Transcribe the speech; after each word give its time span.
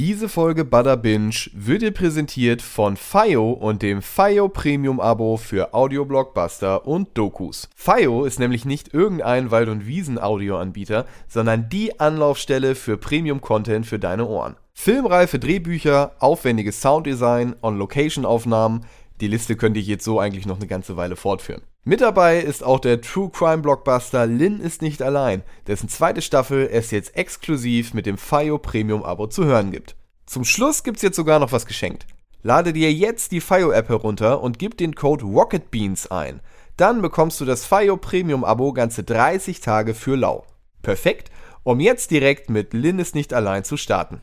Diese 0.00 0.30
Folge 0.30 0.64
Butter 0.64 0.96
Binge 0.96 1.50
wird 1.52 1.82
dir 1.82 1.90
präsentiert 1.90 2.62
von 2.62 2.96
FIO 2.96 3.50
und 3.50 3.82
dem 3.82 4.00
FIO 4.00 4.48
Premium 4.48 4.98
Abo 4.98 5.36
für 5.36 5.74
Audio-Blockbuster 5.74 6.86
und 6.86 7.10
Dokus. 7.18 7.68
FIO 7.76 8.24
ist 8.24 8.38
nämlich 8.38 8.64
nicht 8.64 8.94
irgendein 8.94 9.50
Wald- 9.50 9.68
und 9.68 9.86
Wiesen-Audioanbieter, 9.86 11.04
sondern 11.28 11.68
die 11.68 12.00
Anlaufstelle 12.00 12.76
für 12.76 12.96
Premium-Content 12.96 13.84
für 13.84 13.98
deine 13.98 14.26
Ohren. 14.26 14.56
Filmreife 14.72 15.38
Drehbücher, 15.38 16.12
aufwendiges 16.18 16.80
Sounddesign, 16.80 17.56
On-Location-Aufnahmen, 17.60 18.86
die 19.20 19.28
Liste 19.28 19.56
könnte 19.56 19.80
ich 19.80 19.86
jetzt 19.86 20.04
so 20.04 20.18
eigentlich 20.18 20.46
noch 20.46 20.56
eine 20.56 20.66
ganze 20.66 20.96
Weile 20.96 21.16
fortführen. 21.16 21.62
Mit 21.84 22.00
dabei 22.00 22.40
ist 22.40 22.62
auch 22.62 22.80
der 22.80 23.00
True 23.00 23.30
Crime 23.30 23.62
Blockbuster 23.62 24.26
Lin 24.26 24.60
ist 24.60 24.82
nicht 24.82 25.02
allein, 25.02 25.42
dessen 25.66 25.88
zweite 25.88 26.22
Staffel 26.22 26.68
es 26.70 26.90
jetzt 26.90 27.16
exklusiv 27.16 27.94
mit 27.94 28.06
dem 28.06 28.18
FIO 28.18 28.58
Premium 28.58 29.02
Abo 29.02 29.26
zu 29.26 29.44
hören 29.44 29.70
gibt. 29.70 29.96
Zum 30.26 30.44
Schluss 30.44 30.84
gibt's 30.84 31.02
jetzt 31.02 31.16
sogar 31.16 31.38
noch 31.38 31.52
was 31.52 31.66
geschenkt. 31.66 32.06
Lade 32.42 32.72
dir 32.72 32.92
jetzt 32.92 33.32
die 33.32 33.40
FIO 33.40 33.70
App 33.70 33.88
herunter 33.88 34.42
und 34.42 34.58
gib 34.58 34.78
den 34.78 34.94
Code 34.94 35.24
ROCKETBEANS 35.24 36.10
ein. 36.10 36.40
Dann 36.76 37.02
bekommst 37.02 37.40
du 37.40 37.44
das 37.44 37.66
FIO 37.66 37.96
Premium 37.96 38.44
Abo 38.44 38.72
ganze 38.72 39.02
30 39.02 39.60
Tage 39.60 39.94
für 39.94 40.16
lau. 40.16 40.46
Perfekt, 40.82 41.30
um 41.62 41.80
jetzt 41.80 42.10
direkt 42.10 42.48
mit 42.48 42.72
Lin 42.72 42.98
ist 42.98 43.14
nicht 43.14 43.34
allein 43.34 43.64
zu 43.64 43.76
starten. 43.76 44.22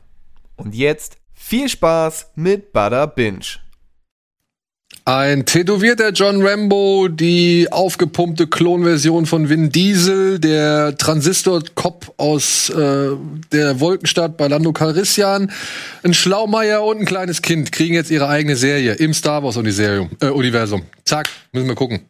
Und 0.56 0.74
jetzt 0.74 1.18
viel 1.32 1.68
Spaß 1.68 2.32
mit 2.34 2.72
Butter 2.72 3.06
Binge. 3.06 3.60
Ein 5.08 5.46
tätowierter 5.46 6.10
John 6.10 6.46
Rambo, 6.46 7.08
die 7.08 7.68
aufgepumpte 7.70 8.46
Klonversion 8.46 9.24
von 9.24 9.48
Vin 9.48 9.70
Diesel, 9.70 10.38
der 10.38 10.98
Transistor-Cop 10.98 12.12
aus 12.18 12.68
äh, 12.68 13.12
der 13.50 13.80
Wolkenstadt 13.80 14.36
bei 14.36 14.48
Lando 14.48 14.74
Calrissian, 14.74 15.50
ein 16.02 16.12
Schlaumeier 16.12 16.84
und 16.84 16.98
ein 16.98 17.06
kleines 17.06 17.40
Kind 17.40 17.72
kriegen 17.72 17.94
jetzt 17.94 18.10
ihre 18.10 18.28
eigene 18.28 18.54
Serie 18.54 18.92
im 18.96 19.14
Star 19.14 19.42
Wars 19.42 19.56
Universum. 19.56 20.10
Äh, 20.20 20.26
Universum. 20.26 20.82
Zack, 21.06 21.30
müssen 21.52 21.68
wir 21.68 21.74
gucken. 21.74 22.00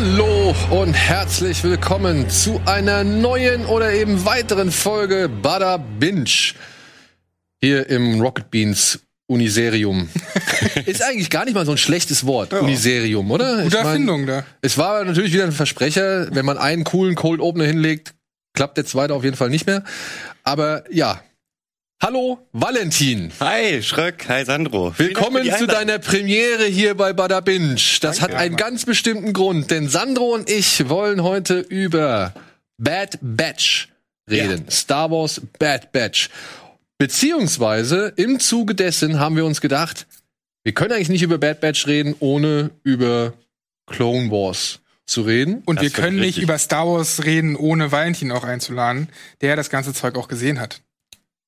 Hallo 0.00 0.54
und 0.70 0.94
herzlich 0.94 1.64
willkommen 1.64 2.30
zu 2.30 2.60
einer 2.66 3.02
neuen 3.02 3.66
oder 3.66 3.92
eben 3.92 4.24
weiteren 4.24 4.70
Folge 4.70 5.28
Bada 5.28 5.76
Binge. 5.76 6.54
Hier 7.60 7.88
im 7.90 8.20
Rocket 8.20 8.48
Beans 8.48 9.00
Uniserium. 9.26 10.08
Ist 10.86 11.02
eigentlich 11.02 11.30
gar 11.30 11.46
nicht 11.46 11.54
mal 11.54 11.66
so 11.66 11.72
ein 11.72 11.78
schlechtes 11.78 12.24
Wort, 12.24 12.52
Uniserium, 12.52 13.28
oder? 13.28 13.64
Gute 13.64 13.66
Ich 13.66 13.74
mein, 13.74 13.86
Erfindung 13.86 14.26
da. 14.26 14.44
Es 14.60 14.78
war 14.78 15.04
natürlich 15.04 15.32
wieder 15.32 15.42
ein 15.42 15.52
Versprecher. 15.52 16.28
Wenn 16.32 16.46
man 16.46 16.58
einen 16.58 16.84
coolen 16.84 17.16
Cold 17.16 17.40
Opener 17.40 17.64
hinlegt, 17.64 18.14
klappt 18.54 18.76
der 18.76 18.86
zweite 18.86 19.14
auf 19.14 19.24
jeden 19.24 19.36
Fall 19.36 19.50
nicht 19.50 19.66
mehr. 19.66 19.82
Aber 20.44 20.84
ja. 20.92 21.20
Hallo, 22.00 22.38
Valentin. 22.52 23.32
Hi, 23.40 23.82
Schröck. 23.82 24.28
Hi, 24.28 24.44
Sandro. 24.44 24.94
Willkommen 24.96 25.50
zu 25.58 25.66
deiner 25.66 25.98
Premiere 25.98 26.64
hier 26.64 26.94
bei 26.94 27.12
Bada 27.12 27.40
Binge. 27.40 27.80
Das 28.00 28.20
hat 28.20 28.32
einen 28.34 28.54
ganz 28.54 28.84
bestimmten 28.84 29.32
Grund, 29.32 29.72
denn 29.72 29.88
Sandro 29.88 30.32
und 30.32 30.48
ich 30.48 30.88
wollen 30.88 31.24
heute 31.24 31.58
über 31.58 32.34
Bad 32.76 33.18
Batch 33.20 33.88
reden. 34.30 34.70
Star 34.70 35.10
Wars 35.10 35.40
Bad 35.58 35.90
Batch. 35.90 36.30
Beziehungsweise 36.98 38.12
im 38.14 38.38
Zuge 38.38 38.76
dessen 38.76 39.18
haben 39.18 39.34
wir 39.34 39.44
uns 39.44 39.60
gedacht, 39.60 40.06
wir 40.62 40.74
können 40.74 40.92
eigentlich 40.92 41.08
nicht 41.08 41.22
über 41.22 41.38
Bad 41.38 41.60
Batch 41.60 41.88
reden, 41.88 42.14
ohne 42.20 42.70
über 42.84 43.32
Clone 43.86 44.30
Wars 44.30 44.78
zu 45.04 45.22
reden. 45.22 45.62
Und 45.66 45.76
Das 45.76 45.82
wir 45.82 45.90
können 45.90 46.20
richtig. 46.20 46.36
nicht 46.36 46.42
über 46.44 46.58
Star 46.58 46.86
Wars 46.86 47.24
reden, 47.24 47.56
ohne 47.56 47.90
Valentin 47.90 48.30
auch 48.30 48.44
einzuladen, 48.44 49.08
der 49.40 49.56
das 49.56 49.68
ganze 49.68 49.92
Zeug 49.92 50.14
auch 50.16 50.28
gesehen 50.28 50.60
hat. 50.60 50.80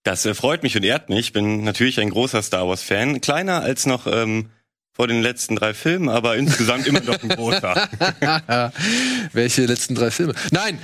Das 0.03 0.25
äh, 0.25 0.35
freut 0.35 0.63
mich 0.63 0.77
und 0.77 0.85
ehrt 0.85 1.09
mich. 1.09 1.19
Ich 1.19 1.33
bin 1.33 1.63
natürlich 1.65 2.01
ein 2.01 2.11
großer 2.11 2.43
Star 2.43 2.67
Wars-Fan. 2.67 3.21
Kleiner 3.21 3.61
als 3.63 3.85
noch 3.87 4.07
ähm, 4.07 4.47
vor 4.93 5.07
den 5.09 5.23
letzten 5.23 5.57
drei 5.57 5.73
Filmen, 5.75 6.09
aber 6.09 6.37
insgesamt 6.37 6.87
immer 6.87 7.01
noch 7.01 7.23
ein 7.23 7.29
großer. 7.29 7.89
Welche 9.33 9.67
letzten 9.67 9.95
drei 9.95 10.11
Filme? 10.11 10.35
Nein, 10.51 10.79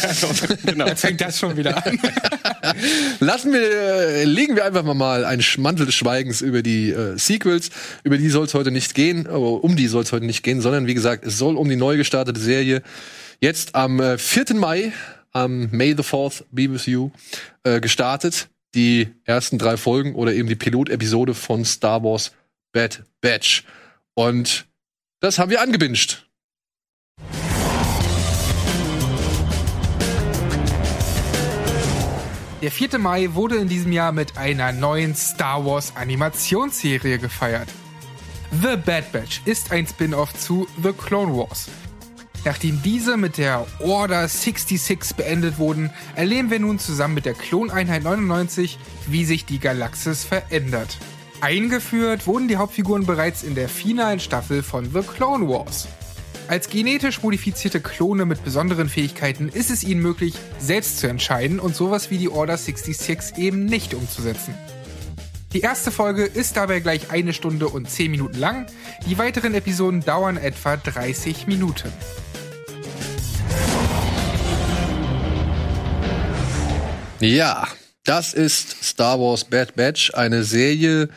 genau. 0.66 0.86
Jetzt 0.86 1.00
fängt 1.02 1.20
das 1.20 1.38
schon 1.38 1.56
wieder 1.56 1.86
an. 1.86 1.98
Lassen 3.20 3.52
wir, 3.52 3.60
äh, 3.60 4.24
legen 4.24 4.56
wir 4.56 4.64
einfach 4.64 4.82
mal 4.82 4.94
mal 4.94 5.24
einen 5.24 5.42
Sch- 5.42 5.60
Mantel 5.60 5.86
des 5.86 5.94
Schweigens 5.94 6.40
über 6.40 6.62
die 6.62 6.90
äh, 6.90 7.16
Sequels. 7.18 7.70
Über 8.04 8.18
die 8.18 8.28
soll 8.30 8.46
es 8.46 8.54
heute 8.54 8.70
nicht 8.70 8.94
gehen, 8.94 9.26
aber 9.26 9.62
um 9.64 9.76
die 9.76 9.86
soll 9.86 10.02
es 10.02 10.12
heute 10.12 10.26
nicht 10.26 10.42
gehen, 10.42 10.60
sondern 10.60 10.86
wie 10.86 10.94
gesagt, 10.94 11.24
es 11.24 11.38
soll 11.38 11.56
um 11.56 11.68
die 11.68 11.76
neu 11.76 11.96
gestartete 11.96 12.40
Serie 12.40 12.82
jetzt 13.40 13.74
am 13.74 14.00
äh, 14.00 14.18
4. 14.18 14.54
Mai, 14.54 14.92
am 15.36 15.68
May 15.70 15.94
the 15.94 16.02
4th 16.02 16.44
be 16.50 16.70
with 16.70 16.86
you, 16.86 17.10
äh, 17.62 17.80
gestartet. 17.80 18.48
Die 18.74 19.08
ersten 19.24 19.58
drei 19.58 19.76
Folgen 19.76 20.14
oder 20.14 20.32
eben 20.32 20.48
die 20.48 20.56
Pilotepisode 20.56 21.34
von 21.34 21.64
Star 21.64 22.02
Wars 22.02 22.32
Bad 22.72 23.04
Batch. 23.20 23.64
Und 24.14 24.66
das 25.20 25.38
haben 25.38 25.50
wir 25.50 25.60
angebinged. 25.60 26.26
Der 32.62 32.70
4. 32.72 32.98
Mai 32.98 33.34
wurde 33.34 33.56
in 33.56 33.68
diesem 33.68 33.92
Jahr 33.92 34.12
mit 34.12 34.38
einer 34.38 34.72
neuen 34.72 35.14
Star 35.14 35.64
Wars 35.64 35.94
Animationsserie 35.94 37.18
gefeiert. 37.18 37.68
The 38.62 38.76
Bad 38.76 39.12
Batch 39.12 39.42
ist 39.44 39.70
ein 39.70 39.86
Spin-off 39.86 40.32
zu 40.34 40.66
The 40.82 40.92
Clone 40.92 41.36
Wars. 41.36 41.68
Nachdem 42.46 42.80
diese 42.80 43.16
mit 43.16 43.38
der 43.38 43.66
Order 43.80 44.28
66 44.28 45.16
beendet 45.16 45.58
wurden, 45.58 45.90
erleben 46.14 46.48
wir 46.48 46.60
nun 46.60 46.78
zusammen 46.78 47.14
mit 47.14 47.26
der 47.26 47.34
Kloneinheit 47.34 48.04
99, 48.04 48.78
wie 49.08 49.24
sich 49.24 49.46
die 49.46 49.58
Galaxis 49.58 50.22
verändert. 50.22 50.96
Eingeführt 51.40 52.28
wurden 52.28 52.46
die 52.46 52.56
Hauptfiguren 52.56 53.04
bereits 53.04 53.42
in 53.42 53.56
der 53.56 53.68
finalen 53.68 54.20
Staffel 54.20 54.62
von 54.62 54.84
The 54.92 55.00
Clone 55.00 55.48
Wars. 55.48 55.88
Als 56.46 56.70
genetisch 56.70 57.20
modifizierte 57.20 57.80
Klone 57.80 58.26
mit 58.26 58.44
besonderen 58.44 58.88
Fähigkeiten 58.88 59.48
ist 59.48 59.72
es 59.72 59.82
ihnen 59.82 60.00
möglich, 60.00 60.34
selbst 60.60 61.00
zu 61.00 61.08
entscheiden 61.08 61.58
und 61.58 61.74
sowas 61.74 62.12
wie 62.12 62.18
die 62.18 62.28
Order 62.28 62.56
66 62.56 63.38
eben 63.38 63.64
nicht 63.64 63.92
umzusetzen. 63.92 64.54
Die 65.52 65.60
erste 65.60 65.90
Folge 65.90 66.24
ist 66.24 66.56
dabei 66.56 66.80
gleich 66.80 67.10
eine 67.10 67.32
Stunde 67.32 67.68
und 67.68 67.88
10 67.88 68.10
Minuten 68.10 68.38
lang, 68.38 68.66
die 69.06 69.16
weiteren 69.16 69.54
Episoden 69.54 70.02
dauern 70.04 70.36
etwa 70.36 70.76
30 70.76 71.46
Minuten. 71.46 71.92
Ja, 77.20 77.66
das 78.04 78.34
ist 78.34 78.84
Star 78.84 79.18
Wars 79.18 79.44
Bad 79.44 79.74
Batch, 79.76 80.12
eine 80.14 80.44
Serie, 80.44 81.08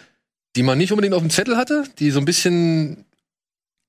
die 0.56 0.64
man 0.64 0.78
nicht 0.78 0.92
unbedingt 0.92 1.14
auf 1.14 1.22
dem 1.22 1.30
Zettel 1.30 1.58
hatte, 1.58 1.84
die 2.00 2.12
so 2.12 2.20
ein 2.20 2.26
bisschen 2.26 3.06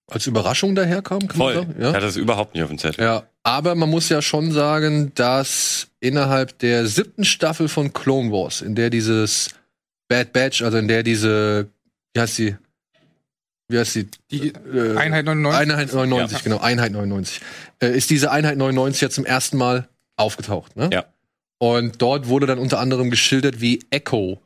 als 0.08 0.26
Überraschung 0.26 0.74
daherkam. 0.74 1.20
Kann 1.28 1.36
Voll. 1.36 1.54
Man. 1.54 1.80
Ja? 1.80 1.90
Ich 1.90 1.94
hatte 1.94 2.06
das 2.06 2.16
überhaupt 2.16 2.54
nicht 2.54 2.64
auf 2.64 2.70
dem 2.70 2.78
Zettel. 2.78 3.04
ja, 3.04 3.22
aber 3.42 3.74
man 3.74 3.88
muss 3.88 4.08
ja 4.08 4.20
schon 4.20 4.50
sagen, 4.50 5.12
dass 5.14 5.88
innerhalb 6.00 6.58
der 6.58 6.86
siebten 6.86 7.24
Staffel 7.24 7.68
von 7.68 7.92
Clone 7.92 8.32
Wars, 8.32 8.60
in 8.60 8.74
der 8.74 8.90
dieses 8.90 9.50
Bad 10.10 10.32
Batch, 10.32 10.60
also 10.62 10.76
in 10.78 10.88
der 10.88 11.02
diese, 11.04 11.68
wie 12.14 12.20
heißt 12.20 12.34
sie? 12.34 12.56
Wie 13.68 13.78
heißt 13.78 13.92
sie? 13.92 14.08
Die 14.32 14.48
Äh, 14.48 14.96
Einheit 14.96 15.24
99. 15.24 15.60
Einheit 15.60 15.92
99, 15.94 16.38
Ja. 16.38 16.42
genau, 16.42 16.58
Einheit 16.58 16.90
99. 16.90 17.40
Äh, 17.80 17.96
ist 17.96 18.10
diese 18.10 18.32
Einheit 18.32 18.56
99 18.58 19.00
ja 19.02 19.08
zum 19.10 19.24
ersten 19.24 19.56
Mal 19.56 19.88
aufgetaucht, 20.16 20.74
ne? 20.76 20.90
Ja. 20.92 21.04
Und 21.58 22.02
dort 22.02 22.26
wurde 22.26 22.46
dann 22.46 22.58
unter 22.58 22.80
anderem 22.80 23.10
geschildert, 23.10 23.60
wie 23.60 23.84
Echo, 23.90 24.42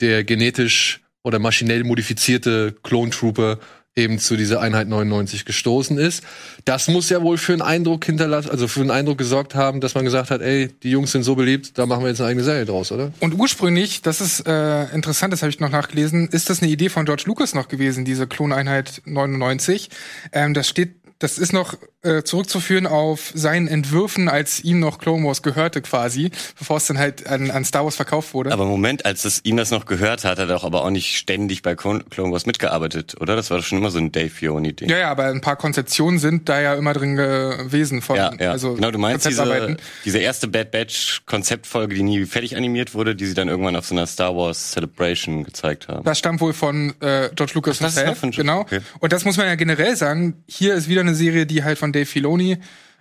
der 0.00 0.22
genetisch 0.22 1.00
oder 1.24 1.40
maschinell 1.40 1.82
modifizierte 1.82 2.76
Clone 2.84 3.10
Trooper, 3.10 3.58
eben 3.98 4.18
zu 4.18 4.36
dieser 4.36 4.60
Einheit 4.60 4.88
99 4.88 5.44
gestoßen 5.44 5.98
ist. 5.98 6.22
Das 6.64 6.88
muss 6.88 7.10
ja 7.10 7.20
wohl 7.20 7.36
für 7.36 7.52
einen 7.52 7.62
Eindruck 7.62 8.04
hinterlassen, 8.04 8.50
also 8.50 8.68
für 8.68 8.80
einen 8.80 8.90
Eindruck 8.90 9.18
gesorgt 9.18 9.54
haben, 9.54 9.80
dass 9.80 9.94
man 9.94 10.04
gesagt 10.04 10.30
hat, 10.30 10.40
ey, 10.40 10.68
die 10.82 10.90
Jungs 10.90 11.12
sind 11.12 11.24
so 11.24 11.34
beliebt, 11.34 11.76
da 11.76 11.86
machen 11.86 12.02
wir 12.02 12.08
jetzt 12.08 12.20
eine 12.20 12.30
eigene 12.30 12.44
Serie 12.44 12.64
draus, 12.64 12.92
oder? 12.92 13.12
Und 13.20 13.34
ursprünglich, 13.34 14.02
das 14.02 14.20
ist 14.20 14.46
äh, 14.46 14.84
interessant, 14.94 15.32
das 15.32 15.42
habe 15.42 15.50
ich 15.50 15.60
noch 15.60 15.70
nachgelesen, 15.70 16.28
ist 16.28 16.48
das 16.48 16.62
eine 16.62 16.70
Idee 16.70 16.88
von 16.88 17.04
George 17.04 17.24
Lucas 17.26 17.54
noch 17.54 17.68
gewesen, 17.68 18.04
diese 18.04 18.26
Kloneinheit 18.26 19.02
99. 19.04 19.90
Ähm, 20.32 20.54
das 20.54 20.68
steht 20.68 20.97
das 21.20 21.36
ist 21.38 21.52
noch 21.52 21.74
äh, 22.02 22.22
zurückzuführen 22.22 22.86
auf 22.86 23.32
seinen 23.34 23.66
Entwürfen, 23.66 24.28
als 24.28 24.62
ihm 24.62 24.78
noch 24.78 24.98
Clone 24.98 25.26
Wars 25.26 25.42
gehörte 25.42 25.82
quasi, 25.82 26.30
bevor 26.56 26.76
es 26.76 26.86
dann 26.86 26.96
halt 26.98 27.26
an, 27.26 27.50
an 27.50 27.64
Star 27.64 27.84
Wars 27.84 27.96
verkauft 27.96 28.34
wurde. 28.34 28.52
Aber 28.52 28.66
Moment, 28.66 29.04
als 29.04 29.24
es 29.24 29.40
ihm 29.44 29.56
das 29.56 29.72
noch 29.72 29.84
gehört 29.84 30.22
hat, 30.24 30.28
hat 30.32 30.38
er 30.38 30.46
doch 30.46 30.62
aber 30.64 30.84
auch 30.84 30.90
nicht 30.90 31.16
ständig 31.16 31.62
bei 31.62 31.74
Clone 31.74 32.04
Wars 32.16 32.46
mitgearbeitet, 32.46 33.16
oder? 33.20 33.34
Das 33.34 33.50
war 33.50 33.58
doch 33.58 33.64
schon 33.64 33.78
immer 33.78 33.90
so 33.90 33.98
ein 33.98 34.12
Dave 34.12 34.30
Filoni-Ding. 34.30 34.88
ja, 34.88 34.98
ja, 34.98 35.10
aber 35.10 35.24
ein 35.24 35.40
paar 35.40 35.56
Konzeptionen 35.56 36.20
sind 36.20 36.48
da 36.48 36.60
ja 36.60 36.74
immer 36.74 36.92
drin 36.92 37.16
gewesen 37.16 38.00
von, 38.00 38.16
Ja, 38.16 38.32
ja. 38.38 38.52
also 38.52 38.74
genau, 38.74 38.92
du 38.92 38.98
meinst 38.98 39.26
diese, 39.26 39.76
diese 40.04 40.18
erste 40.18 40.46
Bad 40.46 40.70
Batch 40.70 41.22
Konzeptfolge, 41.26 41.96
die 41.96 42.02
nie 42.04 42.24
fertig 42.26 42.56
animiert 42.56 42.94
wurde, 42.94 43.16
die 43.16 43.26
sie 43.26 43.34
dann 43.34 43.48
irgendwann 43.48 43.74
auf 43.74 43.86
so 43.86 43.94
einer 43.96 44.06
Star 44.06 44.36
Wars 44.36 44.70
Celebration 44.70 45.42
gezeigt 45.42 45.88
haben. 45.88 46.04
Das 46.04 46.18
stammt 46.18 46.40
wohl 46.40 46.52
von 46.52 46.94
äh, 47.00 47.28
George 47.34 47.52
Lucas 47.54 47.78
das 47.78 47.90
ist 47.92 47.98
himself, 47.98 48.08
noch 48.08 48.16
von 48.20 48.30
George- 48.30 48.42
genau. 48.48 48.60
okay. 48.60 48.80
Und 49.00 49.12
das 49.12 49.24
muss 49.24 49.36
man 49.36 49.46
ja 49.46 49.56
generell 49.56 49.96
sagen. 49.96 50.44
Hier 50.46 50.74
ist 50.74 50.88
wieder 50.88 51.07
eine 51.08 51.16
Serie, 51.16 51.46
die 51.46 51.64
halt 51.64 51.78
von 51.78 51.92
Dave 51.92 52.06
Filoni 52.06 52.58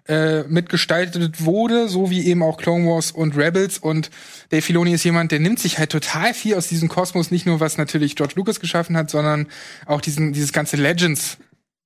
äh, 0.07 0.43
mitgestaltet 0.43 1.43
wurde, 1.43 1.89
so 1.89 2.09
wie 2.09 2.25
eben 2.27 2.41
auch 2.41 2.57
Clone 2.57 2.87
Wars 2.87 3.11
und 3.11 3.35
Rebels. 3.35 3.77
Und 3.77 4.09
Dave 4.49 4.61
Filoni 4.61 4.93
ist 4.93 5.03
jemand, 5.03 5.31
der 5.31 5.39
nimmt 5.39 5.59
sich 5.59 5.77
halt 5.79 5.91
total 5.91 6.33
viel 6.33 6.55
aus 6.55 6.67
diesem 6.67 6.87
Kosmos, 6.87 7.29
nicht 7.29 7.45
nur 7.45 7.59
was 7.59 7.77
natürlich 7.77 8.15
George 8.15 8.33
Lucas 8.37 8.59
geschaffen 8.59 8.95
hat, 8.95 9.09
sondern 9.09 9.47
auch 9.85 10.01
diesen 10.01 10.33
dieses 10.33 10.53
ganze 10.53 10.77
Legends, 10.77 11.37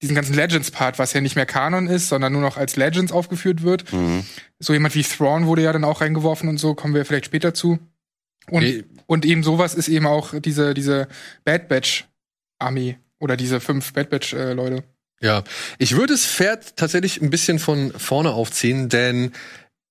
diesen 0.02 0.16
ganzen 0.16 0.36
Legends-Part, 0.36 1.00
was 1.00 1.14
ja 1.14 1.22
nicht 1.22 1.36
mehr 1.36 1.46
Kanon 1.48 1.88
ist, 1.88 2.10
sondern 2.10 2.34
nur 2.34 2.42
noch 2.42 2.58
als 2.58 2.76
Legends 2.76 3.12
aufgeführt 3.12 3.64
wird. 3.64 3.92
Mhm. 3.92 4.24
So 4.60 4.74
jemand 4.74 4.94
wie 4.96 5.04
Thrawn 5.04 5.48
wurde 5.48 5.64
ja 5.64 5.74
dann 5.74 5.84
auch 5.84 6.02
reingeworfen 6.02 6.48
und 6.48 6.58
so, 6.60 6.76
kommen 6.76 6.94
wir 6.94 7.06
vielleicht 7.06 7.26
später 7.26 7.54
zu. 7.54 7.80
Und, 8.50 8.64
Nee. 8.64 8.84
und 9.08 9.26
eben 9.26 9.44
sowas 9.44 9.74
ist 9.74 9.88
eben 9.88 10.06
auch 10.06 10.34
diese, 10.40 10.74
diese 10.74 11.08
Bad 11.44 11.68
Batch 11.68 12.08
Armee 12.60 12.98
oder 13.20 13.38
diese 13.38 13.60
fünf 13.60 13.94
Bad 13.94 14.10
Batch 14.10 14.34
äh, 14.34 14.54
Leute. 14.54 14.84
Ja, 15.22 15.44
ich 15.78 15.96
würde 15.96 16.14
das 16.14 16.26
Pferd 16.26 16.76
tatsächlich 16.78 17.22
ein 17.22 17.30
bisschen 17.30 17.60
von 17.60 17.92
vorne 17.92 18.32
aufziehen, 18.32 18.90
denn 18.90 19.32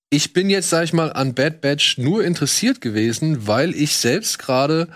ich 0.09 0.33
bin 0.33 0.49
jetzt, 0.49 0.69
sag 0.69 0.83
ich 0.83 0.93
mal, 0.93 1.13
an 1.13 1.33
Bad 1.33 1.61
Batch 1.61 1.97
nur 1.97 2.25
interessiert 2.25 2.81
gewesen, 2.81 3.47
weil 3.47 3.73
ich 3.73 3.95
selbst 3.95 4.39
gerade 4.39 4.89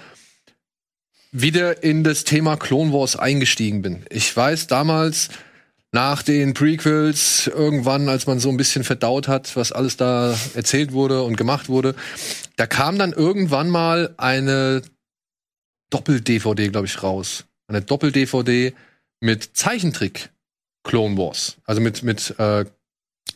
wieder 1.32 1.84
in 1.84 2.04
das 2.04 2.26
Thema 2.26 2.58
Clone 2.58 2.92
Wars 2.92 3.16
eingestiegen 3.16 3.82
bin. 3.82 4.06
Ich 4.10 4.36
weiß 4.36 4.68
damals 4.68 5.30
nach 5.94 6.22
den 6.22 6.54
Prequels 6.54 7.48
irgendwann, 7.48 8.10
als 8.10 8.28
man 8.28 8.42
so 8.42 8.50
ein 8.50 8.58
bisschen 8.58 8.84
verdaut 8.84 9.30
hat, 9.30 9.56
was 9.56 9.72
alles 9.72 9.96
da 9.96 10.38
erzählt 10.54 10.92
wurde 10.92 11.24
und 11.24 11.38
gemacht 11.38 11.70
wurde, 11.70 11.96
da 12.58 12.68
kam 12.68 12.98
dann 12.98 13.14
irgendwann 13.14 13.70
mal 13.70 14.14
eine 14.18 14.82
Doppel-DVD, 15.92 16.70
glaube 16.70 16.88
ich, 16.88 17.02
raus. 17.02 17.46
Eine 17.68 17.82
Doppel-DVD 17.82 18.74
mit 19.20 19.56
Zeichentrick 19.58 20.30
Clone 20.84 21.18
Wars. 21.18 21.58
Also 21.66 21.82
mit, 21.82 22.04
mit 22.04 22.36
äh, 22.40 22.66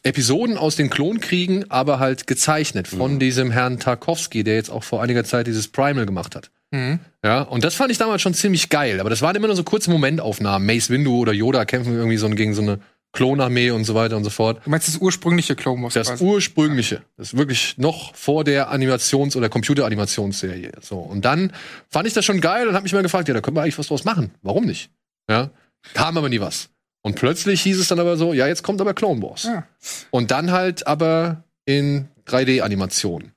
Episoden 0.04 0.58
aus 0.58 0.76
den 0.76 0.90
Klonkriegen, 0.90 1.70
aber 1.72 2.00
halt 2.00 2.28
gezeichnet 2.28 2.88
von 2.88 3.16
Mhm. 3.16 3.20
diesem 3.20 3.52
Herrn 3.52 3.80
Tarkovsky, 3.80 4.44
der 4.44 4.56
jetzt 4.56 4.70
auch 4.70 4.84
vor 4.84 5.02
einiger 5.02 5.24
Zeit 5.24 5.48
dieses 5.48 5.68
Primal 5.68 6.06
gemacht 6.06 6.36
hat. 6.36 6.52
Mhm. 6.72 7.00
Ja, 7.24 7.42
und 7.42 7.64
das 7.64 7.74
fand 7.76 7.92
ich 7.92 7.98
damals 7.98 8.22
schon 8.22 8.34
ziemlich 8.36 8.70
geil, 8.70 9.00
aber 9.00 9.10
das 9.10 9.22
waren 9.22 9.36
immer 9.36 9.48
nur 9.48 9.56
so 9.56 9.64
kurze 9.64 9.90
Momentaufnahmen. 9.90 10.66
Mace 10.66 10.90
Windu 10.92 11.18
oder 11.18 11.34
Yoda 11.34 11.66
kämpfen 11.66 11.96
irgendwie 11.96 12.18
so 12.18 12.30
gegen 12.30 12.54
so 12.54 12.62
eine 12.62 12.80
Klonarmee 13.12 13.72
und 13.72 13.86
so 13.86 13.96
weiter 13.96 14.16
und 14.16 14.24
so 14.24 14.30
fort. 14.30 14.62
Du 14.64 14.70
meinst 14.70 14.88
das 14.88 14.98
ursprüngliche 14.98 15.56
Clone 15.56 15.82
Wars? 15.82 15.96
Das 15.96 16.10
quasi? 16.10 16.24
ursprüngliche, 16.24 17.02
das 17.18 17.30
ist 17.34 17.38
wirklich 17.38 17.76
noch 17.80 18.14
vor 18.16 18.44
der 18.44 18.72
Animations- 18.72 19.36
oder 19.36 19.50
Computeranimationsserie. 19.50 20.74
So 20.82 20.98
und 21.00 21.26
dann 21.26 21.52
fand 21.90 22.08
ich 22.08 22.14
das 22.14 22.24
schon 22.24 22.40
geil 22.40 22.68
und 22.68 22.76
habe 22.76 22.84
mich 22.84 22.94
mal 22.94 23.02
gefragt, 23.02 23.28
ja, 23.28 23.34
da 23.34 23.42
können 23.42 23.58
wir 23.58 23.64
eigentlich 23.64 23.80
was 23.80 23.88
draus 23.88 24.04
machen. 24.06 24.32
Warum 24.44 24.66
nicht? 24.66 24.92
Ja, 25.28 25.50
kam 25.94 26.18
aber 26.18 26.30
nie 26.30 26.40
was. 26.40 26.70
Und 27.02 27.16
plötzlich 27.16 27.62
hieß 27.62 27.80
es 27.80 27.88
dann 27.88 28.00
aber 28.00 28.18
so, 28.18 28.34
ja, 28.34 28.48
jetzt 28.48 28.64
kommt 28.64 28.82
aber 28.82 28.94
Clone 28.94 29.22
Wars. 29.22 29.44
Ja. 29.44 29.68
Und 30.12 30.32
dann 30.32 30.52
halt 30.52 30.86
aber 30.86 31.44
in 31.66 32.10
3D-Animation. 32.28 33.32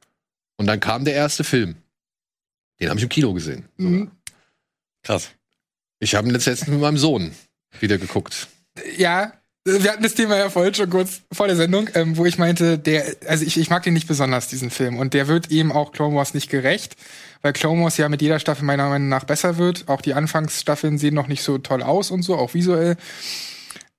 Und 0.56 0.66
dann 0.66 0.80
kam 0.80 1.04
der 1.04 1.14
erste 1.14 1.44
Film. 1.44 1.76
Den 2.80 2.88
habe 2.88 2.98
ich 2.98 3.04
im 3.04 3.08
Kino 3.08 3.32
gesehen. 3.32 3.66
Mhm. 3.76 4.10
Krass. 5.02 5.30
Ich 6.00 6.14
habe 6.14 6.26
ihn 6.26 6.32
letztens 6.32 6.66
mit 6.66 6.80
meinem 6.80 6.98
Sohn 6.98 7.32
wieder 7.78 7.98
geguckt. 7.98 8.48
Ja, 8.96 9.32
wir 9.64 9.92
hatten 9.92 10.02
das 10.02 10.14
Thema 10.14 10.36
ja 10.36 10.50
vorhin 10.50 10.74
schon 10.74 10.90
kurz 10.90 11.22
vor 11.30 11.46
der 11.46 11.54
Sendung, 11.54 11.88
ähm, 11.94 12.16
wo 12.16 12.26
ich 12.26 12.38
meinte, 12.38 12.78
der, 12.78 13.14
also 13.28 13.44
ich, 13.44 13.56
ich 13.56 13.70
mag 13.70 13.84
den 13.84 13.94
nicht 13.94 14.08
besonders, 14.08 14.48
diesen 14.48 14.70
Film. 14.70 14.98
Und 14.98 15.14
der 15.14 15.28
wird 15.28 15.52
eben 15.52 15.70
auch 15.70 15.92
Clone 15.92 16.16
Wars 16.16 16.34
nicht 16.34 16.50
gerecht, 16.50 16.96
weil 17.42 17.52
Clone 17.52 17.82
Wars 17.82 17.96
ja 17.96 18.08
mit 18.08 18.22
jeder 18.22 18.38
Staffel 18.38 18.64
meiner 18.64 18.88
Meinung 18.88 19.08
nach 19.08 19.24
besser 19.24 19.58
wird. 19.58 19.88
Auch 19.88 20.00
die 20.00 20.14
Anfangsstaffeln 20.14 20.98
sehen 20.98 21.14
noch 21.14 21.28
nicht 21.28 21.42
so 21.42 21.58
toll 21.58 21.82
aus 21.82 22.10
und 22.10 22.22
so, 22.22 22.36
auch 22.36 22.54
visuell. 22.54 22.96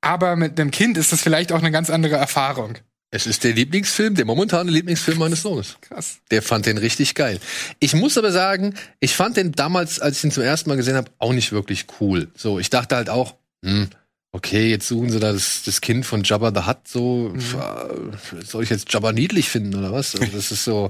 Aber 0.01 0.35
mit 0.35 0.57
dem 0.57 0.71
Kind 0.71 0.97
ist 0.97 1.11
das 1.11 1.21
vielleicht 1.21 1.51
auch 1.51 1.59
eine 1.59 1.71
ganz 1.71 1.89
andere 1.89 2.15
Erfahrung. 2.15 2.77
Es 3.11 3.27
ist 3.27 3.43
der 3.43 3.53
Lieblingsfilm, 3.53 4.15
der 4.15 4.25
momentane 4.25 4.71
Lieblingsfilm 4.71 5.19
meines 5.19 5.43
Sohnes. 5.43 5.77
Krass. 5.81 6.17
Der 6.31 6.41
fand 6.41 6.65
den 6.65 6.79
richtig 6.79 7.13
geil. 7.13 7.39
Ich 7.79 7.93
muss 7.93 8.17
aber 8.17 8.31
sagen, 8.31 8.73
ich 8.99 9.15
fand 9.15 9.37
den 9.37 9.51
damals, 9.51 9.99
als 9.99 10.17
ich 10.17 10.23
ihn 10.23 10.31
zum 10.31 10.41
ersten 10.41 10.69
Mal 10.69 10.77
gesehen 10.77 10.95
habe, 10.95 11.11
auch 11.19 11.31
nicht 11.31 11.51
wirklich 11.51 11.85
cool. 12.01 12.29
So, 12.35 12.57
ich 12.57 12.71
dachte 12.71 12.95
halt 12.95 13.09
auch, 13.11 13.35
hm, 13.63 13.87
okay, 14.31 14.67
jetzt 14.67 14.87
suchen 14.87 15.11
sie 15.11 15.19
da 15.19 15.31
das, 15.31 15.61
das 15.63 15.79
Kind 15.79 16.07
von 16.07 16.23
Jabba 16.23 16.51
the 16.55 16.67
Hutt 16.67 16.87
so. 16.87 17.31
äh, 17.35 18.43
Soll 18.43 18.63
ich 18.63 18.71
jetzt 18.71 18.91
Jabba 18.91 19.11
niedlich 19.11 19.47
finden 19.47 19.75
oder 19.75 19.91
was? 19.91 20.15
Also 20.15 20.35
das 20.35 20.51
ist 20.51 20.63
so, 20.63 20.89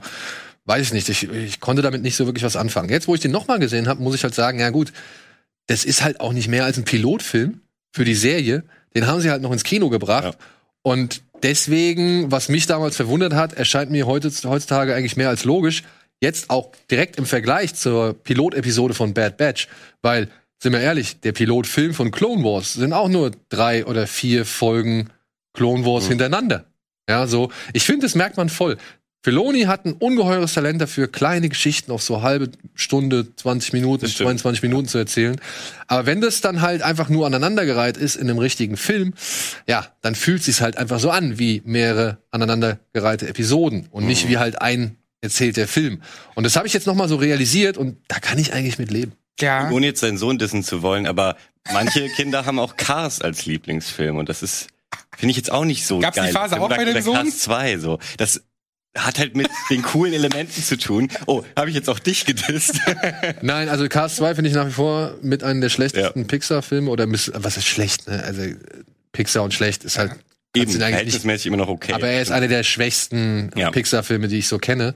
weiß 0.65 0.81
ich 0.87 0.93
nicht. 0.93 1.09
Ich, 1.09 1.29
ich 1.29 1.59
konnte 1.59 1.81
damit 1.81 2.01
nicht 2.01 2.15
so 2.15 2.25
wirklich 2.25 2.43
was 2.43 2.55
anfangen. 2.55 2.89
Jetzt, 2.89 3.07
wo 3.07 3.15
ich 3.15 3.21
den 3.21 3.31
nochmal 3.31 3.59
gesehen 3.59 3.87
habe, 3.87 4.01
muss 4.01 4.15
ich 4.15 4.23
halt 4.23 4.35
sagen, 4.35 4.59
ja 4.59 4.69
gut, 4.69 4.93
das 5.67 5.85
ist 5.85 6.03
halt 6.03 6.19
auch 6.19 6.33
nicht 6.33 6.47
mehr 6.47 6.65
als 6.65 6.77
ein 6.77 6.83
Pilotfilm 6.85 7.61
für 7.91 8.05
die 8.05 8.15
Serie. 8.15 8.63
Den 8.95 9.07
haben 9.07 9.21
sie 9.21 9.29
halt 9.31 9.41
noch 9.41 9.51
ins 9.51 9.63
Kino 9.63 9.89
gebracht. 9.89 10.23
Ja. 10.23 10.33
Und 10.81 11.21
deswegen, 11.41 12.31
was 12.31 12.49
mich 12.49 12.65
damals 12.65 12.95
verwundert 12.95 13.33
hat, 13.33 13.53
erscheint 13.53 13.91
mir 13.91 14.05
heute, 14.05 14.31
heutzutage 14.45 14.93
eigentlich 14.95 15.17
mehr 15.17 15.29
als 15.29 15.43
logisch. 15.45 15.83
Jetzt 16.21 16.49
auch 16.49 16.71
direkt 16.89 17.17
im 17.17 17.25
Vergleich 17.25 17.75
zur 17.75 18.13
Pilotepisode 18.13 18.93
von 18.93 19.13
Bad 19.13 19.37
Batch. 19.37 19.67
Weil, 20.01 20.29
sind 20.61 20.73
wir 20.73 20.79
ehrlich, 20.79 21.19
der 21.19 21.33
Pilotfilm 21.33 21.93
von 21.93 22.11
Clone 22.11 22.43
Wars 22.43 22.73
sind 22.73 22.93
auch 22.93 23.09
nur 23.09 23.31
drei 23.49 23.85
oder 23.85 24.07
vier 24.07 24.45
Folgen 24.45 25.09
Clone 25.53 25.85
Wars 25.85 26.05
Mhm. 26.05 26.09
hintereinander. 26.09 26.65
Ja, 27.09 27.27
so. 27.27 27.51
Ich 27.73 27.83
finde, 27.83 28.05
das 28.05 28.15
merkt 28.15 28.37
man 28.37 28.47
voll. 28.49 28.77
Filoni 29.23 29.61
hat 29.61 29.85
ein 29.85 29.93
ungeheures 29.93 30.53
Talent 30.53 30.81
dafür, 30.81 31.07
kleine 31.09 31.47
Geschichten 31.47 31.91
auf 31.93 32.03
so 32.03 32.21
halbe 32.21 32.49
Stunde, 32.75 33.33
20 33.37 33.71
Minuten, 33.71 34.01
Das 34.01 34.11
stimmt. 34.11 34.27
22 34.27 34.63
Minuten 34.63 34.87
zu 34.89 34.97
erzählen. 34.97 35.39
Aber 35.87 36.05
wenn 36.05 36.19
das 36.19 36.41
dann 36.41 36.61
halt 36.61 36.81
einfach 36.81 37.07
nur 37.07 37.25
aneinandergereiht 37.25 37.95
ist 37.95 38.17
in 38.17 38.29
einem 38.29 38.39
richtigen 38.39 38.75
Film, 38.75 39.13
ja, 39.65 39.87
dann 40.01 40.15
fühlt 40.15 40.43
sich's 40.43 40.59
halt 40.59 40.75
einfach 40.75 40.99
so 40.99 41.09
an 41.09 41.39
wie 41.39 41.61
mehrere 41.63 42.17
aneinandergereihte 42.31 43.29
Episoden 43.29 43.87
und 43.91 44.05
nicht 44.05 44.27
wie 44.27 44.39
halt 44.39 44.61
ein 44.61 44.97
erzählter 45.21 45.69
Film. 45.69 46.01
Und 46.35 46.43
das 46.43 46.57
habe 46.57 46.67
ich 46.67 46.73
jetzt 46.73 46.85
noch 46.85 46.95
mal 46.95 47.07
so 47.07 47.15
realisiert 47.15 47.77
und 47.77 47.95
da 48.09 48.19
kann 48.19 48.37
ich 48.37 48.51
eigentlich 48.51 48.77
mit 48.77 48.91
leben. 48.91 49.13
Ja. 49.39 49.69
Ohne 49.71 49.85
jetzt 49.85 50.01
seinen 50.01 50.17
Sohn 50.17 50.37
dissen 50.37 50.63
zu 50.63 50.81
wollen, 50.81 51.07
aber 51.07 51.37
manche 51.71 52.09
Kinder 52.17 52.45
haben 52.45 52.59
auch 52.59 52.75
Cars 52.75 53.21
als 53.21 53.45
Lieblingsfilm 53.45 54.17
und 54.17 54.27
das 54.27 54.43
ist, 54.43 54.67
finde 55.17 55.31
ich 55.31 55.37
jetzt 55.37 55.49
auch 55.49 55.63
nicht 55.63 55.87
so 55.87 55.99
Gab's 55.99 56.15
die 56.15 56.23
geil. 56.23 56.33
Phase 56.33 56.59
auch 56.59 56.67
bei 56.67 56.83
dem 56.83 56.89
oder 56.89 57.01
Sohn? 57.01 57.15
Cars 57.15 57.39
2, 57.39 57.77
so. 57.77 57.99
Das 58.17 58.43
hat 58.97 59.19
halt 59.19 59.35
mit 59.35 59.49
den 59.69 59.81
coolen 59.81 60.13
Elementen 60.13 60.61
zu 60.61 60.77
tun. 60.77 61.09
Oh, 61.25 61.43
habe 61.57 61.69
ich 61.69 61.75
jetzt 61.75 61.89
auch 61.89 61.99
dich 61.99 62.25
gedisst? 62.25 62.79
Nein, 63.41 63.69
also 63.69 63.87
Cars 63.87 64.15
2 64.17 64.35
finde 64.35 64.49
ich 64.49 64.55
nach 64.55 64.67
wie 64.67 64.71
vor 64.71 65.15
mit 65.21 65.43
einem 65.43 65.61
der 65.61 65.69
schlechtesten 65.69 66.27
Pixar-Filme 66.27 66.89
oder 66.89 67.07
was 67.09 67.57
ist 67.57 67.65
schlecht, 67.65 68.07
ne? 68.07 68.23
Also 68.23 68.43
Pixar 69.11 69.43
und 69.43 69.53
schlecht 69.53 69.83
ist 69.83 69.97
halt 69.97 70.11
Eben, 70.55 70.71
verhältnismäßig 70.71 71.47
immer 71.47 71.57
noch 71.57 71.67
okay. 71.67 71.93
Aber 71.93 72.07
er 72.07 72.21
ist 72.21 72.31
einer 72.31 72.47
der 72.47 72.61
schwächsten 72.61 73.49
Ja. 73.55 73.71
Pixar-Filme, 73.71 74.27
die 74.27 74.37
ich 74.37 74.47
so 74.47 74.59
kenne. 74.59 74.93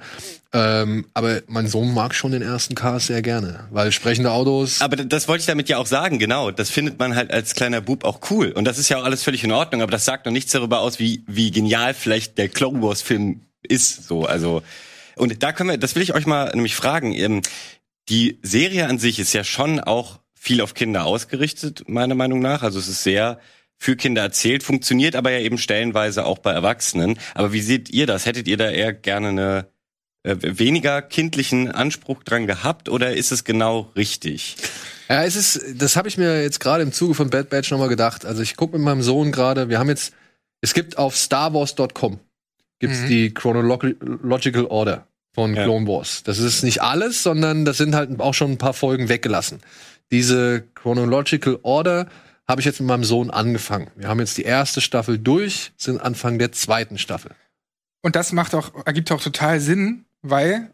Ähm, 0.53 1.07
aber 1.15 1.41
mein 1.47 1.67
Sohn 1.67 1.93
mag 1.95 2.13
schon 2.13 2.31
den 2.31 2.43
ersten 2.43 2.75
Cars 2.75 3.07
sehr 3.07 3.23
gerne, 3.23 3.67
weil 3.71 3.91
sprechende 3.91 4.31
Autos. 4.31 4.81
Aber 4.81 4.95
das 4.95 5.27
wollte 5.27 5.41
ich 5.41 5.45
damit 5.47 5.67
ja 5.67 5.79
auch 5.79 5.87
sagen, 5.87 6.19
genau. 6.19 6.51
Das 6.51 6.69
findet 6.69 6.99
man 6.99 7.15
halt 7.15 7.31
als 7.31 7.55
kleiner 7.55 7.81
Bub 7.81 8.03
auch 8.03 8.19
cool. 8.29 8.51
Und 8.51 8.65
das 8.65 8.77
ist 8.77 8.89
ja 8.89 8.99
auch 8.99 9.03
alles 9.03 9.23
völlig 9.23 9.43
in 9.43 9.51
Ordnung, 9.51 9.81
aber 9.81 9.91
das 9.91 10.05
sagt 10.05 10.27
noch 10.27 10.31
nichts 10.31 10.51
darüber 10.51 10.79
aus, 10.81 10.99
wie, 10.99 11.23
wie 11.25 11.49
genial 11.49 11.95
vielleicht 11.95 12.37
der 12.37 12.49
Clone 12.49 12.81
Wars 12.83 13.01
Film 13.01 13.41
ist, 13.69 14.07
so. 14.07 14.25
Also, 14.25 14.61
und 15.15 15.43
da 15.43 15.51
können 15.51 15.69
wir, 15.69 15.77
das 15.77 15.95
will 15.95 16.03
ich 16.03 16.13
euch 16.13 16.25
mal 16.25 16.51
nämlich 16.53 16.75
fragen. 16.75 17.13
Ähm, 17.13 17.41
die 18.09 18.39
Serie 18.41 18.87
an 18.87 18.99
sich 18.99 19.19
ist 19.19 19.33
ja 19.33 19.43
schon 19.43 19.79
auch 19.79 20.19
viel 20.33 20.61
auf 20.61 20.73
Kinder 20.73 21.05
ausgerichtet, 21.05 21.83
meiner 21.87 22.15
Meinung 22.15 22.39
nach. 22.39 22.63
Also 22.63 22.79
es 22.79 22.87
ist 22.87 23.03
sehr 23.03 23.39
für 23.77 23.95
Kinder 23.95 24.21
erzählt, 24.21 24.63
funktioniert 24.63 25.15
aber 25.15 25.31
ja 25.31 25.39
eben 25.39 25.57
stellenweise 25.57 26.25
auch 26.25 26.39
bei 26.39 26.51
Erwachsenen. 26.51 27.19
Aber 27.35 27.53
wie 27.53 27.61
seht 27.61 27.89
ihr 27.89 28.07
das? 28.07 28.25
Hättet 28.25 28.47
ihr 28.47 28.57
da 28.57 28.69
eher 28.69 28.93
gerne 28.93 29.27
eine 29.29 29.67
äh, 30.23 30.35
weniger 30.41 31.01
kindlichen 31.01 31.71
Anspruch 31.71 32.23
dran 32.23 32.47
gehabt 32.47 32.89
oder 32.89 33.15
ist 33.15 33.31
es 33.31 33.43
genau 33.43 33.91
richtig? 33.95 34.55
Ja, 35.09 35.23
es 35.23 35.35
ist, 35.35 35.61
das 35.75 35.95
habe 35.95 36.07
ich 36.07 36.17
mir 36.17 36.41
jetzt 36.41 36.59
gerade 36.59 36.83
im 36.83 36.91
Zuge 36.91 37.13
von 37.13 37.29
Bad 37.29 37.49
Batch 37.49 37.71
nochmal 37.71 37.89
gedacht. 37.89 38.25
Also 38.25 38.41
ich 38.41 38.55
gucke 38.55 38.77
mit 38.77 38.83
meinem 38.83 39.01
Sohn 39.01 39.31
gerade, 39.31 39.69
wir 39.69 39.79
haben 39.79 39.89
jetzt, 39.89 40.13
es 40.61 40.73
gibt 40.73 40.97
auf 40.97 41.15
starwars.com 41.15 42.19
gibt's 42.79 43.01
Mhm. 43.01 43.07
die 43.07 43.33
Chronological 43.33 44.65
Order 44.65 45.07
von 45.33 45.53
Ja. 45.55 45.63
Clone 45.63 45.87
Wars. 45.87 46.23
Das 46.23 46.39
ist 46.39 46.63
nicht 46.63 46.81
alles, 46.81 47.23
sondern 47.23 47.65
das 47.65 47.77
sind 47.77 47.95
halt 47.95 48.19
auch 48.19 48.33
schon 48.33 48.51
ein 48.51 48.57
paar 48.57 48.73
Folgen 48.73 49.09
weggelassen. 49.09 49.59
Diese 50.11 50.63
Chronological 50.75 51.59
Order 51.63 52.07
habe 52.47 52.61
ich 52.61 52.65
jetzt 52.65 52.79
mit 52.79 52.87
meinem 52.87 53.03
Sohn 53.03 53.29
angefangen. 53.29 53.91
Wir 53.95 54.07
haben 54.07 54.19
jetzt 54.19 54.37
die 54.37 54.43
erste 54.43 54.79
Staffel 54.81 55.17
durch, 55.19 55.73
sind 55.77 55.99
Anfang 56.01 56.39
der 56.39 56.51
zweiten 56.53 56.97
Staffel. 56.97 57.31
Und 58.01 58.15
das 58.15 58.31
macht 58.31 58.55
auch, 58.55 58.71
ergibt 58.85 59.11
auch 59.11 59.21
total 59.21 59.59
Sinn, 59.59 60.05
weil 60.21 60.71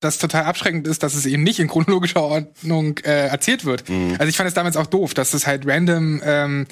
das 0.00 0.18
total 0.18 0.44
abschreckend 0.44 0.86
ist, 0.86 1.02
dass 1.02 1.14
es 1.14 1.26
eben 1.26 1.42
nicht 1.42 1.58
in 1.60 1.68
chronologischer 1.68 2.22
Ordnung 2.22 2.98
äh, 2.98 3.26
erzählt 3.28 3.64
wird. 3.64 3.88
Mhm. 3.88 4.16
Also 4.18 4.26
ich 4.28 4.36
fand 4.36 4.48
es 4.48 4.54
damals 4.54 4.76
auch 4.76 4.86
doof, 4.86 5.14
dass 5.14 5.34
es 5.34 5.46
halt 5.46 5.66
random 5.66 6.20
ähm, 6.24 6.66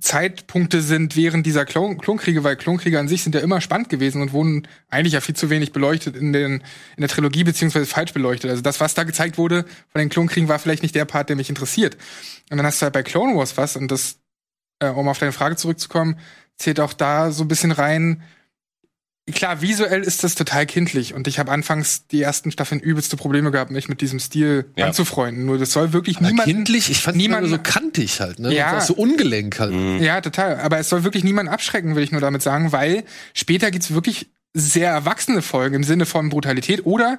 Zeitpunkte 0.00 0.80
sind 0.80 1.14
während 1.14 1.44
dieser 1.44 1.64
Klon 1.66 1.98
Klonkriege, 1.98 2.42
weil 2.42 2.56
Klonkriege 2.56 2.98
an 2.98 3.08
sich 3.08 3.22
sind 3.22 3.34
ja 3.34 3.40
immer 3.42 3.60
spannend 3.60 3.90
gewesen 3.90 4.22
und 4.22 4.32
wurden 4.32 4.66
eigentlich 4.88 5.12
ja 5.12 5.20
viel 5.20 5.36
zu 5.36 5.50
wenig 5.50 5.72
beleuchtet 5.72 6.16
in, 6.16 6.32
den, 6.32 6.62
in 6.96 7.00
der 7.00 7.08
Trilogie, 7.08 7.44
beziehungsweise 7.44 7.86
falsch 7.86 8.14
beleuchtet. 8.14 8.50
Also 8.50 8.62
das, 8.62 8.80
was 8.80 8.94
da 8.94 9.04
gezeigt 9.04 9.36
wurde 9.36 9.64
von 9.92 9.98
den 9.98 10.08
Klonkriegen, 10.08 10.48
war 10.48 10.58
vielleicht 10.58 10.82
nicht 10.82 10.94
der 10.94 11.04
Part, 11.04 11.28
der 11.28 11.36
mich 11.36 11.50
interessiert. 11.50 11.96
Und 12.50 12.56
dann 12.56 12.66
hast 12.66 12.80
du 12.80 12.84
halt 12.84 12.94
bei 12.94 13.02
Clone 13.02 13.36
Wars 13.36 13.56
was, 13.56 13.76
und 13.76 13.90
das, 13.90 14.18
äh, 14.78 14.88
um 14.88 15.06
auf 15.06 15.18
deine 15.18 15.32
Frage 15.32 15.56
zurückzukommen, 15.56 16.18
zählt 16.56 16.80
auch 16.80 16.94
da 16.94 17.30
so 17.30 17.44
ein 17.44 17.48
bisschen 17.48 17.72
rein, 17.72 18.22
Klar, 19.32 19.60
visuell 19.62 20.02
ist 20.02 20.24
das 20.24 20.34
total 20.34 20.66
kindlich 20.66 21.14
und 21.14 21.26
ich 21.28 21.38
habe 21.38 21.50
anfangs 21.52 22.06
die 22.08 22.22
ersten 22.22 22.50
Staffeln 22.50 22.80
übelste 22.80 23.16
Probleme 23.16 23.50
gehabt, 23.50 23.70
mich 23.70 23.88
mit 23.88 24.00
diesem 24.00 24.18
Stil 24.18 24.66
Ja. 24.76 24.86
anzufreunden. 24.86 25.44
Nur 25.46 25.58
das 25.58 25.72
soll 25.72 25.92
wirklich 25.92 26.20
niemand. 26.20 26.48
kindlich, 26.48 26.90
ich 26.90 27.00
fand 27.02 27.16
niemand- 27.16 27.48
so 27.48 27.58
kantig 27.58 28.20
halt, 28.20 28.38
ne? 28.38 28.54
Ja. 28.54 28.80
So 28.80 28.94
ungelenk 28.94 29.58
halt. 29.58 29.72
Mhm. 29.72 29.98
Ja, 30.02 30.20
total. 30.20 30.60
Aber 30.60 30.78
es 30.78 30.88
soll 30.88 31.04
wirklich 31.04 31.24
niemand 31.24 31.48
abschrecken, 31.48 31.96
will 31.96 32.02
ich 32.02 32.12
nur 32.12 32.20
damit 32.20 32.42
sagen, 32.42 32.72
weil 32.72 33.04
später 33.34 33.70
gibt's 33.70 33.92
wirklich 33.94 34.28
sehr 34.52 34.90
erwachsene 34.90 35.42
Folgen 35.42 35.76
im 35.76 35.84
Sinne 35.84 36.06
von 36.06 36.28
Brutalität 36.28 36.84
oder 36.84 37.18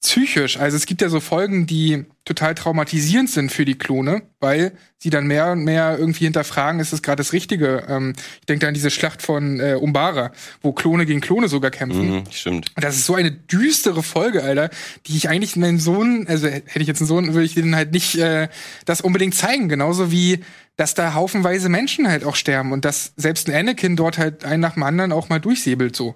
psychisch. 0.00 0.58
Also 0.58 0.76
es 0.76 0.86
gibt 0.86 1.02
ja 1.02 1.10
so 1.10 1.20
Folgen, 1.20 1.66
die 1.66 2.04
total 2.24 2.54
traumatisierend 2.54 3.28
sind 3.28 3.52
für 3.52 3.64
die 3.64 3.76
Klone, 3.76 4.22
weil 4.40 4.72
sie 4.98 5.10
dann 5.10 5.26
mehr 5.26 5.52
und 5.52 5.64
mehr 5.64 5.98
irgendwie 5.98 6.24
hinterfragen, 6.24 6.80
ist 6.80 6.92
es 6.92 7.02
gerade 7.02 7.18
das 7.20 7.32
Richtige. 7.32 7.84
Ähm, 7.88 8.14
ich 8.40 8.46
denke 8.46 8.60
da 8.60 8.68
an 8.68 8.74
diese 8.74 8.90
Schlacht 8.90 9.20
von 9.20 9.60
äh, 9.60 9.74
Umbara, 9.74 10.32
wo 10.62 10.72
Klone 10.72 11.04
gegen 11.04 11.20
Klone 11.20 11.48
sogar 11.48 11.70
kämpfen. 11.70 12.10
Mhm, 12.10 12.24
stimmt. 12.30 12.72
Und 12.74 12.84
Das 12.84 12.96
ist 12.96 13.04
so 13.04 13.14
eine 13.14 13.30
düstere 13.30 14.02
Folge, 14.02 14.42
Alter, 14.42 14.70
die 15.06 15.16
ich 15.16 15.28
eigentlich 15.28 15.56
meinem 15.56 15.78
Sohn, 15.78 16.26
also 16.28 16.46
hätte 16.46 16.80
ich 16.80 16.88
jetzt 16.88 17.00
einen 17.00 17.08
Sohn, 17.08 17.34
würde 17.34 17.44
ich 17.44 17.54
den 17.54 17.76
halt 17.76 17.92
nicht 17.92 18.16
äh, 18.16 18.48
das 18.86 19.02
unbedingt 19.02 19.34
zeigen. 19.34 19.68
Genauso 19.68 20.10
wie, 20.10 20.40
dass 20.76 20.94
da 20.94 21.12
haufenweise 21.12 21.68
Menschen 21.68 22.08
halt 22.08 22.24
auch 22.24 22.36
sterben 22.36 22.72
und 22.72 22.86
dass 22.86 23.12
selbst 23.16 23.48
ein 23.48 23.54
Anakin 23.54 23.96
dort 23.96 24.16
halt 24.16 24.46
einen 24.46 24.62
nach 24.62 24.74
dem 24.74 24.82
anderen 24.82 25.12
auch 25.12 25.28
mal 25.28 25.40
durchsäbelt 25.40 25.94
so. 25.94 26.14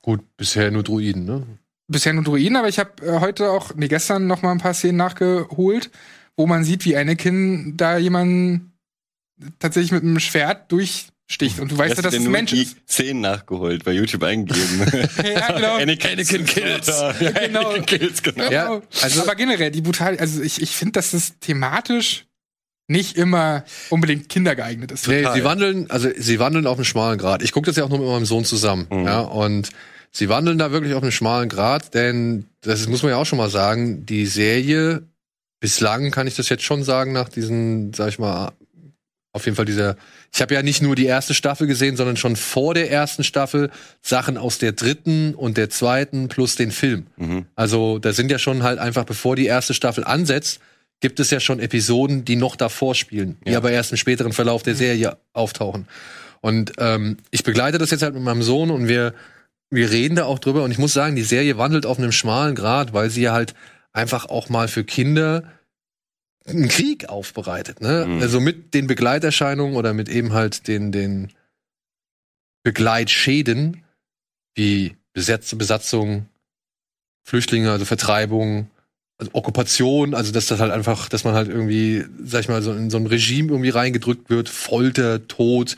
Gut, 0.00 0.20
bisher 0.38 0.70
nur 0.70 0.82
Druiden, 0.82 1.26
ne? 1.26 1.46
Bisher 1.88 2.12
nur 2.12 2.22
Druiden, 2.24 2.56
aber 2.56 2.68
ich 2.68 2.78
habe 2.78 2.90
äh, 3.06 3.20
heute 3.20 3.50
auch, 3.50 3.74
nee, 3.74 3.88
gestern 3.88 4.26
noch 4.26 4.42
mal 4.42 4.52
ein 4.52 4.58
paar 4.58 4.74
Szenen 4.74 4.98
nachgeholt, 4.98 5.90
wo 6.36 6.46
man 6.46 6.62
sieht, 6.62 6.84
wie 6.84 6.96
Anakin 6.96 7.76
da 7.76 7.96
jemanden 7.96 8.72
tatsächlich 9.58 9.92
mit 9.92 10.02
einem 10.02 10.20
Schwert 10.20 10.70
durchsticht. 10.70 11.60
Und 11.60 11.72
du 11.72 11.78
weißt 11.78 11.96
ja, 11.96 12.02
dass 12.02 12.12
es 12.14 12.24
ein 12.24 12.30
Mensch 12.30 12.50
die 12.50 12.62
ist. 12.62 12.76
Szenen 12.88 13.20
nachgeholt, 13.22 13.84
bei 13.84 13.92
YouTube 13.92 14.22
eingegeben. 14.24 14.86
Ja, 15.24 15.52
genau. 15.52 15.76
Anakin, 15.76 16.10
Anakin 16.12 16.44
kills. 16.44 16.86
Ja, 16.88 17.12
Genau. 17.32 17.68
Anakin 17.70 17.86
kills, 17.86 18.22
genau. 18.22 18.50
Ja, 18.50 18.82
also- 19.02 19.22
aber 19.22 19.34
generell, 19.34 19.70
die 19.70 19.80
brutal, 19.80 20.18
also 20.18 20.42
ich, 20.42 20.60
ich 20.60 20.70
finde, 20.76 20.92
dass 20.92 21.12
das 21.12 21.38
thematisch 21.40 22.26
nicht 22.90 23.16
immer 23.16 23.64
unbedingt 23.90 24.28
kindergeeignet 24.28 24.92
ist. 24.92 25.06
Nee, 25.08 25.22
Total. 25.22 25.36
sie 25.36 25.44
wandeln, 25.44 25.90
also 25.90 26.08
sie 26.16 26.38
wandeln 26.38 26.66
auf 26.66 26.78
einem 26.78 26.84
schmalen 26.84 27.18
Grad. 27.18 27.42
Ich 27.42 27.52
gucke 27.52 27.66
das 27.66 27.76
ja 27.76 27.84
auch 27.84 27.88
nur 27.90 27.98
mit 27.98 28.08
meinem 28.08 28.24
Sohn 28.26 28.44
zusammen. 28.44 28.86
Mhm. 28.90 29.04
Ja, 29.04 29.20
und 29.20 29.70
sie 30.10 30.28
wandeln 30.28 30.58
da 30.58 30.70
wirklich 30.72 30.94
auf 30.94 31.02
einem 31.02 31.12
schmalen 31.12 31.48
Grad, 31.48 31.94
denn 31.94 32.46
das 32.62 32.86
muss 32.88 33.02
man 33.02 33.10
ja 33.10 33.16
auch 33.16 33.26
schon 33.26 33.38
mal 33.38 33.50
sagen, 33.50 34.06
die 34.06 34.26
Serie, 34.26 35.02
bislang 35.60 36.10
kann 36.10 36.26
ich 36.26 36.36
das 36.36 36.48
jetzt 36.48 36.62
schon 36.64 36.82
sagen, 36.84 37.12
nach 37.12 37.28
diesen, 37.28 37.92
sag 37.94 38.08
ich 38.08 38.18
mal, 38.18 38.52
auf 39.32 39.44
jeden 39.44 39.56
Fall 39.56 39.66
dieser. 39.66 39.96
Ich 40.34 40.42
habe 40.42 40.54
ja 40.54 40.62
nicht 40.62 40.82
nur 40.82 40.96
die 40.96 41.06
erste 41.06 41.32
Staffel 41.32 41.66
gesehen, 41.66 41.96
sondern 41.96 42.16
schon 42.16 42.36
vor 42.36 42.74
der 42.74 42.90
ersten 42.90 43.24
Staffel 43.24 43.70
Sachen 44.02 44.36
aus 44.36 44.58
der 44.58 44.72
dritten 44.72 45.34
und 45.34 45.56
der 45.56 45.70
zweiten 45.70 46.28
plus 46.28 46.56
den 46.56 46.70
Film. 46.70 47.06
Mhm. 47.16 47.46
Also 47.54 47.98
da 47.98 48.12
sind 48.12 48.30
ja 48.30 48.38
schon 48.38 48.62
halt 48.62 48.78
einfach, 48.78 49.04
bevor 49.04 49.36
die 49.36 49.46
erste 49.46 49.74
Staffel 49.74 50.04
ansetzt, 50.04 50.60
gibt 51.00 51.20
es 51.20 51.30
ja 51.30 51.40
schon 51.40 51.60
Episoden, 51.60 52.24
die 52.24 52.36
noch 52.36 52.56
davor 52.56 52.94
spielen, 52.94 53.36
die 53.46 53.52
Ja. 53.52 53.58
aber 53.58 53.70
erst 53.70 53.92
im 53.92 53.96
späteren 53.96 54.32
Verlauf 54.32 54.62
der 54.62 54.74
Serie 54.74 55.16
auftauchen. 55.32 55.86
Und 56.40 56.72
ähm, 56.78 57.16
ich 57.30 57.44
begleite 57.44 57.78
das 57.78 57.90
jetzt 57.90 58.02
halt 58.02 58.14
mit 58.14 58.22
meinem 58.22 58.42
Sohn 58.42 58.70
und 58.70 58.88
wir, 58.88 59.14
wir 59.70 59.90
reden 59.90 60.16
da 60.16 60.24
auch 60.24 60.38
drüber. 60.38 60.62
Und 60.62 60.70
ich 60.70 60.78
muss 60.78 60.92
sagen, 60.92 61.16
die 61.16 61.22
Serie 61.22 61.58
wandelt 61.58 61.86
auf 61.86 61.98
einem 61.98 62.12
schmalen 62.12 62.54
Grad, 62.54 62.92
weil 62.92 63.10
sie 63.10 63.22
ja 63.22 63.32
halt 63.32 63.54
einfach 63.92 64.26
auch 64.26 64.48
mal 64.48 64.68
für 64.68 64.84
Kinder 64.84 65.44
einen 66.46 66.68
Krieg 66.68 67.08
aufbereitet. 67.08 67.80
Ne? 67.80 68.06
Mhm. 68.06 68.22
Also 68.22 68.40
mit 68.40 68.74
den 68.74 68.86
Begleiterscheinungen 68.86 69.76
oder 69.76 69.92
mit 69.92 70.08
eben 70.08 70.32
halt 70.32 70.66
den, 70.68 70.92
den 70.92 71.32
Begleitschäden 72.62 73.84
wie 74.54 74.96
Besetz 75.12 75.54
Besatzung, 75.54 76.26
Flüchtlinge, 77.24 77.70
also 77.70 77.84
Vertreibung, 77.84 78.70
also 79.18 79.30
Okkupation, 79.34 80.14
also 80.14 80.32
dass 80.32 80.46
das 80.46 80.60
halt 80.60 80.72
einfach, 80.72 81.08
dass 81.08 81.24
man 81.24 81.34
halt 81.34 81.48
irgendwie, 81.48 82.04
sag 82.22 82.40
ich 82.40 82.48
mal, 82.48 82.62
so 82.62 82.72
in 82.72 82.90
so 82.90 82.98
ein 82.98 83.06
Regime 83.06 83.48
irgendwie 83.48 83.70
reingedrückt 83.70 84.30
wird, 84.30 84.48
Folter, 84.48 85.26
Tod, 85.26 85.76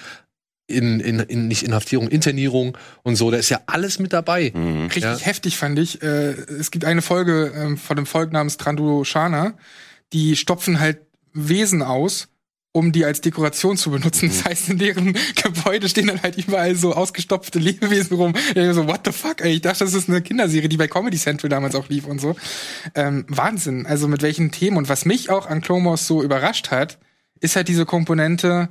in, 0.71 1.00
in, 1.00 1.21
in 1.21 1.49
nicht 1.49 1.62
Inhaftierung, 1.62 2.09
Internierung 2.09 2.77
und 3.03 3.17
so, 3.17 3.31
da 3.31 3.37
ist 3.39 3.49
ja 3.50 3.61
alles 3.67 3.99
mit 3.99 4.12
dabei. 4.12 4.53
Mhm. 4.55 4.85
Richtig 4.87 5.03
Ja. 5.03 5.17
heftig 5.19 5.57
fand 5.57 5.79
ich. 5.79 6.03
Äh, 6.03 6.33
es 6.33 6.71
gibt 6.71 6.85
eine 6.85 7.03
Folge 7.03 7.53
ähm, 7.55 7.77
von 7.77 7.97
dem 7.97 8.07
Volk 8.07 8.33
namens 8.33 8.57
Trandu 8.57 9.05
Shana, 9.05 9.55
die 10.12 10.37
stopfen 10.37 10.81
halt 10.81 10.99
Wesen 11.33 11.83
aus, 11.83 12.29
um 12.73 12.93
die 12.93 13.05
als 13.05 13.21
Dekoration 13.21 13.77
zu 13.77 13.91
benutzen. 13.91 14.29
Das 14.29 14.45
heißt, 14.45 14.69
in 14.71 14.79
deren 14.79 15.17
Gebäude 15.43 15.89
stehen 15.89 16.07
dann 16.07 16.23
halt 16.23 16.37
überall 16.39 16.77
so 16.77 16.95
ausgestopfte 16.95 17.59
Lebewesen 17.59 18.17
rum. 18.17 18.33
Ich 18.49 18.55
denk 18.55 18.73
so, 18.75 18.87
what 18.87 19.00
the 19.05 19.12
fuck, 19.12 19.41
ey? 19.41 19.55
Ich 19.55 19.61
dachte, 19.62 19.85
das 19.85 19.95
ist 19.95 20.09
eine 20.09 20.23
Kinderserie, 20.23 20.69
die 20.69 20.77
bei 20.77 20.87
Comedy 20.87 21.17
Central 21.19 21.49
damals 21.49 21.75
auch 21.75 21.89
lief 21.89 22.07
und 22.07 22.21
so. 22.21 22.37
Ähm, 22.95 23.25
Wahnsinn. 23.29 23.87
Also 23.87 24.07
mit 24.07 24.23
welchen 24.23 24.53
Themen. 24.53 24.77
Und 24.77 24.89
was 24.89 25.05
mich 25.05 25.31
auch 25.31 25.47
an 25.47 25.62
Wars 25.69 26.07
so 26.07 26.23
überrascht 26.23 26.71
hat, 26.71 26.99
ist 27.41 27.57
halt 27.57 27.67
diese 27.69 27.87
Komponente, 27.87 28.69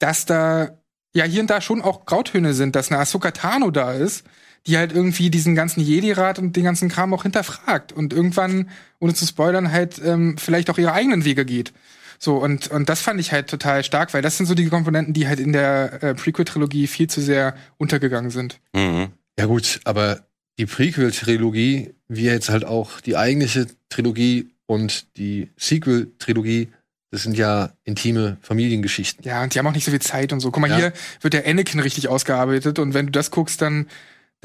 dass 0.00 0.26
da 0.26 0.70
ja 1.16 1.24
hier 1.24 1.40
und 1.40 1.50
da 1.50 1.60
schon 1.60 1.82
auch 1.82 2.04
Grautöne 2.04 2.52
sind, 2.52 2.76
dass 2.76 2.90
eine 2.90 3.00
Ahsoka 3.00 3.30
Tano 3.30 3.70
da 3.70 3.92
ist, 3.92 4.24
die 4.66 4.76
halt 4.76 4.92
irgendwie 4.92 5.30
diesen 5.30 5.54
ganzen 5.54 5.80
Jedi-Rat 5.80 6.38
und 6.38 6.56
den 6.56 6.64
ganzen 6.64 6.88
Kram 6.88 7.14
auch 7.14 7.22
hinterfragt 7.22 7.92
und 7.92 8.12
irgendwann, 8.12 8.68
ohne 8.98 9.14
zu 9.14 9.26
spoilern, 9.26 9.72
halt 9.72 10.00
ähm, 10.04 10.36
vielleicht 10.38 10.68
auch 10.70 10.78
ihre 10.78 10.92
eigenen 10.92 11.24
Wege 11.24 11.44
geht. 11.44 11.72
So, 12.18 12.36
und, 12.36 12.68
und 12.70 12.88
das 12.88 13.00
fand 13.00 13.20
ich 13.20 13.32
halt 13.32 13.48
total 13.48 13.84
stark, 13.84 14.14
weil 14.14 14.22
das 14.22 14.36
sind 14.36 14.46
so 14.46 14.54
die 14.54 14.68
Komponenten, 14.68 15.14
die 15.14 15.28
halt 15.28 15.40
in 15.40 15.52
der 15.52 16.02
äh, 16.02 16.14
Prequel-Trilogie 16.14 16.86
viel 16.86 17.08
zu 17.08 17.20
sehr 17.20 17.54
untergegangen 17.78 18.30
sind. 18.30 18.60
Mhm. 18.74 19.08
Ja 19.38 19.46
gut, 19.46 19.80
aber 19.84 20.20
die 20.58 20.66
Prequel-Trilogie, 20.66 21.94
wie 22.08 22.24
jetzt 22.24 22.48
halt 22.48 22.64
auch 22.64 23.00
die 23.00 23.16
eigentliche 23.16 23.66
Trilogie 23.90 24.50
und 24.66 25.16
die 25.16 25.50
Sequel-Trilogie, 25.56 26.68
das 27.16 27.22
sind 27.22 27.38
ja 27.38 27.70
intime 27.84 28.36
Familiengeschichten. 28.42 29.24
Ja, 29.24 29.42
und 29.42 29.54
die 29.54 29.58
haben 29.58 29.66
auch 29.66 29.72
nicht 29.72 29.84
so 29.86 29.90
viel 29.90 30.00
Zeit 30.02 30.34
und 30.34 30.40
so. 30.40 30.50
Guck 30.50 30.60
mal, 30.60 30.68
Ja. 30.68 30.76
hier 30.76 30.92
wird 31.22 31.32
der 31.32 31.46
Anakin 31.46 31.80
richtig 31.80 32.08
ausgearbeitet 32.08 32.78
und 32.78 32.92
wenn 32.92 33.06
du 33.06 33.12
das 33.12 33.30
guckst, 33.30 33.62
dann, 33.62 33.86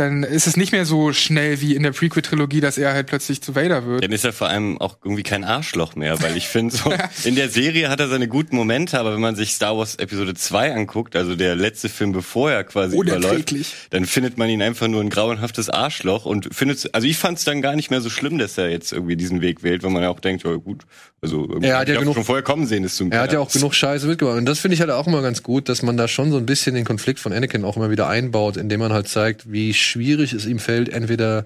dann 0.02 0.24
ist 0.24 0.48
es 0.48 0.58
nicht 0.58 0.72
mehr 0.72 0.86
so 0.86 1.14
schnell 1.14 1.62
wie 1.62 1.76
in 1.76 1.84
der 1.84 1.92
Prequel-Trilogie, 1.92 2.60
dass 2.60 2.78
er 2.78 2.94
halt 2.94 3.08
plötzlich 3.08 3.42
zu 3.42 3.56
Vader 3.56 3.86
wird. 3.86 4.04
Dann 4.04 4.12
ist 4.12 4.26
er 4.26 4.34
vor 4.34 4.48
allem 4.48 4.80
auch 4.82 4.98
irgendwie 5.04 5.24
kein 5.24 5.44
Arschloch 5.44 5.96
mehr, 5.96 6.22
weil 6.22 6.36
ich 6.36 6.48
finde, 6.48 6.76
so, 6.76 6.92
in 7.24 7.36
der 7.36 7.50
Serie 7.50 7.90
hat 7.90 8.00
er 8.00 8.08
seine 8.10 8.28
guten 8.28 8.56
Momente, 8.56 9.00
aber 9.00 9.14
wenn 9.14 9.22
man 9.22 9.36
sich 9.36 9.54
Star 9.54 9.78
Wars 9.78 9.96
Episode 9.96 10.34
2 10.34 10.74
anguckt, 10.74 11.16
also 11.16 11.36
der 11.36 11.56
letzte 11.56 11.88
Film, 11.88 12.12
bevor 12.12 12.52
er 12.52 12.64
quasi 12.64 12.96
überläuft, 12.98 13.26
Unerträglich. 13.26 13.74
dann 13.92 14.06
findet 14.06 14.38
man 14.38 14.50
ihn 14.50 14.62
einfach 14.62 14.88
nur 14.88 15.02
ein 15.02 15.10
grauenhaftes 15.10 15.70
Arschloch 15.70 16.26
und 16.26 16.54
findet, 16.54 16.90
also 16.94 17.08
ich 17.08 17.18
fand 17.18 17.38
es 17.38 17.44
dann 17.46 17.62
gar 17.62 17.76
nicht 17.76 17.92
mehr 17.92 18.02
so 18.02 18.10
schlimm, 18.10 18.38
dass 18.38 18.58
er 18.58 18.70
jetzt 18.70 18.92
irgendwie 18.92 19.16
diesen 19.16 19.42
Weg 19.42 19.64
wählt, 19.64 19.84
weil 19.84 19.92
man 19.92 20.02
ja 20.04 20.10
auch 20.10 20.20
denkt, 20.20 20.44
ja 20.44 20.54
gut, 20.56 20.82
also 21.22 21.42
irgendwie 21.48 21.68
Er 21.68 21.78
hat 21.78 21.88
ja 21.88 22.00
genug- 22.00 22.16
schon 22.16 22.24
vorher 22.24 22.42
kommen 22.44 22.66
sehen, 22.66 22.84
ist 22.84 22.98
zum 22.98 23.12
Er 23.12 23.22
hat 23.22 23.32
ja 23.34 23.40
auch 23.40 23.52
genug 23.52 23.76
Scheiße 23.76 24.08
mitgemacht. 24.08 24.38
Und 24.38 24.46
das 24.48 24.58
finde 24.58 24.74
ich 24.74 24.82
halt 24.82 24.90
auch 24.90 25.06
immer 25.06 25.22
ganz 25.22 25.44
gut, 25.44 25.70
dass 25.70 25.84
man 25.84 25.96
da 25.96 26.08
schon 26.08 26.32
so 26.32 26.38
ein 26.38 26.48
bisschen 26.48 26.74
den 26.74 26.84
Konflikt 26.86 27.20
von 27.20 27.32
Anakin 27.32 27.64
auch 27.64 27.78
immer 27.78 27.92
wieder 27.92 28.08
einbaut, 28.08 28.58
indem 28.58 28.80
man 28.80 28.92
halt 28.92 29.08
zeigt, 29.08 29.52
wie 29.52 29.72
schwierig 29.92 30.34
es 30.34 30.46
ihm 30.46 30.60
fällt, 30.60 30.90
entweder 30.90 31.46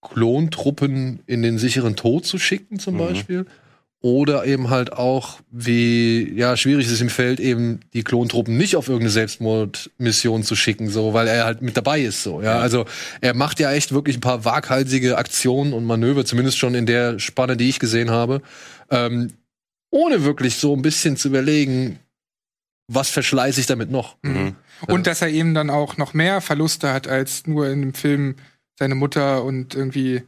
Klontruppen 0.00 1.20
in 1.26 1.42
den 1.42 1.58
sicheren 1.58 1.96
Tod 1.96 2.26
zu 2.26 2.38
schicken, 2.38 2.78
zum 2.78 2.94
Mhm. 2.94 2.98
Beispiel. 2.98 3.46
Oder 4.04 4.44
eben 4.46 4.68
halt 4.68 4.92
auch, 4.92 5.38
wie 5.52 6.32
ja, 6.34 6.56
schwierig 6.56 6.88
es 6.88 7.00
ihm 7.00 7.08
fällt, 7.08 7.38
eben 7.38 7.78
die 7.94 8.02
Klontruppen 8.02 8.56
nicht 8.56 8.74
auf 8.74 8.88
irgendeine 8.88 9.10
Selbstmordmission 9.12 10.42
zu 10.42 10.56
schicken, 10.56 10.90
so, 10.90 11.14
weil 11.14 11.28
er 11.28 11.44
halt 11.44 11.62
mit 11.62 11.76
dabei 11.76 12.00
ist, 12.00 12.24
so, 12.24 12.42
ja. 12.42 12.56
Ja. 12.56 12.60
Also, 12.60 12.84
er 13.20 13.32
macht 13.34 13.60
ja 13.60 13.70
echt 13.72 13.92
wirklich 13.92 14.16
ein 14.16 14.20
paar 14.20 14.44
waghalsige 14.44 15.18
Aktionen 15.18 15.72
und 15.72 15.84
Manöver, 15.84 16.24
zumindest 16.24 16.58
schon 16.58 16.74
in 16.74 16.84
der 16.86 17.20
Spanne, 17.20 17.56
die 17.56 17.68
ich 17.68 17.78
gesehen 17.78 18.10
habe, 18.10 18.42
ähm, 18.90 19.30
ohne 19.90 20.24
wirklich 20.24 20.56
so 20.56 20.74
ein 20.74 20.82
bisschen 20.82 21.16
zu 21.16 21.28
überlegen, 21.28 22.00
was 22.94 23.10
verschleiße 23.10 23.60
ich 23.60 23.66
damit 23.66 23.90
noch. 23.90 24.16
Mhm. 24.22 24.56
Und 24.86 25.06
dass 25.06 25.22
er 25.22 25.28
eben 25.28 25.54
dann 25.54 25.70
auch 25.70 25.96
noch 25.96 26.14
mehr 26.14 26.40
Verluste 26.40 26.92
hat 26.92 27.06
als 27.06 27.46
nur 27.46 27.68
in 27.68 27.80
dem 27.80 27.94
Film 27.94 28.36
seine 28.78 28.94
Mutter 28.94 29.44
und 29.44 29.74
irgendwie 29.74 30.22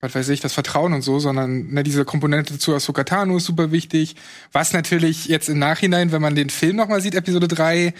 was 0.00 0.14
weiß 0.14 0.28
ich, 0.28 0.40
das 0.40 0.52
Vertrauen 0.52 0.92
und 0.92 1.02
so, 1.02 1.18
sondern 1.18 1.68
ne, 1.72 1.82
diese 1.82 2.04
Komponente 2.04 2.58
zu 2.58 2.74
Ahsoka 2.74 3.04
Tano 3.04 3.38
ist 3.38 3.46
super 3.46 3.72
wichtig. 3.72 4.14
Was 4.52 4.72
natürlich 4.72 5.26
jetzt 5.26 5.48
im 5.48 5.58
Nachhinein, 5.58 6.12
wenn 6.12 6.20
man 6.20 6.34
den 6.34 6.50
Film 6.50 6.76
nochmal 6.76 7.00
sieht, 7.00 7.14
Episode 7.14 7.48
3, 7.48 7.94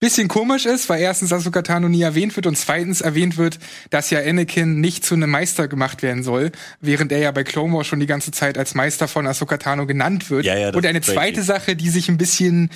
bisschen 0.00 0.28
komisch 0.28 0.64
ist, 0.66 0.88
weil 0.88 1.00
erstens 1.00 1.32
Ahsoka 1.32 1.62
Tano 1.62 1.88
nie 1.88 2.02
erwähnt 2.02 2.36
wird 2.36 2.46
und 2.46 2.56
zweitens 2.56 3.00
erwähnt 3.00 3.36
wird, 3.36 3.58
dass 3.90 4.10
ja 4.10 4.20
Anakin 4.20 4.80
nicht 4.80 5.04
zu 5.04 5.14
einem 5.14 5.30
Meister 5.30 5.66
gemacht 5.68 6.02
werden 6.02 6.22
soll, 6.22 6.52
während 6.80 7.10
er 7.10 7.18
ja 7.18 7.30
bei 7.32 7.44
Clone 7.44 7.72
Wars 7.72 7.86
schon 7.86 8.00
die 8.00 8.06
ganze 8.06 8.30
Zeit 8.30 8.58
als 8.58 8.74
Meister 8.74 9.08
von 9.08 9.26
Ahsoka 9.26 9.56
Tano 9.56 9.86
genannt 9.86 10.30
wird. 10.30 10.44
Ja, 10.44 10.56
ja, 10.56 10.72
und 10.72 10.86
eine 10.86 11.00
zweite. 11.00 11.42
Sache, 11.42 11.76
die 11.76 11.88
sich 11.88 12.08
ein 12.08 12.18
bisschen 12.18 12.70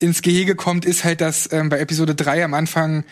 ins 0.00 0.22
Gehege 0.22 0.56
kommt, 0.56 0.84
ist 0.84 1.04
halt, 1.04 1.20
dass 1.20 1.50
ähm, 1.52 1.68
bei 1.68 1.78
Episode 1.78 2.14
3 2.14 2.44
am 2.44 2.54
Anfang 2.54 3.04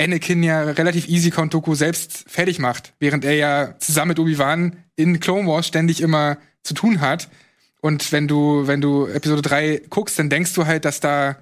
Anakin 0.00 0.42
ja 0.44 0.62
relativ 0.62 1.08
easy 1.08 1.30
Count 1.30 1.52
Dooku 1.52 1.74
selbst 1.74 2.24
fertig 2.28 2.60
macht, 2.60 2.94
während 3.00 3.24
er 3.24 3.34
ja 3.34 3.74
zusammen 3.80 4.10
mit 4.10 4.20
Obi-Wan 4.20 4.76
in 4.94 5.18
Clone 5.18 5.48
Wars 5.48 5.66
ständig 5.66 6.00
immer 6.00 6.38
zu 6.62 6.74
tun 6.74 7.00
hat. 7.00 7.28
Und 7.80 8.12
wenn 8.12 8.28
du, 8.28 8.66
wenn 8.66 8.80
du 8.80 9.06
Episode 9.06 9.42
3 9.42 9.82
guckst, 9.90 10.18
dann 10.18 10.30
denkst 10.30 10.54
du 10.54 10.66
halt, 10.66 10.84
dass 10.84 11.00
da 11.00 11.38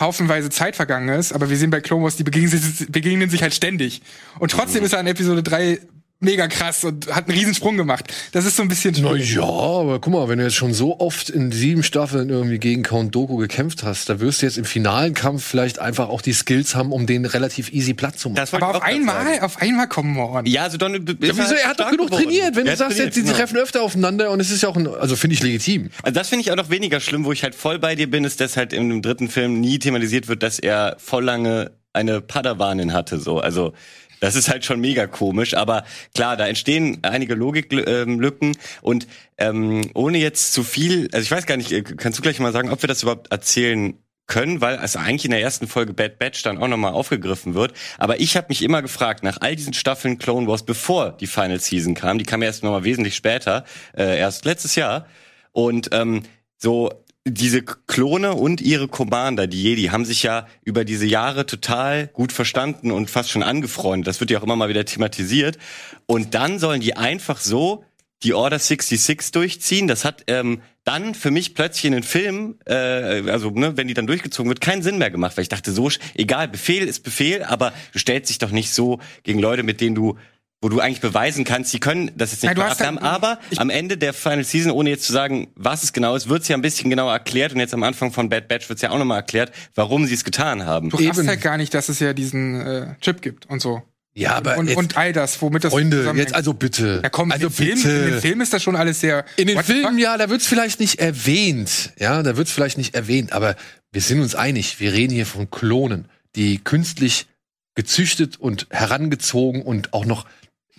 haufenweise 0.00 0.50
Zeit 0.50 0.76
vergangen 0.76 1.10
ist, 1.10 1.32
aber 1.32 1.50
wir 1.50 1.56
sehen 1.56 1.70
bei 1.70 1.80
Clone 1.80 2.02
Wars, 2.02 2.16
die 2.16 2.24
begegnen 2.24 2.50
sich, 2.50 2.90
begegnen 2.90 3.28
sich 3.28 3.42
halt 3.42 3.54
ständig. 3.54 4.02
Und 4.38 4.50
trotzdem 4.50 4.82
ist 4.82 4.94
er 4.94 5.00
in 5.00 5.06
Episode 5.06 5.42
3 5.42 5.80
mega 6.20 6.48
krass 6.48 6.84
und 6.84 7.06
hat 7.14 7.28
einen 7.28 7.36
Riesensprung 7.38 7.76
gemacht. 7.76 8.12
Das 8.32 8.44
ist 8.44 8.56
so 8.56 8.62
ein 8.62 8.68
bisschen 8.68 8.94
Na 9.00 9.08
schwierig. 9.10 9.34
ja, 9.34 9.42
aber 9.42 10.00
guck 10.00 10.12
mal, 10.12 10.28
wenn 10.28 10.38
du 10.38 10.44
jetzt 10.44 10.54
schon 10.54 10.74
so 10.74 11.00
oft 11.00 11.30
in 11.30 11.50
sieben 11.50 11.82
Staffeln 11.82 12.28
irgendwie 12.28 12.58
gegen 12.58 12.82
Count 12.82 13.14
Doku 13.14 13.36
gekämpft 13.36 13.82
hast, 13.82 14.08
da 14.10 14.20
wirst 14.20 14.42
du 14.42 14.46
jetzt 14.46 14.58
im 14.58 14.64
finalen 14.66 15.14
Kampf 15.14 15.44
vielleicht 15.44 15.78
einfach 15.78 16.08
auch 16.10 16.20
die 16.20 16.34
Skills 16.34 16.74
haben, 16.74 16.92
um 16.92 17.06
den 17.06 17.24
relativ 17.24 17.72
easy 17.72 17.94
platt 17.94 18.18
zu 18.18 18.28
machen. 18.28 18.36
Das 18.36 18.52
Aber 18.52 18.76
auf 18.76 18.82
einmal, 18.82 19.40
auf 19.40 19.60
einmal 19.62 19.88
kommen 19.88 20.14
wir 20.14 20.28
on. 20.28 20.46
Ja, 20.46 20.64
also 20.64 20.76
Donald 20.76 21.08
ist 21.08 21.16
Ja, 21.22 21.36
wieso? 21.36 21.50
halt 21.50 21.58
Er 21.62 21.68
hat 21.70 21.80
doch 21.80 21.90
genug 21.90 22.06
geworden. 22.10 22.24
trainiert. 22.24 22.54
Wenn 22.54 22.66
Er 22.66 22.72
du 22.72 22.78
sagst, 22.78 22.98
jetzt, 22.98 23.16
die 23.16 23.20
trainiert, 23.22 23.36
treffen 23.38 23.56
öfter 23.58 23.82
aufeinander 23.82 24.30
und 24.30 24.40
es 24.40 24.50
ist 24.50 24.62
ja 24.62 24.68
auch 24.68 24.76
ein, 24.76 24.86
also 24.86 25.16
finde 25.16 25.34
ich 25.34 25.42
legitim. 25.42 25.90
Also 26.02 26.14
das 26.14 26.28
finde 26.28 26.42
ich 26.42 26.50
auch 26.52 26.56
noch 26.56 26.68
weniger 26.70 27.00
schlimm, 27.00 27.24
wo 27.24 27.32
ich 27.32 27.42
halt 27.42 27.54
voll 27.54 27.78
bei 27.78 27.94
dir 27.94 28.10
bin, 28.10 28.24
ist, 28.24 28.40
dass 28.40 28.56
halt 28.58 28.72
in 28.74 28.88
dem 28.90 29.00
dritten 29.02 29.28
Film 29.30 29.60
nie 29.60 29.78
thematisiert 29.78 30.28
wird, 30.28 30.42
dass 30.42 30.58
er 30.58 30.96
voll 30.98 31.24
lange 31.24 31.70
eine 31.92 32.20
Padawanin 32.20 32.92
hatte, 32.92 33.18
so. 33.18 33.40
Also, 33.40 33.72
das 34.20 34.36
ist 34.36 34.48
halt 34.48 34.64
schon 34.64 34.80
mega 34.80 35.06
komisch, 35.06 35.54
aber 35.54 35.84
klar, 36.14 36.36
da 36.36 36.46
entstehen 36.46 36.98
einige 37.02 37.34
Logiklücken 37.34 38.56
und 38.82 39.06
ähm, 39.38 39.90
ohne 39.94 40.18
jetzt 40.18 40.52
zu 40.52 40.62
viel, 40.62 41.08
also 41.12 41.22
ich 41.24 41.30
weiß 41.30 41.46
gar 41.46 41.56
nicht, 41.56 41.72
äh, 41.72 41.82
kannst 41.82 42.18
du 42.18 42.22
gleich 42.22 42.38
mal 42.38 42.52
sagen, 42.52 42.70
ob 42.70 42.82
wir 42.82 42.88
das 42.88 43.02
überhaupt 43.02 43.32
erzählen 43.32 43.94
können, 44.30 44.60
weil 44.60 44.78
es 44.82 44.96
eigentlich 44.96 45.24
in 45.24 45.32
der 45.32 45.42
ersten 45.42 45.66
Folge 45.66 45.92
Bad 45.92 46.18
Batch 46.18 46.42
dann 46.44 46.58
auch 46.58 46.68
nochmal 46.68 46.92
aufgegriffen 46.92 47.54
wird. 47.54 47.72
Aber 47.98 48.20
ich 48.20 48.36
habe 48.36 48.46
mich 48.48 48.62
immer 48.62 48.80
gefragt, 48.80 49.24
nach 49.24 49.38
all 49.40 49.56
diesen 49.56 49.74
Staffeln 49.74 50.18
Clone 50.18 50.46
Wars, 50.46 50.62
bevor 50.62 51.12
die 51.12 51.26
Final 51.26 51.58
Season 51.58 51.94
kam, 51.94 52.16
die 52.16 52.24
kam 52.24 52.40
erst 52.40 52.62
nochmal 52.62 52.84
wesentlich 52.84 53.16
später, 53.16 53.64
äh, 53.94 54.18
erst 54.18 54.44
letztes 54.44 54.76
Jahr, 54.76 55.06
und 55.52 55.88
ähm, 55.92 56.22
so 56.56 56.90
diese 57.26 57.62
Klone 57.62 58.34
und 58.34 58.60
ihre 58.60 58.88
Commander, 58.88 59.46
die 59.46 59.62
Jedi, 59.62 59.84
haben 59.86 60.04
sich 60.04 60.22
ja 60.22 60.46
über 60.64 60.84
diese 60.84 61.06
Jahre 61.06 61.44
total 61.44 62.06
gut 62.08 62.32
verstanden 62.32 62.90
und 62.90 63.10
fast 63.10 63.30
schon 63.30 63.42
angefreundet. 63.42 64.06
Das 64.06 64.20
wird 64.20 64.30
ja 64.30 64.38
auch 64.38 64.42
immer 64.42 64.56
mal 64.56 64.70
wieder 64.70 64.86
thematisiert. 64.86 65.58
Und 66.06 66.34
dann 66.34 66.58
sollen 66.58 66.80
die 66.80 66.96
einfach 66.96 67.38
so 67.38 67.84
die 68.22 68.34
Order 68.34 68.58
66 68.58 69.32
durchziehen. 69.32 69.86
Das 69.86 70.04
hat 70.04 70.24
ähm, 70.28 70.62
dann 70.84 71.14
für 71.14 71.30
mich 71.30 71.54
plötzlich 71.54 71.86
in 71.86 71.92
den 71.92 72.02
Filmen, 72.02 72.58
äh, 72.66 73.22
also 73.30 73.50
ne, 73.50 73.76
wenn 73.76 73.88
die 73.88 73.94
dann 73.94 74.06
durchgezogen 74.06 74.48
wird, 74.48 74.60
keinen 74.60 74.82
Sinn 74.82 74.98
mehr 74.98 75.10
gemacht, 75.10 75.36
weil 75.36 75.42
ich 75.42 75.48
dachte, 75.48 75.72
so 75.72 75.90
egal, 76.14 76.48
Befehl 76.48 76.86
ist 76.86 77.00
Befehl, 77.00 77.42
aber 77.42 77.72
du 77.92 77.98
stellst 77.98 78.30
dich 78.30 78.38
doch 78.38 78.50
nicht 78.50 78.72
so 78.72 78.98
gegen 79.22 79.40
Leute, 79.40 79.62
mit 79.62 79.80
denen 79.80 79.94
du 79.94 80.16
wo 80.62 80.68
du 80.68 80.80
eigentlich 80.80 81.00
beweisen 81.00 81.44
kannst, 81.44 81.70
sie 81.70 81.80
können 81.80 82.10
das 82.16 82.32
jetzt 82.32 82.42
nicht 82.42 82.56
Nein, 82.56 82.68
hast 82.68 82.80
haben, 82.84 82.96
ja- 82.96 83.02
aber 83.02 83.38
am 83.56 83.70
Ende 83.70 83.96
der 83.96 84.12
Final 84.12 84.44
Season, 84.44 84.70
ohne 84.70 84.90
jetzt 84.90 85.04
zu 85.04 85.12
sagen, 85.12 85.48
was 85.54 85.82
es 85.82 85.92
genau 85.92 86.14
ist, 86.14 86.28
wird 86.28 86.42
es 86.42 86.48
ja 86.48 86.56
ein 86.56 86.62
bisschen 86.62 86.90
genauer 86.90 87.12
erklärt 87.12 87.52
und 87.52 87.60
jetzt 87.60 87.72
am 87.72 87.82
Anfang 87.82 88.12
von 88.12 88.28
Bad 88.28 88.48
Batch 88.48 88.68
wird 88.68 88.76
es 88.78 88.82
ja 88.82 88.90
auch 88.90 88.98
nochmal 88.98 89.18
erklärt, 89.18 89.52
warum 89.74 90.06
sie 90.06 90.14
es 90.14 90.24
getan 90.24 90.66
haben. 90.66 90.90
Du 90.90 90.98
Eben. 90.98 91.26
halt 91.26 91.40
gar 91.40 91.56
nicht, 91.56 91.72
dass 91.72 91.88
es 91.88 91.98
ja 91.98 92.12
diesen 92.12 92.60
äh, 92.60 92.94
Chip 93.00 93.22
gibt 93.22 93.46
und 93.46 93.60
so. 93.62 93.82
Ja, 94.12 94.34
aber 94.34 94.58
und, 94.58 94.74
und 94.76 94.96
all 94.96 95.12
das, 95.12 95.40
womit 95.40 95.64
das 95.64 95.72
Freunde, 95.72 96.12
jetzt 96.16 96.34
also 96.34 96.52
bitte. 96.52 97.00
ja, 97.02 97.08
komm, 97.08 97.30
also 97.30 97.46
in, 97.46 97.52
den 97.52 97.54
Film, 97.54 97.74
bitte. 97.76 97.88
in 97.90 98.10
den 98.10 98.20
Film 98.20 98.40
ist 98.40 98.52
das 98.52 98.62
schon 98.62 98.76
alles 98.76 99.00
sehr. 99.00 99.24
In 99.36 99.46
den 99.46 99.62
Filmen, 99.62 99.98
ja, 99.98 100.18
da 100.18 100.28
wird's 100.28 100.46
vielleicht 100.46 100.80
nicht 100.80 100.98
erwähnt. 100.98 101.92
Ja, 101.98 102.22
da 102.22 102.36
wird's 102.36 102.50
vielleicht 102.50 102.76
nicht 102.76 102.94
erwähnt, 102.94 103.32
aber 103.32 103.54
wir 103.92 104.00
sind 104.00 104.20
uns 104.20 104.34
einig, 104.34 104.80
wir 104.80 104.92
reden 104.92 105.14
hier 105.14 105.26
von 105.26 105.50
Klonen, 105.50 106.06
die 106.34 106.58
künstlich 106.58 107.28
gezüchtet 107.76 108.38
und 108.38 108.66
herangezogen 108.70 109.62
und 109.62 109.94
auch 109.94 110.04
noch 110.04 110.26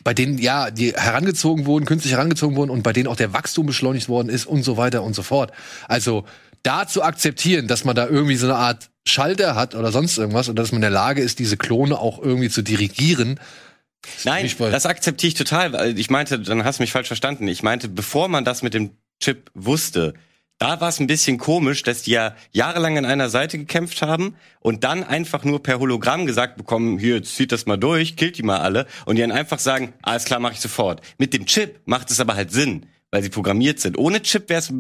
bei 0.03 0.13
denen, 0.13 0.37
ja, 0.37 0.72
die 0.72 0.94
herangezogen 0.94 1.66
wurden, 1.66 1.85
künstlich 1.85 2.14
herangezogen 2.14 2.55
wurden 2.55 2.70
und 2.70 2.83
bei 2.83 2.94
denen 2.94 3.07
auch 3.07 3.16
der 3.16 3.33
Wachstum 3.33 3.66
beschleunigt 3.66 4.09
worden 4.09 4.29
ist 4.29 4.46
und 4.46 4.64
so 4.64 4.77
weiter 4.77 5.03
und 5.03 5.14
so 5.14 5.24
fort. 5.24 5.51
Also 5.87 6.25
da 6.64 6.87
zu 6.87 7.03
akzeptieren, 7.03 7.68
dass 7.68 7.85
man 7.85 7.96
da 7.96 8.07
irgendwie 8.07 8.35
so 8.35 8.48
eine 8.48 8.55
Art 8.55 8.90
Schalter 9.07 9.55
hat 9.55 9.74
oder 9.75 9.92
sonst 9.92 10.18
irgendwas 10.18 10.48
und 10.48 10.55
dass 10.57 10.72
man 10.72 10.77
in 10.77 10.83
der 10.83 10.92
Lage 10.92 11.22
ist, 11.22 11.40
diese 11.40 11.57
Klone 11.57 11.98
auch 11.98 12.22
irgendwie 12.22 12.50
zu 12.50 12.61
dirigieren. 12.61 13.40
Nein, 14.24 14.50
das 14.57 14.85
akzeptiere 14.85 15.29
ich 15.29 15.33
total. 15.35 15.74
weil 15.74 15.98
Ich 15.98 16.09
meinte, 16.09 16.40
dann 16.40 16.64
hast 16.64 16.79
du 16.79 16.83
mich 16.83 16.92
falsch 16.92 17.07
verstanden. 17.07 17.48
Ich 17.48 17.64
meinte, 17.64 17.87
bevor 17.87 18.27
man 18.27 18.46
das 18.46 18.61
mit 18.61 18.74
dem 18.74 18.92
Chip 19.20 19.51
wusste, 19.53 20.14
da 20.61 20.79
war 20.79 20.89
es 20.89 21.00
ein 21.00 21.07
bisschen 21.07 21.39
komisch, 21.39 21.81
dass 21.81 22.03
die 22.03 22.11
ja 22.11 22.35
jahrelang 22.51 22.95
an 23.00 23.05
einer 23.05 23.29
Seite 23.29 23.57
gekämpft 23.57 24.03
haben 24.03 24.35
und 24.59 24.83
dann 24.83 25.03
einfach 25.03 25.43
nur 25.43 25.63
per 25.63 25.79
Hologramm 25.79 26.27
gesagt 26.27 26.55
bekommen, 26.55 27.00
hier, 27.00 27.24
zieht 27.24 27.51
das 27.51 27.65
mal 27.65 27.77
durch, 27.77 28.15
killt 28.15 28.37
die 28.37 28.43
mal 28.43 28.59
alle 28.59 28.85
und 29.05 29.15
die 29.15 29.21
dann 29.21 29.31
einfach 29.31 29.57
sagen, 29.57 29.91
alles 30.03 30.25
klar, 30.25 30.39
mache 30.39 30.53
ich 30.53 30.59
sofort. 30.59 31.01
Mit 31.17 31.33
dem 31.33 31.47
Chip 31.47 31.79
macht 31.85 32.11
es 32.11 32.19
aber 32.19 32.35
halt 32.35 32.51
Sinn, 32.51 32.85
weil 33.09 33.24
sie 33.24 33.29
programmiert 33.29 33.79
sind. 33.79 33.97
Ohne 33.97 34.21
Chip 34.21 34.50
wär's, 34.50 34.71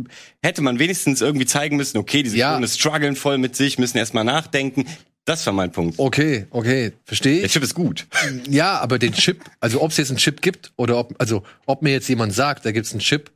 hätte 0.43 0.61
man 0.61 0.77
wenigstens 0.77 1.19
irgendwie 1.19 1.47
zeigen 1.47 1.77
müssen, 1.77 1.97
okay, 1.97 2.21
diese 2.21 2.37
Ja. 2.37 2.51
Klone 2.51 2.67
strugglen 2.67 3.15
voll 3.15 3.39
mit 3.39 3.55
sich, 3.55 3.79
müssen 3.79 3.97
erstmal 3.97 4.23
nachdenken. 4.23 4.85
Das 5.25 5.43
war 5.47 5.53
mein 5.53 5.71
Punkt. 5.71 5.97
Okay, 5.97 6.45
okay, 6.51 6.93
verstehe 7.05 7.39
Der. 7.39 7.49
Chip 7.49 7.63
ist 7.63 7.73
gut. 7.73 8.05
Ja, 8.47 8.77
aber 8.77 8.99
den 8.99 9.13
Chip, 9.13 9.41
also 9.59 9.81
ob 9.81 9.89
es 9.89 9.97
jetzt 9.97 10.09
einen 10.09 10.17
Chip 10.17 10.43
gibt 10.43 10.73
oder 10.75 10.97
ob, 10.97 11.15
also 11.17 11.41
ob 11.65 11.81
mir 11.81 11.91
jetzt 11.91 12.07
jemand 12.07 12.33
sagt, 12.33 12.65
da 12.67 12.71
gibt's 12.71 12.91
einen 12.91 12.99
Chip 13.01 13.31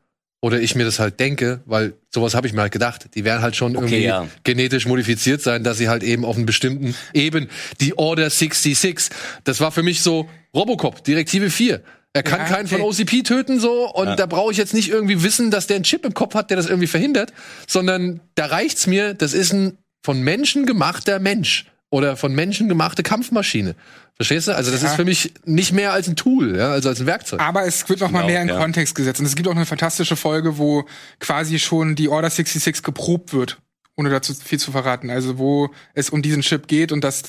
oder 0.45 0.61
ich 0.61 0.75
mir 0.75 0.83
das 0.85 0.99
halt 0.99 1.19
denke, 1.19 1.61
weil 1.65 1.93
sowas 2.13 2.35
habe 2.35 2.45
ich 2.45 2.53
mir 2.53 2.61
halt 2.61 2.71
gedacht. 2.71 3.07
Die 3.15 3.23
werden 3.25 3.41
halt 3.41 3.55
schon 3.55 3.75
Okay, 3.75 3.85
irgendwie 3.85 4.03
ja. 4.05 4.27
genetisch 4.43 4.85
modifiziert 4.85 5.41
sein, 5.41 5.63
dass 5.63 5.79
sie 5.79 5.89
halt 5.89 6.03
eben 6.03 6.23
auf 6.23 6.35
einen 6.35 6.45
bestimmten 6.45 6.93
eben 7.13 7.47
die 7.81 7.97
Order 7.97 8.29
66. 8.29 9.09
Das 9.43 9.59
war 9.59 9.71
für 9.71 9.81
mich 9.81 10.01
so 10.01 10.29
Robocop, 10.55 11.03
Direktive 11.03 11.49
4. 11.49 11.81
Er 12.13 12.21
kann 12.21 12.41
Ja, 12.41 12.45
keinen 12.45 12.67
von. 12.67 12.81
OCP 12.81 13.23
töten 13.23 13.59
so 13.59 13.91
und 13.91 14.05
Ja. 14.09 14.15
da 14.15 14.27
brauche 14.27 14.51
ich 14.51 14.59
jetzt 14.59 14.75
nicht 14.75 14.89
irgendwie 14.89 15.23
wissen, 15.23 15.49
dass 15.49 15.65
der 15.65 15.77
einen 15.77 15.83
Chip 15.83 16.05
im 16.05 16.13
Kopf 16.13 16.35
hat, 16.35 16.51
der 16.51 16.57
das 16.57 16.67
irgendwie 16.67 16.85
verhindert, 16.87 17.33
sondern 17.67 18.19
da 18.35 18.45
reicht's 18.45 18.85
mir, 18.85 19.15
das 19.15 19.33
ist 19.33 19.51
ein 19.51 19.79
von 20.05 20.21
Menschen 20.21 20.67
gemachter 20.67 21.17
Mensch 21.17 21.65
oder 21.89 22.17
von 22.17 22.35
Menschen 22.35 22.69
gemachte 22.69 23.01
Kampfmaschine. 23.01 23.73
Verstehst 24.15 24.47
du? 24.47 24.55
Also 24.55 24.71
das 24.71 24.81
Ja. 24.81 24.89
ist 24.89 24.95
für 24.95 25.03
mich 25.05 25.33
nicht 25.45 25.73
mehr 25.73 25.91
als 25.91 26.07
ein 26.07 26.15
Tool, 26.15 26.55
ja, 26.57 26.71
also 26.71 26.87
als 26.89 27.01
ein 27.01 27.05
Werkzeug. 27.05 27.39
Aber 27.41 27.65
es 27.65 27.87
wird 27.89 27.99
noch 27.99 28.11
mal 28.11 28.19
Genau, 28.21 28.31
mehr 28.31 28.41
in 28.43 28.47
ja. 28.49 28.57
Kontext 28.57 28.95
gesetzt. 28.95 29.19
Und 29.19 29.25
es 29.25 29.35
gibt 29.35 29.47
auch 29.47 29.55
eine 29.55 29.65
fantastische 29.65 30.15
Folge, 30.15 30.57
wo 30.57 30.85
quasi 31.19 31.59
schon 31.59 31.95
die 31.95 32.07
Order 32.07 32.29
66 32.29 32.81
geprobt 32.83 33.33
wird, 33.33 33.61
ohne 33.97 34.09
dazu 34.09 34.33
viel 34.33 34.59
zu 34.59 34.71
verraten. 34.71 35.09
Also 35.09 35.37
wo 35.37 35.69
es 35.93 36.09
um 36.09 36.21
diesen 36.21 36.41
Chip 36.43 36.67
geht 36.67 36.91
und 36.93 37.03
dass 37.03 37.23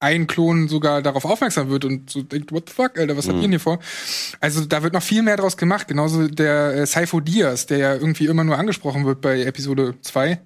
ein 0.00 0.26
Klon 0.26 0.68
sogar 0.68 1.02
darauf 1.02 1.24
aufmerksam 1.24 1.70
wird 1.70 1.84
und 1.84 2.10
so 2.10 2.22
denkt, 2.22 2.50
what 2.52 2.68
the 2.68 2.74
fuck, 2.74 2.98
Alter, 2.98 3.16
was 3.16 3.26
habt 3.28 3.36
ihr 3.36 3.42
denn 3.42 3.50
hier 3.52 3.60
vor? 3.60 3.78
Also 4.40 4.64
da 4.64 4.82
wird 4.82 4.92
noch 4.92 5.02
viel 5.04 5.22
mehr 5.22 5.36
draus 5.36 5.56
gemacht. 5.56 5.86
Genauso 5.88 6.26
der 6.28 6.74
äh, 6.74 6.86
Saifo 6.86 7.20
Diaz, 7.20 7.66
der 7.66 7.78
ja 7.78 7.94
irgendwie 7.94 8.26
immer 8.26 8.44
nur 8.44 8.58
angesprochen 8.58 9.04
wird 9.06 9.20
bei 9.20 9.40
Episode 9.42 9.94
2. 10.02 10.40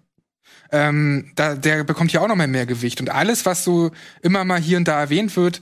Ähm, 0.70 1.32
da, 1.34 1.54
der 1.54 1.82
bekommt 1.84 2.10
hier 2.10 2.20
auch 2.22 2.28
noch 2.28 2.36
mal 2.36 2.46
mehr 2.46 2.66
Gewicht. 2.66 3.00
Und 3.00 3.08
alles, 3.10 3.46
was 3.46 3.64
so 3.64 3.90
immer 4.22 4.44
mal 4.44 4.60
hier 4.60 4.76
und 4.76 4.86
da 4.86 5.00
erwähnt 5.00 5.34
wird, 5.34 5.60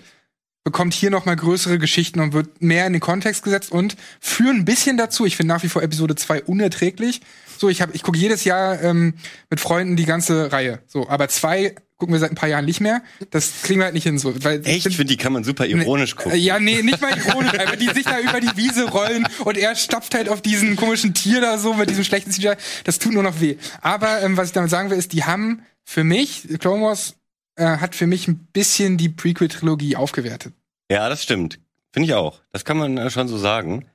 bekommt 0.66 0.94
hier 0.94 1.10
noch 1.10 1.26
mal 1.26 1.36
größere 1.36 1.78
Geschichten 1.78 2.18
und 2.18 2.32
wird 2.32 2.60
mehr 2.60 2.88
in 2.88 2.92
den 2.92 2.98
Kontext 2.98 3.44
gesetzt 3.44 3.70
und 3.70 3.96
führen 4.18 4.56
ein 4.56 4.64
bisschen 4.64 4.96
dazu. 4.96 5.24
Ich 5.24 5.36
finde 5.36 5.54
nach 5.54 5.62
wie 5.62 5.68
vor 5.68 5.80
Episode 5.80 6.16
2 6.16 6.42
unerträglich. 6.42 7.20
So, 7.56 7.68
ich 7.68 7.80
habe, 7.80 7.92
ich 7.94 8.02
gucke 8.02 8.18
jedes 8.18 8.42
Jahr 8.42 8.82
ähm, 8.82 9.14
mit 9.48 9.60
Freunden 9.60 9.94
die 9.94 10.06
ganze 10.06 10.50
Reihe. 10.50 10.80
So, 10.88 11.08
aber 11.08 11.28
zwei 11.28 11.76
gucken 11.98 12.12
wir 12.12 12.18
seit 12.18 12.32
ein 12.32 12.34
paar 12.34 12.48
Jahren 12.48 12.64
nicht 12.64 12.80
mehr. 12.80 13.00
Das 13.30 13.62
kriegen 13.62 13.78
wir 13.78 13.84
halt 13.84 13.94
nicht 13.94 14.02
hin. 14.02 14.18
So, 14.18 14.34
weil 14.42 14.58
Echt? 14.66 14.78
Ich 14.78 14.82
find- 14.82 14.94
finde, 14.96 15.12
die 15.12 15.16
kann 15.16 15.32
man 15.32 15.44
super 15.44 15.66
ironisch 15.66 16.14
äh, 16.14 16.16
gucken. 16.16 16.38
Ja, 16.40 16.58
nee, 16.58 16.82
nicht 16.82 17.00
mal 17.00 17.16
ironisch, 17.16 17.56
aber 17.64 17.76
die 17.76 17.88
sich 17.90 18.02
da 18.02 18.18
über 18.18 18.40
die 18.40 18.56
Wiese 18.56 18.90
rollen 18.90 19.24
und 19.44 19.56
er 19.56 19.76
stapft 19.76 20.16
halt 20.16 20.28
auf 20.28 20.42
diesen 20.42 20.74
komischen 20.74 21.14
Tier 21.14 21.40
da 21.40 21.58
so 21.58 21.74
mit 21.74 21.90
diesem 21.90 22.02
schlechten 22.02 22.32
CGI. 22.32 22.54
Das 22.82 22.98
tut 22.98 23.12
nur 23.12 23.22
noch 23.22 23.40
weh. 23.40 23.54
Aber 23.82 24.20
ähm, 24.20 24.36
was 24.36 24.48
ich 24.48 24.52
damit 24.52 24.70
sagen 24.70 24.90
will, 24.90 24.98
ist, 24.98 25.12
die 25.12 25.22
haben 25.22 25.62
für 25.84 26.02
mich, 26.02 26.48
Clone 26.58 26.82
Wars 26.82 27.14
äh, 27.56 27.78
hat 27.78 27.94
für 27.94 28.06
mich 28.06 28.28
ein 28.28 28.46
bisschen 28.52 28.96
die 28.96 29.08
Prequel-Trilogie 29.08 29.96
aufgewertet. 29.96 30.54
Ja, 30.90 31.08
das 31.08 31.22
stimmt. 31.22 31.58
Finde 31.92 32.08
ich 32.08 32.14
auch. 32.14 32.40
Das 32.52 32.64
kann 32.64 32.76
man 32.76 32.96
äh, 32.98 33.10
schon 33.10 33.28
so 33.28 33.38
sagen. 33.38 33.86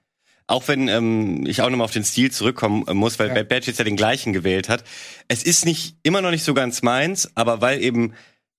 Auch 0.47 0.67
wenn 0.67 0.87
ähm, 0.89 1.45
ich 1.45 1.61
auch 1.61 1.69
nochmal 1.69 1.85
auf 1.85 1.91
den 1.91 2.03
Stil 2.03 2.31
zurückkommen 2.31 2.85
äh, 2.87 2.93
muss, 2.93 3.19
weil 3.19 3.29
Ja. 3.29 3.35
Bad 3.35 3.47
Batch 3.49 3.67
jetzt 3.67 3.77
ja 3.79 3.85
den 3.85 3.95
gleichen 3.95 4.33
gewählt 4.33 4.67
hat. 4.69 4.83
Es 5.27 5.43
ist 5.43 5.65
nicht 5.65 5.95
immer 6.03 6.21
noch 6.21 6.31
nicht 6.31 6.43
so 6.43 6.53
ganz 6.53 6.81
meins, 6.81 7.29
aber 7.35 7.61
weil 7.61 7.81
eben 7.81 8.13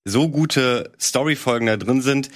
so 0.05 0.29
gute 0.31 0.93
Storyfolgen 0.99 1.67
da 1.67 1.77
drin 1.77 2.01
sind, 2.01 2.31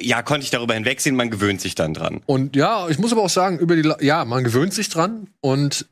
ja, 0.00 0.22
konnte 0.22 0.44
ich 0.44 0.50
darüber 0.50 0.74
hinwegsehen, 0.74 1.14
man 1.14 1.30
gewöhnt 1.30 1.60
sich 1.60 1.74
dann 1.74 1.94
dran. 1.94 2.22
Und 2.26 2.56
ja, 2.56 2.88
ich 2.88 2.98
muss 2.98 3.12
aber 3.12 3.22
auch 3.22 3.30
sagen, 3.30 3.58
über 3.58 3.76
die, 3.76 3.82
La- 3.82 4.02
ja, 4.02 4.24
man 4.24 4.42
gewöhnt 4.42 4.72
sich 4.74 4.88
dran 4.88 5.28
und 5.40 5.86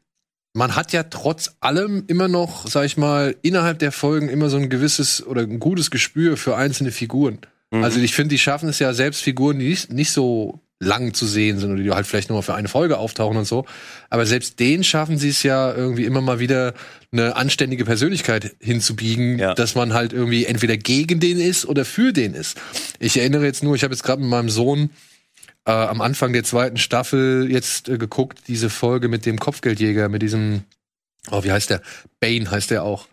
man 0.52 0.74
hat 0.74 0.92
ja 0.92 1.04
trotz 1.04 1.52
allem 1.60 2.04
immer 2.08 2.28
noch, 2.28 2.66
sag 2.66 2.84
ich 2.84 2.96
mal, 2.96 3.36
innerhalb 3.42 3.78
der 3.78 3.92
Folgen 3.92 4.28
immer 4.28 4.48
so 4.50 4.56
ein 4.56 4.68
gewisses 4.68 5.24
oder 5.26 5.42
ein 5.42 5.60
gutes 5.60 5.90
Gespür 5.90 6.36
für 6.36 6.56
einzelne 6.56 6.90
Figuren. 6.90 7.38
Mhm. 7.70 7.84
Also 7.84 8.00
ich 8.00 8.14
finde, 8.14 8.30
die 8.34 8.38
schaffen 8.38 8.68
es 8.68 8.78
ja 8.78 8.92
selbst 8.92 9.22
Figuren, 9.22 9.58
die 9.58 9.68
nicht, 9.68 9.92
nicht 9.92 10.10
so 10.12 10.60
lang 10.82 11.12
zu 11.12 11.26
sehen 11.26 11.58
sind 11.58 11.70
oder 11.72 11.82
die 11.82 11.90
halt 11.90 12.06
vielleicht 12.06 12.30
nur 12.30 12.38
mal 12.38 12.42
für 12.42 12.54
eine 12.54 12.66
Folge 12.68 12.96
auftauchen 12.96 13.36
und 13.36 13.44
so. 13.44 13.66
Aber 14.08 14.24
selbst 14.24 14.58
denen 14.60 14.82
schaffen 14.82 15.18
sie 15.18 15.28
es 15.28 15.42
ja 15.42 15.72
irgendwie 15.74 16.06
immer 16.06 16.22
mal 16.22 16.40
wieder 16.40 16.72
eine 17.12 17.36
anständige 17.36 17.84
Persönlichkeit 17.84 18.56
hinzubiegen, 18.60 19.38
Ja. 19.38 19.54
dass 19.54 19.74
man 19.74 19.92
halt 19.92 20.12
irgendwie 20.14 20.46
entweder 20.46 20.78
gegen 20.78 21.20
den 21.20 21.38
ist 21.38 21.66
oder 21.66 21.84
für 21.84 22.12
den 22.14 22.32
ist. 22.32 22.56
Ich 22.98 23.18
erinnere 23.18 23.44
jetzt 23.44 23.62
nur, 23.62 23.74
ich 23.76 23.84
habe 23.84 23.92
jetzt 23.92 24.02
gerade 24.02 24.22
mit 24.22 24.30
meinem 24.30 24.48
Sohn 24.48 24.88
äh, 25.66 25.70
am 25.72 26.00
Anfang 26.00 26.32
der 26.32 26.44
zweiten 26.44 26.76
Staffel 26.78 27.48
jetzt 27.50 27.88
äh, 27.88 27.98
geguckt, 27.98 28.40
diese 28.48 28.70
Folge 28.70 29.08
mit 29.08 29.26
dem 29.26 29.38
Kopfgeldjäger, 29.38 30.08
mit 30.08 30.22
diesem, 30.22 30.62
oh, 31.30 31.42
wie 31.44 31.52
heißt 31.52 31.70
der? 31.70 31.82
Bane 32.20 32.50
heißt 32.50 32.70
der 32.70 32.82
auch. 32.82 33.06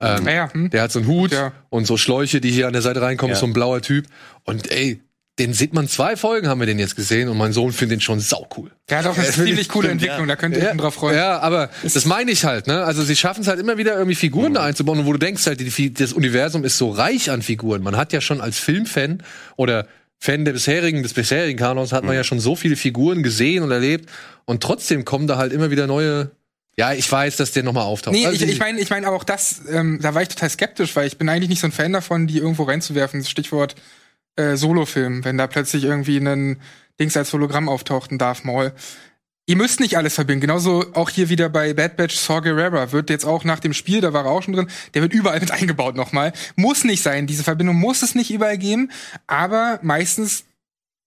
Ähm, 0.00 0.24
Naja, 0.24 0.52
hm? 0.52 0.70
der 0.70 0.82
hat 0.82 0.92
so 0.92 1.00
einen 1.00 1.08
Hut 1.08 1.32
Ja. 1.32 1.52
und 1.70 1.86
so 1.86 1.96
Schläuche, 1.96 2.40
die 2.40 2.50
hier 2.52 2.66
an 2.66 2.72
der 2.72 2.82
Seite 2.82 3.02
reinkommen, 3.02 3.34
Ja. 3.34 3.40
so 3.40 3.46
ein 3.46 3.52
blauer 3.52 3.82
Typ. 3.82 4.06
Und 4.44 4.70
ey, 4.70 5.00
den 5.40 5.52
sieht 5.54 5.72
man 5.72 5.86
zwei 5.88 6.16
Folgen, 6.16 6.48
haben 6.48 6.58
wir 6.60 6.66
den 6.66 6.78
jetzt 6.80 6.94
gesehen 6.96 7.28
und 7.28 7.36
mein 7.38 7.52
Sohn 7.52 7.72
findet 7.72 7.98
den 7.98 8.00
schon 8.00 8.18
saucool. 8.20 8.70
Der 8.90 8.98
hat 8.98 9.06
auch 9.06 9.16
eine 9.16 9.26
Ja, 9.26 9.32
ziemlich 9.32 9.68
coole 9.68 9.88
Entwicklung, 9.88 10.20
ja. 10.20 10.26
da 10.26 10.36
könnt 10.36 10.56
ihr 10.56 10.68
euch 10.68 10.76
drauf 10.76 10.94
freuen. 10.94 11.16
Ja, 11.16 11.38
aber 11.40 11.70
das 11.82 12.04
meine 12.06 12.30
ich 12.32 12.44
halt, 12.44 12.66
ne? 12.66 12.84
Also 12.84 13.02
sie 13.04 13.14
schaffen 13.16 13.42
es 13.42 13.46
halt 13.48 13.58
immer 13.60 13.76
wieder 13.78 13.94
irgendwie 13.94 14.16
Figuren 14.16 14.50
Mhm. 14.50 14.54
da 14.56 14.64
einzubauen, 14.64 15.06
wo 15.06 15.12
du 15.12 15.18
denkst 15.18 15.46
halt, 15.46 15.60
die, 15.60 15.70
die, 15.70 15.94
das 15.94 16.12
Universum 16.12 16.64
ist 16.64 16.76
so 16.76 16.90
reich 16.90 17.30
an 17.30 17.42
Figuren. 17.42 17.82
Man 17.82 17.96
hat 17.96 18.12
ja 18.12 18.20
schon 18.20 18.40
als 18.40 18.58
Filmfan 18.58 19.22
oder 19.56 19.86
Fan 20.20 20.44
der 20.44 20.52
bisherigen, 20.52 21.02
des 21.02 21.14
bisherigen 21.14 21.58
Kanons 21.58 21.92
hat 21.92 22.02
man 22.04 22.12
Mhm. 22.14 22.16
ja 22.18 22.24
schon 22.24 22.40
so 22.40 22.56
viele 22.56 22.76
Figuren 22.76 23.22
gesehen 23.22 23.62
und 23.62 23.70
erlebt 23.70 24.08
und 24.46 24.62
trotzdem 24.62 25.04
kommen 25.04 25.26
da 25.26 25.36
halt 25.38 25.52
immer 25.52 25.70
wieder 25.70 25.86
neue. 25.86 26.30
Ja, 26.76 26.92
ich 26.92 27.10
weiß, 27.10 27.36
dass 27.36 27.52
der 27.52 27.62
nochmal 27.64 27.84
auftaucht. 27.84 28.14
Nee, 28.14 28.26
Also 28.26 28.44
ich, 28.44 28.50
ich 28.52 28.58
meine 28.60 28.80
ich 28.80 28.90
mein 28.90 29.04
auch 29.04 29.24
das, 29.24 29.62
ähm, 29.70 29.98
da 30.00 30.14
war 30.14 30.22
ich 30.22 30.28
total 30.28 30.48
skeptisch, 30.50 30.94
weil 30.96 31.06
ich 31.06 31.18
bin 31.18 31.28
eigentlich 31.28 31.48
nicht 31.48 31.60
so 31.60 31.66
ein 31.66 31.72
Fan 31.72 31.92
davon, 31.92 32.26
die 32.26 32.38
irgendwo 32.38 32.64
reinzuwerfen. 32.64 33.24
Stichwort 33.24 33.74
äh, 34.36 34.56
Solofilm, 34.56 35.24
wenn 35.24 35.38
da 35.38 35.46
plötzlich 35.48 35.84
irgendwie 35.84 36.18
ein 36.18 36.60
Dings 37.00 37.16
als 37.16 37.32
Hologramm 37.32 37.68
auftaucht, 37.68 38.10
ein 38.12 38.18
Darth 38.18 38.44
Maul. 38.44 38.72
Ihr 39.48 39.56
müsst 39.56 39.80
nicht 39.80 39.96
alles 39.96 40.14
verbinden. 40.14 40.42
Genauso 40.42 40.84
auch 40.92 41.08
hier 41.08 41.30
wieder 41.30 41.48
bei 41.48 41.72
Bad 41.72 41.96
Batch 41.96 42.14
Saw 42.16 42.42
Gerrera 42.42 42.92
wird 42.92 43.08
jetzt 43.08 43.24
auch 43.24 43.44
nach 43.44 43.60
dem 43.60 43.72
Spiel, 43.72 44.02
da 44.02 44.12
war 44.12 44.26
er 44.26 44.30
auch 44.30 44.42
schon 44.42 44.52
drin, 44.52 44.68
der 44.92 45.00
wird 45.00 45.14
überall 45.14 45.40
mit 45.40 45.50
eingebaut 45.58 45.96
nochmal. 45.96 46.34
Muss 46.54 46.84
nicht 46.84 47.02
sein, 47.02 47.26
diese 47.26 47.42
Verbindung 47.44 47.76
muss 47.76 48.02
es 48.02 48.14
nicht 48.14 48.30
überall 48.30 48.58
geben, 48.58 48.90
aber 49.26 49.78
meistens 49.80 50.44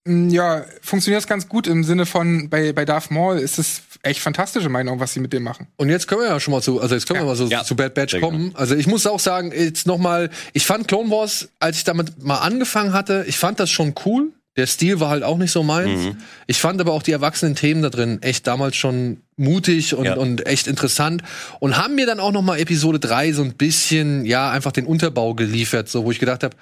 mh, 0.07 0.33
ja, 0.33 0.65
funktioniert 0.81 1.21
das 1.21 1.27
ganz 1.27 1.47
gut 1.49 1.67
im 1.67 1.83
Sinne 1.83 2.07
von, 2.07 2.49
bei, 2.49 2.73
bei 2.73 2.83
Darth 2.83 3.11
Maul 3.11 3.37
ist 3.37 3.59
es 3.59 3.83
echt 4.01 4.21
fantastische 4.21 4.69
Meinung, 4.69 4.99
was 4.99 5.13
sie 5.13 5.19
mit 5.19 5.33
dem 5.33 5.43
machen. 5.43 5.67
Und 5.77 5.89
jetzt 5.89 6.07
können 6.07 6.21
wir 6.21 6.29
ja 6.29 6.39
schon 6.39 6.53
mal 6.53 6.63
zu, 6.63 6.81
also 6.81 6.95
jetzt 6.95 7.05
können 7.07 7.19
wir 7.19 7.25
mal 7.27 7.35
so 7.35 7.45
Ja. 7.45 7.63
zu 7.63 7.75
Bad 7.75 7.93
Batch 7.93 8.13
Sehr 8.13 8.21
kommen. 8.21 8.53
Also 8.55 8.73
ich 8.75 8.87
muss 8.87 9.05
auch 9.05 9.19
sagen, 9.19 9.51
jetzt 9.55 9.85
noch 9.85 9.99
mal, 9.99 10.31
ich 10.53 10.65
fand 10.65 10.87
Clone 10.87 11.11
Wars, 11.11 11.49
als 11.59 11.77
ich 11.77 11.83
damit 11.83 12.23
mal 12.23 12.39
angefangen 12.39 12.93
hatte, 12.93 13.23
ich 13.27 13.37
fand 13.37 13.59
das 13.59 13.69
schon 13.69 13.93
cool. 14.03 14.31
Der 14.57 14.67
Stil 14.67 14.99
war 14.99 15.09
halt 15.09 15.23
auch 15.23 15.37
nicht 15.37 15.51
so 15.51 15.63
meins. 15.63 16.01
Mhm. 16.01 16.17
Ich 16.45 16.59
fand 16.59 16.81
aber 16.81 16.91
auch 16.91 17.03
die 17.03 17.13
erwachsenen 17.13 17.55
Themen 17.55 17.81
da 17.81 17.89
drin 17.89 18.21
echt 18.21 18.47
damals 18.47 18.75
schon 18.75 19.21
mutig 19.37 19.93
und, 19.95 20.05
Ja. 20.05 20.15
und 20.15 20.45
echt 20.45 20.67
interessant 20.67 21.23
und 21.61 21.77
haben 21.77 21.95
mir 21.95 22.05
dann 22.05 22.19
auch 22.19 22.33
noch 22.33 22.41
mal 22.41 22.59
Episode 22.59 22.99
3 22.99 23.31
so 23.31 23.43
ein 23.43 23.53
bisschen, 23.53 24.25
ja, 24.25 24.51
einfach 24.51 24.73
den 24.73 24.85
Unterbau 24.85 25.35
geliefert, 25.35 25.87
so 25.87 26.03
wo 26.03 26.11
ich 26.11 26.19
gedacht 26.19 26.43
habe, 26.43 26.55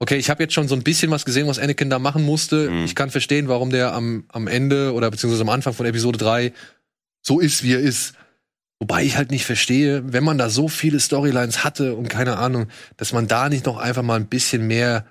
okay, 0.00 0.16
ich 0.16 0.28
habe 0.28 0.42
jetzt 0.42 0.54
schon 0.54 0.66
so 0.66 0.74
ein 0.74 0.82
bisschen 0.82 1.10
was 1.12 1.24
gesehen, 1.24 1.46
was 1.46 1.58
Anakin 1.60 1.88
da 1.88 1.98
machen 2.00 2.24
musste. 2.24 2.68
Mhm. 2.68 2.84
Ich 2.84 2.94
kann 2.96 3.10
verstehen, 3.10 3.46
warum 3.48 3.70
der 3.70 3.92
am, 3.94 4.24
am 4.32 4.48
Ende 4.48 4.92
oder 4.92 5.10
beziehungsweise 5.10 5.42
am 5.42 5.48
Anfang 5.50 5.72
von 5.72 5.86
Episode 5.86 6.18
3 6.18 6.52
so 7.22 7.38
ist, 7.38 7.62
wie 7.62 7.74
er 7.74 7.80
ist. 7.80 8.14
Wobei 8.80 9.04
ich 9.04 9.16
halt 9.16 9.30
nicht 9.30 9.46
verstehe, 9.46 10.02
wenn 10.12 10.22
man 10.24 10.36
da 10.36 10.50
so 10.50 10.68
viele 10.68 11.00
Storylines 11.00 11.64
hatte 11.64 11.94
und 11.94 12.08
keine 12.10 12.36
Ahnung, 12.38 12.66
dass 12.98 13.12
man 13.12 13.26
da 13.28 13.48
nicht 13.48 13.64
noch 13.66 13.78
einfach 13.78 14.02
mal 14.02 14.16
ein 14.16 14.26
bisschen 14.26 14.66
mehr 14.66 15.06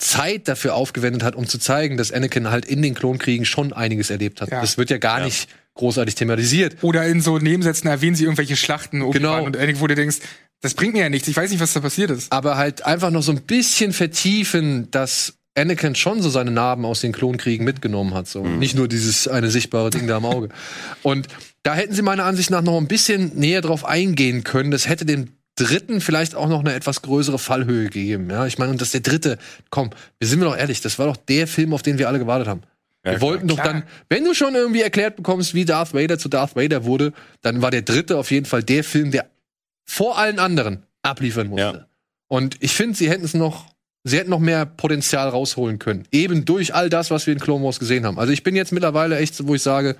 Zeit 0.00 0.48
dafür 0.48 0.74
aufgewendet 0.74 1.22
hat, 1.22 1.34
um 1.36 1.46
zu 1.46 1.58
zeigen, 1.58 1.96
dass 1.96 2.10
Anakin 2.10 2.50
halt 2.50 2.64
in 2.64 2.80
den 2.82 2.94
Klonkriegen 2.94 3.44
schon 3.44 3.72
einiges 3.72 4.10
erlebt 4.10 4.40
hat. 4.40 4.50
Ja. 4.50 4.60
Das 4.60 4.78
wird 4.78 4.90
ja 4.90 4.98
gar 4.98 5.18
Ja. 5.20 5.26
nicht 5.26 5.48
großartig 5.74 6.14
thematisiert. 6.14 6.76
Oder 6.82 7.06
in 7.06 7.20
so 7.20 7.38
Nebensätzen 7.38 7.88
erwähnen 7.88 8.16
sie 8.16 8.24
irgendwelche 8.24 8.56
Schlachten 8.56 9.08
Genau. 9.12 9.44
und 9.44 9.56
Anakin, 9.56 9.80
wo 9.80 9.86
du 9.86 9.94
denkst, 9.94 10.16
das 10.62 10.74
bringt 10.74 10.94
mir 10.94 11.00
ja 11.02 11.08
nichts. 11.08 11.28
Ich 11.28 11.36
weiß 11.36 11.50
nicht, 11.50 11.60
was 11.60 11.72
da 11.72 11.80
passiert 11.80 12.10
ist. 12.10 12.32
Aber 12.32 12.56
halt 12.56 12.84
einfach 12.84 13.10
noch 13.10 13.22
so 13.22 13.32
ein 13.32 13.42
bisschen 13.42 13.92
vertiefen, 13.92 14.90
dass 14.90 15.34
Anakin 15.54 15.94
schon 15.94 16.22
so 16.22 16.30
seine 16.30 16.50
Narben 16.50 16.84
aus 16.84 17.00
den 17.00 17.12
Klonkriegen 17.12 17.64
mitgenommen 17.64 18.14
hat. 18.14 18.26
So. 18.28 18.42
Nicht 18.44 18.74
nur 18.76 18.88
dieses 18.88 19.26
eine 19.28 19.50
sichtbare 19.50 19.90
Ding 19.90 20.06
da 20.06 20.16
am 20.16 20.24
Auge. 20.26 20.48
Und 21.02 21.28
da 21.62 21.74
hätten 21.74 21.94
sie 21.94 22.02
meiner 22.02 22.24
Ansicht 22.24 22.50
nach 22.50 22.62
noch 22.62 22.78
ein 22.78 22.88
bisschen 22.88 23.32
näher 23.36 23.60
drauf 23.60 23.84
eingehen 23.84 24.44
können. 24.44 24.70
Das 24.70 24.88
hätte 24.88 25.04
dem 25.04 25.28
dritten 25.60 26.00
vielleicht 26.00 26.34
auch 26.34 26.48
noch 26.48 26.60
eine 26.60 26.74
etwas 26.74 27.02
größere 27.02 27.38
Fallhöhe 27.38 27.84
gegeben. 27.84 28.30
Ja, 28.30 28.46
ich 28.46 28.58
meine, 28.58 28.70
und 28.70 28.80
das 28.80 28.92
der 28.92 29.00
dritte, 29.00 29.38
komm, 29.68 29.90
wir 30.18 30.26
sind 30.26 30.40
wir 30.40 30.46
doch 30.46 30.56
ehrlich, 30.56 30.80
das 30.80 30.98
war 30.98 31.06
doch 31.06 31.16
der 31.16 31.46
Film, 31.46 31.74
auf 31.74 31.82
den 31.82 31.98
wir 31.98 32.08
alle 32.08 32.18
gewartet 32.18 32.48
haben. 32.48 32.62
Ja, 33.04 33.12
wir 33.12 33.18
klar. 33.18 33.30
wollten 33.30 33.48
doch 33.48 33.56
Klar. 33.56 33.66
dann, 33.66 33.82
wenn 34.08 34.24
du 34.24 34.34
schon 34.34 34.54
irgendwie 34.54 34.82
erklärt 34.82 35.16
bekommst, 35.16 35.54
wie 35.54 35.64
Darth 35.64 35.94
Vader 35.94 36.18
zu 36.18 36.28
Darth 36.28 36.56
Vader 36.56 36.84
wurde, 36.84 37.12
dann 37.40 37.62
war 37.62 37.70
der 37.70 37.82
dritte 37.82 38.16
auf 38.18 38.30
jeden 38.30 38.46
Fall 38.46 38.62
der 38.62 38.84
Film, 38.84 39.10
der 39.10 39.26
vor 39.84 40.18
allen 40.18 40.38
anderen 40.38 40.82
abliefern 41.02 41.48
musste. 41.48 41.78
Ja. 41.78 41.86
Und 42.28 42.56
ich 42.60 42.72
finde, 42.72 42.96
sie 42.96 43.10
hätten 43.10 43.24
es 43.24 43.34
noch, 43.34 43.66
sie 44.04 44.18
hätten 44.18 44.30
noch 44.30 44.38
mehr 44.38 44.66
Potenzial 44.66 45.28
rausholen 45.28 45.78
können. 45.78 46.04
Eben 46.12 46.44
durch 46.44 46.74
all 46.74 46.90
das, 46.90 47.10
was 47.10 47.26
wir 47.26 47.32
in 47.32 47.40
Clone 47.40 47.64
Wars 47.64 47.78
gesehen 47.78 48.04
haben. 48.06 48.18
Also 48.18 48.32
ich 48.32 48.42
bin 48.42 48.54
jetzt 48.54 48.72
mittlerweile 48.72 49.18
echt, 49.18 49.34
so, 49.34 49.48
wo 49.48 49.54
ich 49.54 49.62
sage, 49.62 49.96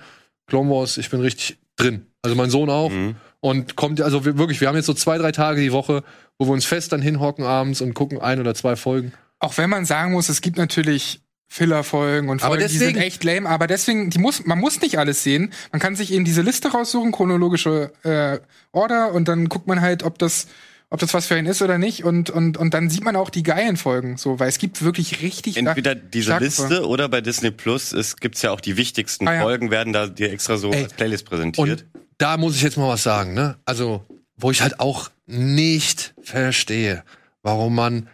Clone 0.47 0.71
Wars, 0.71 0.99
ich 0.99 1.11
bin 1.11 1.21
richtig 1.21 1.59
drin. 1.77 2.07
Also 2.23 2.37
mein 2.37 2.51
Sohn 2.51 2.71
auch. 2.71 2.91
Mhm. 2.91 3.17
Und 3.41 3.75
kommt, 3.77 4.01
also 4.03 4.25
wir, 4.25 4.37
wirklich, 4.37 4.61
wir 4.61 4.69
haben 4.69 4.77
jetzt 4.77 4.87
so 4.87 4.95
zwei, 4.95 5.17
drei 5.19 5.33
Tage 5.33 5.61
die 5.61 5.73
Woche, 5.73 6.03
wo 6.39 6.47
wir 6.47 6.53
uns 6.53 6.67
fest 6.67 6.93
dann 6.93 7.01
hinhocken 7.01 7.45
abends 7.45 7.81
und 7.81 7.95
gucken 7.95 8.21
ein 8.21 8.39
oder 8.41 8.55
zwei 8.55 8.77
Folgen. 8.77 9.13
Auch 9.39 9.57
wenn 9.57 9.71
man 9.71 9.87
sagen 9.87 10.13
muss, 10.13 10.29
es 10.29 10.43
gibt 10.43 10.59
natürlich 10.59 11.21
Filler-Folgen 11.49 12.29
und 12.29 12.43
Aber 12.43 12.55
Folgen, 12.57 12.69
die 12.69 12.79
sind 12.79 12.89
deswegen- 12.95 13.01
echt 13.07 13.25
lame, 13.25 13.49
aber 13.49 13.67
deswegen, 13.67 14.11
die 14.11 14.19
muss, 14.19 14.45
man 14.47 14.59
muss 14.59 14.81
nicht 14.83 14.99
alles 14.99 15.23
sehen. 15.25 15.53
Man 15.73 15.81
kann 15.81 15.97
sich 15.97 16.13
eben 16.13 16.25
diese 16.25 16.43
Liste 16.43 16.69
raussuchen, 16.71 17.13
chronologische 17.13 17.93
äh, 18.05 18.39
Order, 18.73 19.13
und 19.13 19.27
dann 19.27 19.49
guckt 19.49 19.67
man 19.67 19.81
halt, 19.81 20.03
ob 20.05 20.19
das, 20.19 20.47
ob 20.91 21.01
das 21.01 21.13
was 21.13 21.27
für 21.27 21.35
einen 21.35 21.47
ist 21.49 21.61
oder 21.61 21.77
nicht. 21.79 22.05
Und, 22.05 22.31
und, 22.31 22.57
und 22.57 22.73
dann 22.75 22.89
sieht 22.89 23.03
man 23.03 23.17
auch 23.17 23.31
die 23.31 23.43
geilen 23.43 23.77
Folgen, 23.77 24.17
so, 24.17 24.39
weil 24.39 24.49
es 24.49 24.59
gibt 24.59 24.83
wirklich 24.83 25.23
richtig 25.23 25.57
Entweder 25.57 25.95
diese 25.97 26.37
Liste 26.39 26.69
Folgen. 26.69 26.85
oder 26.85 27.09
bei 27.09 27.21
Disney 27.21 27.51
Plus 27.51 27.93
es 27.93 28.17
gibt's 28.17 28.43
ja 28.43 28.53
auch 28.53 28.61
die 28.61 28.77
wichtigsten 28.77 29.27
Ah, 29.27 29.35
ja. 29.35 29.41
Folgen, 29.43 29.71
werden 29.71 29.93
da 29.93 30.07
dir 30.07 30.31
extra 30.33 30.57
so 30.57 30.71
Ey, 30.73 30.85
als 30.85 30.93
Playlist 30.93 31.25
präsentiert. 31.25 31.83
Und 31.95 32.01
da 32.21 32.37
muss 32.37 32.57
ich 32.57 32.63
jetzt 32.63 32.77
mal 32.77 32.89
was 32.89 33.03
sagen, 33.03 33.33
ne? 33.33 33.57
Also, 33.65 34.05
wo 34.37 34.51
ich 34.51 34.61
halt 34.61 34.79
auch 34.79 35.11
nicht 35.27 36.15
verstehe, 36.23 37.03
warum 37.43 37.75
man 37.75 38.09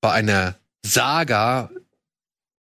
bei 0.00 0.12
einer 0.12 0.56
Saga, 0.84 1.70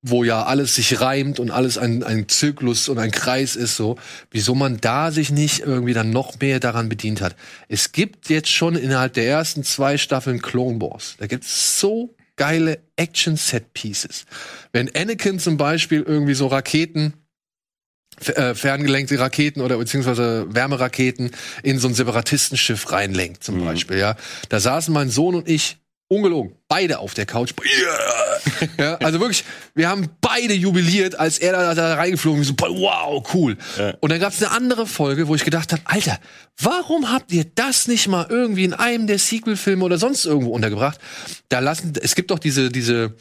wo 0.02 0.24
ja 0.24 0.44
alles 0.44 0.76
sich 0.76 1.02
reimt 1.02 1.40
und 1.40 1.52
alles 1.52 1.78
ein, 1.78 2.04
ein 2.04 2.30
Zyklus 2.30 2.88
und 2.88 2.98
ein 2.98 3.12
Kreis 3.12 3.56
ist, 3.56 3.76
so, 3.76 3.98
wieso 4.32 4.56
man 4.56 4.78
da 4.80 5.12
sich 5.12 5.32
nicht 5.32 5.60
irgendwie 5.62 5.94
dann 5.94 6.12
noch 6.12 6.40
mehr 6.40 6.60
daran 6.60 6.88
bedient 6.88 7.22
hat. 7.22 7.36
Es 7.68 7.92
gibt 7.92 8.30
jetzt 8.30 8.50
schon 8.50 8.76
innerhalb 8.76 9.14
der 9.14 9.28
ersten 9.28 9.64
zwei 9.64 9.98
Staffeln 9.98 10.42
Clone 10.42 10.80
Wars. 10.80 11.16
Da 11.18 11.28
gibt's 11.28 11.80
so 11.80 12.16
geile 12.38 12.80
Action-Set-Pieces. 12.96 14.26
Wenn 14.72 14.96
Anakin 14.96 15.40
zum 15.40 15.58
Beispiel 15.58 16.04
irgendwie 16.04 16.36
so 16.36 16.48
Raketen 16.48 17.14
ferngelenkte 18.20 19.20
Raketen 19.20 19.62
oder 19.62 19.78
beziehungsweise 19.78 20.46
Wärmeraketen 20.50 21.32
in 21.64 21.80
so 21.80 21.88
ein 21.88 21.94
Separatistenschiff 21.94 22.92
reinlenkt, 22.92 23.44
zum 23.44 23.60
Mhm. 23.60 23.66
Beispiel, 23.66 23.98
ja. 23.98 24.16
Da 24.50 24.60
saßen 24.60 24.94
mein 24.94 25.10
Sohn 25.10 25.36
und 25.36 25.50
ich, 25.50 25.78
ungelogen, 26.08 26.56
beide 26.68 27.00
auf 27.00 27.14
der 27.14 27.26
Couch. 27.26 27.54
Yeah! 27.66 28.70
ja, 28.78 28.96
also 28.98 29.20
wirklich, 29.20 29.44
wir 29.74 29.90
haben 29.90 30.08
beide 30.22 30.54
jubiliert, 30.54 31.18
als 31.18 31.40
er 31.40 31.54
da, 31.54 31.74
da 31.74 31.96
reingeflogen 31.96 32.42
ist. 32.42 32.50
So, 32.50 32.54
wow, 32.60 33.26
cool. 33.34 33.58
Ja. 33.78 33.96
Und 34.02 34.12
dann 34.12 34.20
gab 34.20 34.34
es 34.34 34.44
eine 34.44 34.52
andere 34.52 34.86
Folge, 34.86 35.28
wo 35.28 35.34
ich 35.36 35.44
gedacht 35.44 35.72
habe, 35.72 35.82
Alter, 35.86 36.20
warum 36.62 37.12
habt 37.12 37.32
ihr 37.32 37.46
das 37.56 37.88
nicht 37.88 38.08
mal 38.08 38.28
irgendwie 38.30 38.66
in 38.66 38.74
einem 38.74 39.08
der 39.08 39.18
Sequel-Filme 39.18 39.84
oder 39.84 39.98
sonst 39.98 40.26
irgendwo 40.26 40.52
untergebracht? 40.52 41.00
Da 41.50 41.60
lassen, 41.60 41.94
es 42.00 42.14
gibt 42.14 42.30
doch 42.30 42.38
diese, 42.40 42.70
diese 42.70 43.16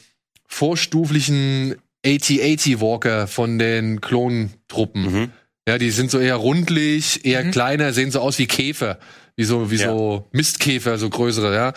vorstuflichen 0.47 1.75
AT-80 2.05 2.79
Walker 2.79 3.27
von 3.27 3.57
den 3.59 3.99
Klontruppen. 4.01 5.01
Mhm. 5.03 5.31
Ja, 5.67 5.77
die 5.79 5.89
sind 5.89 6.11
so 6.11 6.19
eher 6.19 6.35
rundlich, 6.35 7.25
eher 7.25 7.43
Mhm. 7.43 7.51
kleiner, 7.51 7.91
sehen 7.93 8.11
so 8.11 8.19
aus 8.19 8.37
wie 8.37 8.45
Käfer. 8.45 8.99
Wie 9.35 9.43
so, 9.43 9.71
wie 9.71 9.75
Ja. 9.77 9.87
so 9.89 10.27
Mistkäfer, 10.31 10.97
so 10.97 11.09
größere, 11.09 11.53
ja. 11.55 11.73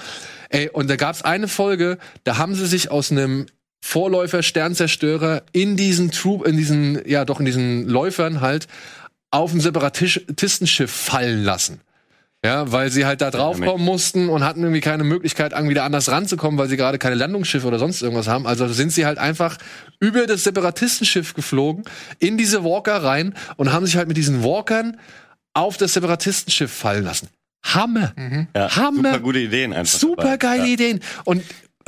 Ey, 0.51 0.69
und 0.69 0.89
da 0.89 0.97
gab's 0.97 1.23
eine 1.23 1.49
Folge, 1.49 1.99
da 2.25 2.37
haben 2.39 2.55
sie 2.55 2.67
sich 2.67 2.91
aus 2.91 3.11
einem 3.11 3.47
Vorläufer 3.83 4.43
Sternzerstörer 4.43 5.43
in 5.53 5.77
diesen 5.77 6.11
Troop, 6.11 6.47
in 6.47 6.57
diesen, 6.57 7.01
ja, 7.09 7.25
doch 7.25 7.41
in 7.41 7.47
diesen 7.47 7.89
Läufern 7.89 8.41
halt 8.41 8.67
auf 9.31 9.53
ein 9.53 9.61
Separatistenschiff 9.61 10.91
fallen 10.91 11.43
lassen. 11.45 11.81
Ja, 12.45 12.71
weil 12.71 12.91
sie 12.91 13.05
halt 13.05 13.21
da 13.21 13.33
draufkommen 13.33 13.85
mussten 13.85 14.29
und 14.29 14.45
hatten 14.45 14.61
irgendwie 14.63 14.81
keine 14.81 15.03
Möglichkeit, 15.03 15.53
irgendwie 15.53 15.75
da 15.75 15.85
anders 15.85 16.09
ranzukommen, 16.09 16.57
weil 16.57 16.69
sie 16.69 16.77
gerade 16.77 16.97
keine 16.99 17.17
Landungsschiffe 17.17 17.67
oder 17.67 17.81
sonst 17.81 18.01
irgendwas 18.01 18.29
haben. 18.29 18.47
Also 18.47 18.69
sind 18.69 18.93
sie 18.93 19.07
halt 19.07 19.19
einfach 19.19 19.59
über 19.99 20.25
das 20.27 20.45
Separatistenschiff 20.45 21.35
geflogen, 21.35 21.83
in 22.21 22.39
diese 22.39 22.63
Walker 22.63 23.03
rein 23.03 23.35
und 23.57 23.73
haben 23.73 23.87
sich 23.87 23.97
halt 23.97 24.07
mit 24.07 24.17
diesen 24.17 24.45
Walkern 24.45 24.99
auf 25.53 25.79
das 25.79 25.95
Separatistenschiff 25.95 26.71
fallen 26.73 27.03
lassen. 27.03 27.29
Hammer. 27.65 28.13
Ja, 28.55 28.77
Hammer. 28.77 29.11
Super 29.15 29.21
gute 29.21 29.39
Ideen 29.41 29.73
einfach. 29.73 29.99
Super 29.99 30.39
geile 30.39 30.65
Ja. 30.67 30.73
Ideen. 30.73 31.01
Und 31.25 31.43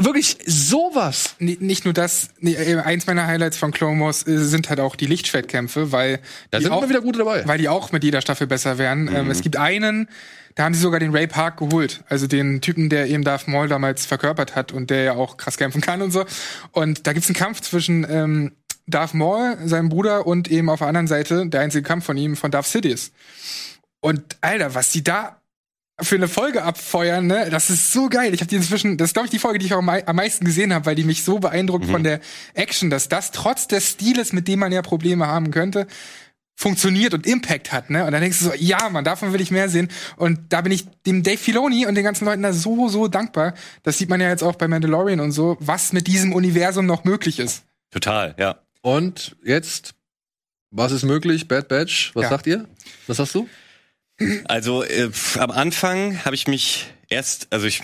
wirklich 0.04 0.38
sowas. 0.46 1.34
Nicht 1.38 1.84
nur 1.84 1.94
das, 1.94 2.28
nee, 2.40 2.54
äh, 2.54 2.78
eins 2.78 3.06
meiner 3.06 3.26
Highlights 3.26 3.56
von 3.56 3.70
Clone 3.72 4.00
Wars 4.02 4.26
äh, 4.26 4.38
sind 4.38 4.68
halt 4.68 4.80
auch 4.80 4.96
die 4.96 5.06
Lichtschwertkämpfe, 5.06 5.92
weil 5.92 6.20
Da 6.50 6.58
die 6.58 6.64
sind 6.64 6.72
auch, 6.72 6.78
immer 6.78 6.88
wieder 6.88 7.00
gute 7.00 7.18
dabei. 7.20 7.46
weil 7.46 7.58
die 7.58 7.68
auch 7.68 7.92
mit 7.92 8.04
jeder 8.04 8.20
Staffel 8.20 8.46
besser 8.46 8.78
werden. 8.78 9.08
Ähm, 9.14 9.30
es 9.30 9.42
gibt 9.42 9.56
einen, 9.56 10.08
da 10.54 10.64
haben 10.64 10.74
sie 10.74 10.80
sogar 10.80 11.00
den 11.00 11.12
Ray 11.14 11.26
Park 11.26 11.58
geholt, 11.58 12.02
also 12.08 12.26
den 12.26 12.60
Typen, 12.60 12.88
der 12.88 13.08
eben 13.08 13.24
Darth 13.24 13.48
Maul 13.48 13.68
damals 13.68 14.06
verkörpert 14.06 14.56
hat 14.56 14.72
und 14.72 14.90
der 14.90 15.02
ja 15.02 15.12
auch 15.14 15.36
krass 15.36 15.56
kämpfen 15.56 15.80
kann 15.80 16.02
und 16.02 16.10
so. 16.10 16.24
Und 16.72 17.06
da 17.06 17.12
gibt's 17.12 17.28
einen 17.28 17.36
Kampf 17.36 17.60
zwischen 17.60 18.06
ähm, 18.10 18.52
Darth 18.86 19.14
Maul, 19.14 19.56
seinem 19.64 19.88
Bruder 19.88 20.26
und 20.26 20.50
eben 20.50 20.68
auf 20.68 20.80
der 20.80 20.88
anderen 20.88 21.06
Seite 21.06 21.46
der 21.46 21.60
einzige 21.60 21.82
Kampf 21.82 22.04
von 22.04 22.16
ihm 22.16 22.36
von 22.36 22.50
Darth 22.50 22.66
Sidious. 22.66 23.12
Und 24.00 24.36
Alter, 24.40 24.74
was 24.74 24.90
die 24.90 25.04
da 25.04 25.39
für 26.02 26.16
eine 26.16 26.28
Folge 26.28 26.62
abfeuern, 26.62 27.26
ne? 27.26 27.48
Das 27.50 27.70
ist 27.70 27.92
so 27.92 28.08
geil. 28.08 28.32
Ich 28.34 28.40
habe 28.40 28.48
die 28.48 28.56
inzwischen, 28.56 28.96
das 28.96 29.10
ist 29.10 29.12
glaube 29.14 29.26
ich 29.26 29.30
die 29.30 29.38
Folge, 29.38 29.58
die 29.58 29.66
ich 29.66 29.74
auch 29.74 29.78
am 29.78 29.86
mei- 29.86 30.06
am 30.06 30.16
meisten 30.16 30.44
gesehen 30.44 30.72
habe, 30.74 30.86
weil 30.86 30.94
die 30.94 31.04
mich 31.04 31.22
so 31.24 31.38
beeindruckt 31.38 31.86
von 31.86 32.02
der 32.04 32.20
Action, 32.54 32.90
dass 32.90 33.08
das 33.08 33.30
trotz 33.30 33.68
des 33.68 33.88
Stiles, 33.90 34.32
mit 34.32 34.48
dem 34.48 34.58
man 34.60 34.72
ja 34.72 34.82
Probleme 34.82 35.26
haben 35.26 35.50
könnte, 35.50 35.86
funktioniert 36.56 37.14
und 37.14 37.26
Impact 37.26 37.72
hat, 37.72 37.88
ne? 37.88 38.04
Und 38.04 38.12
dann 38.12 38.20
denkst 38.20 38.38
du 38.40 38.44
so, 38.46 38.52
ja, 38.54 38.90
man, 38.90 39.02
davon 39.02 39.32
will 39.32 39.40
ich 39.40 39.50
mehr 39.50 39.70
sehen. 39.70 39.88
Und 40.16 40.40
da 40.50 40.60
bin 40.60 40.72
ich 40.72 40.84
dem 41.06 41.22
Dave 41.22 41.38
Filoni 41.38 41.86
und 41.86 41.94
den 41.94 42.04
ganzen 42.04 42.26
Leuten 42.26 42.42
da 42.42 42.52
so, 42.52 42.88
so 42.90 43.08
dankbar. 43.08 43.54
Das 43.82 43.96
sieht 43.96 44.10
man 44.10 44.20
ja 44.20 44.28
jetzt 44.28 44.42
auch 44.42 44.56
bei 44.56 44.68
Mandalorian 44.68 45.20
und 45.20 45.32
so, 45.32 45.56
was 45.60 45.94
mit 45.94 46.06
diesem 46.06 46.34
Universum 46.34 46.84
noch 46.84 47.04
möglich 47.04 47.38
ist. 47.38 47.62
Total, 47.90 48.34
ja. 48.38 48.58
Und 48.82 49.36
jetzt, 49.42 49.94
was 50.70 50.92
ist 50.92 51.02
möglich? 51.04 51.48
Bad 51.48 51.68
Batch, 51.68 52.12
was 52.14 52.24
Ja. 52.24 52.28
sagt 52.28 52.46
ihr? 52.46 52.66
Was 53.06 53.16
sagst 53.16 53.34
du? 53.34 53.48
Also 54.44 54.82
äh, 54.84 55.10
am 55.38 55.50
Anfang 55.50 56.24
habe 56.24 56.34
ich 56.34 56.46
mich 56.46 56.86
erst, 57.08 57.48
also 57.50 57.66
ich, 57.66 57.82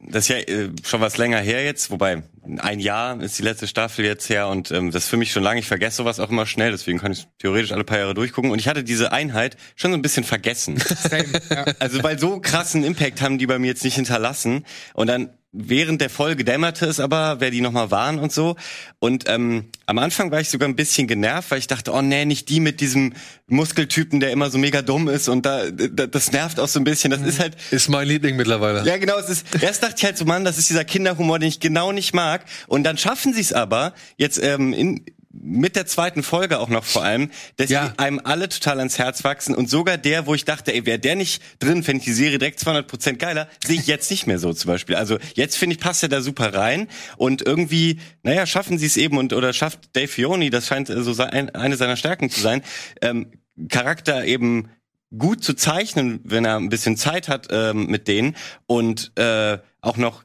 das 0.00 0.24
ist 0.24 0.28
ja 0.28 0.36
äh, 0.36 0.70
schon 0.84 1.00
was 1.00 1.18
länger 1.18 1.38
her 1.38 1.64
jetzt, 1.64 1.90
wobei 1.90 2.22
ein 2.58 2.80
Jahr 2.80 3.20
ist 3.20 3.38
die 3.38 3.42
letzte 3.42 3.66
Staffel 3.66 4.04
jetzt 4.04 4.28
her 4.30 4.48
und 4.48 4.70
ähm, 4.70 4.90
das 4.90 5.04
ist 5.04 5.10
für 5.10 5.16
mich 5.16 5.32
schon 5.32 5.42
lange. 5.42 5.60
Ich 5.60 5.66
vergesse 5.66 5.98
sowas 5.98 6.20
auch 6.20 6.30
immer 6.30 6.46
schnell, 6.46 6.70
deswegen 6.70 6.98
kann 6.98 7.12
ich 7.12 7.26
theoretisch 7.38 7.72
alle 7.72 7.84
paar 7.84 7.98
Jahre 7.98 8.14
durchgucken. 8.14 8.50
Und 8.50 8.58
ich 8.58 8.68
hatte 8.68 8.84
diese 8.84 9.12
Einheit 9.12 9.56
schon 9.76 9.90
so 9.90 9.98
ein 9.98 10.02
bisschen 10.02 10.24
vergessen. 10.24 10.78
Same, 10.78 11.24
ja. 11.50 11.64
Also 11.78 12.02
weil 12.02 12.18
so 12.18 12.40
krassen 12.40 12.84
Impact 12.84 13.20
haben 13.20 13.38
die 13.38 13.46
bei 13.46 13.58
mir 13.58 13.68
jetzt 13.68 13.84
nicht 13.84 13.96
hinterlassen. 13.96 14.64
Und 14.94 15.08
dann 15.08 15.30
während 15.52 16.00
der 16.00 16.10
Folge 16.10 16.44
dämmerte 16.44 16.86
es 16.86 17.00
aber, 17.00 17.40
wer 17.40 17.50
die 17.50 17.60
nochmal 17.60 17.90
waren 17.90 18.18
und 18.18 18.32
so. 18.32 18.56
Und 18.98 19.24
ähm, 19.28 19.66
am 19.86 19.98
Anfang 19.98 20.30
war 20.30 20.40
ich 20.40 20.50
sogar 20.50 20.68
ein 20.68 20.76
bisschen 20.76 21.06
genervt, 21.06 21.50
weil 21.50 21.58
ich 21.58 21.66
dachte, 21.66 21.92
oh 21.92 22.02
nee, 22.02 22.24
nicht 22.24 22.48
die 22.48 22.60
mit 22.60 22.80
diesem 22.80 23.14
Muskeltypen, 23.46 24.20
der 24.20 24.30
immer 24.30 24.50
so 24.50 24.58
mega 24.58 24.82
dumm 24.82 25.08
ist 25.08 25.28
und 25.28 25.46
da, 25.46 25.70
da 25.70 26.06
das 26.06 26.32
nervt 26.32 26.60
auch 26.60 26.68
so 26.68 26.80
ein 26.80 26.84
bisschen. 26.84 27.10
Das 27.10 27.22
ist 27.22 27.40
halt 27.40 27.56
Ist 27.70 27.88
mein 27.88 28.06
Liebling 28.06 28.36
mittlerweile. 28.36 28.84
ja, 28.84 28.98
genau. 28.98 29.18
Es 29.18 29.30
ist, 29.30 29.46
erst 29.62 29.82
dachte 29.82 29.94
ich 29.96 30.04
halt 30.04 30.18
so, 30.18 30.24
Mann, 30.26 30.44
das 30.44 30.58
ist 30.58 30.68
dieser 30.68 30.84
Kinderhumor, 30.84 31.38
den 31.38 31.48
ich 31.48 31.60
genau 31.60 31.92
nicht 31.92 32.14
mag. 32.14 32.44
Und 32.66 32.84
dann 32.84 32.98
schaffen 32.98 33.32
sie 33.32 33.40
es 33.40 33.52
aber, 33.52 33.94
jetzt 34.16 34.42
ähm, 34.42 34.72
in, 34.74 35.04
mit 35.40 35.76
der 35.76 35.86
zweiten 35.86 36.22
Folge 36.22 36.58
auch 36.58 36.68
noch 36.68 36.84
vor 36.84 37.04
allem, 37.04 37.30
dass 37.56 37.70
Ja. 37.70 37.88
die 37.88 37.98
einem 37.98 38.20
alle 38.22 38.48
total 38.48 38.78
ans 38.78 38.98
Herz 38.98 39.24
wachsen. 39.24 39.54
Und 39.54 39.70
sogar 39.70 39.96
der, 39.98 40.26
wo 40.26 40.34
ich 40.34 40.44
dachte, 40.44 40.72
ey, 40.74 40.84
wäre 40.86 40.98
der 40.98 41.16
nicht 41.16 41.42
drin, 41.60 41.82
fände 41.82 42.00
ich 42.00 42.04
die 42.06 42.12
Serie 42.12 42.38
direkt 42.38 42.60
200% 42.60 43.18
geiler, 43.18 43.48
sehe 43.64 43.78
ich 43.80 43.86
jetzt 43.86 44.10
nicht 44.10 44.26
mehr 44.26 44.38
so 44.38 44.52
zum 44.52 44.68
Beispiel. 44.68 44.96
Also 44.96 45.18
jetzt 45.34 45.56
finde 45.56 45.74
ich, 45.74 45.80
passt 45.80 46.02
er 46.02 46.08
da 46.08 46.20
super 46.22 46.54
rein. 46.54 46.88
Und 47.16 47.46
irgendwie, 47.46 48.00
naja, 48.22 48.46
schaffen 48.46 48.78
sie 48.78 48.86
es 48.86 48.96
eben 48.96 49.16
und 49.18 49.32
oder 49.32 49.52
schafft 49.52 49.94
Dave 49.94 50.08
Filoni, 50.08 50.50
das 50.50 50.66
scheint 50.66 50.88
so 50.88 51.12
sein, 51.12 51.50
eine 51.54 51.76
seiner 51.76 51.96
Stärken 51.96 52.30
zu 52.30 52.40
sein, 52.40 52.62
ähm, 53.02 53.32
Charakter 53.68 54.24
eben 54.24 54.70
gut 55.16 55.42
zu 55.42 55.54
zeichnen, 55.54 56.20
wenn 56.24 56.44
er 56.44 56.56
ein 56.56 56.68
bisschen 56.68 56.96
Zeit 56.96 57.28
hat 57.28 57.48
ähm, 57.50 57.86
mit 57.86 58.08
denen 58.08 58.36
und 58.66 59.12
äh, 59.16 59.58
auch 59.80 59.96
noch, 59.96 60.24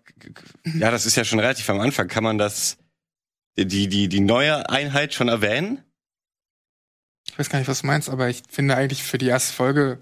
ja, 0.78 0.92
das 0.92 1.06
ist 1.06 1.16
ja 1.16 1.24
schon 1.24 1.40
relativ 1.40 1.70
am 1.70 1.80
Anfang, 1.80 2.08
kann 2.08 2.24
man 2.24 2.38
das 2.38 2.78
die 3.58 3.88
die 3.88 4.08
die 4.08 4.20
neue 4.20 4.70
Einheit 4.70 5.14
schon 5.14 5.28
erwähnen? 5.28 5.84
Ich 7.30 7.40
weiß 7.40 7.50
gar 7.50 7.60
nicht, 7.60 7.68
was 7.68 7.82
du 7.82 7.88
meinst, 7.88 8.10
aber 8.10 8.30
ich 8.30 8.44
finde 8.50 8.76
eigentlich 8.76 9.04
für 9.04 9.18
die 9.18 9.28
erste 9.28 9.54
Folge, 9.54 10.00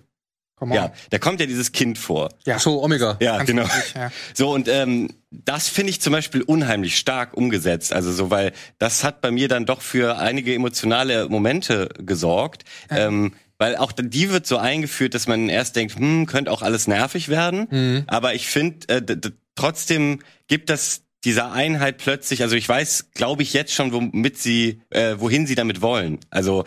komm 0.56 0.72
Ja, 0.74 0.92
da 1.12 1.20
kommt 1.20 1.40
ja 1.40 1.46
dieses 1.46 1.72
Kind 1.72 1.98
vor. 1.98 2.30
ja. 2.46 2.60
So, 2.60 2.84
Omega. 2.84 3.18
Ja, 3.22 3.38
Ganz 3.38 3.48
genau. 3.48 3.64
wichtig, 3.64 3.94
ja. 3.96 4.12
So 4.34 4.52
und 4.52 4.68
ähm, 4.68 5.10
das 5.30 5.68
finde 5.70 5.92
ich 5.92 6.02
zum 6.02 6.14
Beispiel 6.14 6.42
unheimlich 6.42 6.98
stark 6.98 7.36
umgesetzt. 7.36 7.94
Also 7.94 8.12
so, 8.12 8.32
weil 8.32 8.54
das 8.80 9.04
hat 9.04 9.22
bei 9.22 9.32
mir 9.32 9.48
dann 9.48 9.66
doch 9.66 9.82
für 9.82 10.18
einige 10.18 10.54
emotionale 10.54 11.30
Momente 11.30 11.90
gesorgt. 12.00 12.64
Ähm, 12.90 13.34
weil 13.58 13.76
auch 13.78 13.92
die 13.92 14.32
wird 14.32 14.48
so 14.48 14.58
eingeführt, 14.58 15.14
dass 15.14 15.28
man 15.28 15.48
erst 15.48 15.76
denkt, 15.76 15.96
hm, 15.96 16.26
könnte 16.26 16.52
auch 16.52 16.64
alles 16.64 16.88
nervig 16.88 17.30
werden. 17.30 18.04
Aber 18.08 18.34
ich 18.34 18.48
finde, 18.48 18.90
äh, 18.90 19.16
trotzdem 19.54 20.20
gibt 20.48 20.72
das 20.72 21.04
dieser 21.24 21.52
Einheit 21.52 21.98
plötzlich, 21.98 22.42
also 22.42 22.56
ich 22.56 22.68
weiß, 22.68 23.12
glaube 23.14 23.44
ich 23.44 23.54
jetzt 23.54 23.74
schon, 23.74 23.94
womit 23.94 24.38
sie, 24.40 24.82
äh, 24.90 25.16
wohin 25.20 25.46
sie 25.46 25.56
damit 25.56 25.82
wollen. 25.82 26.20
Also 26.30 26.64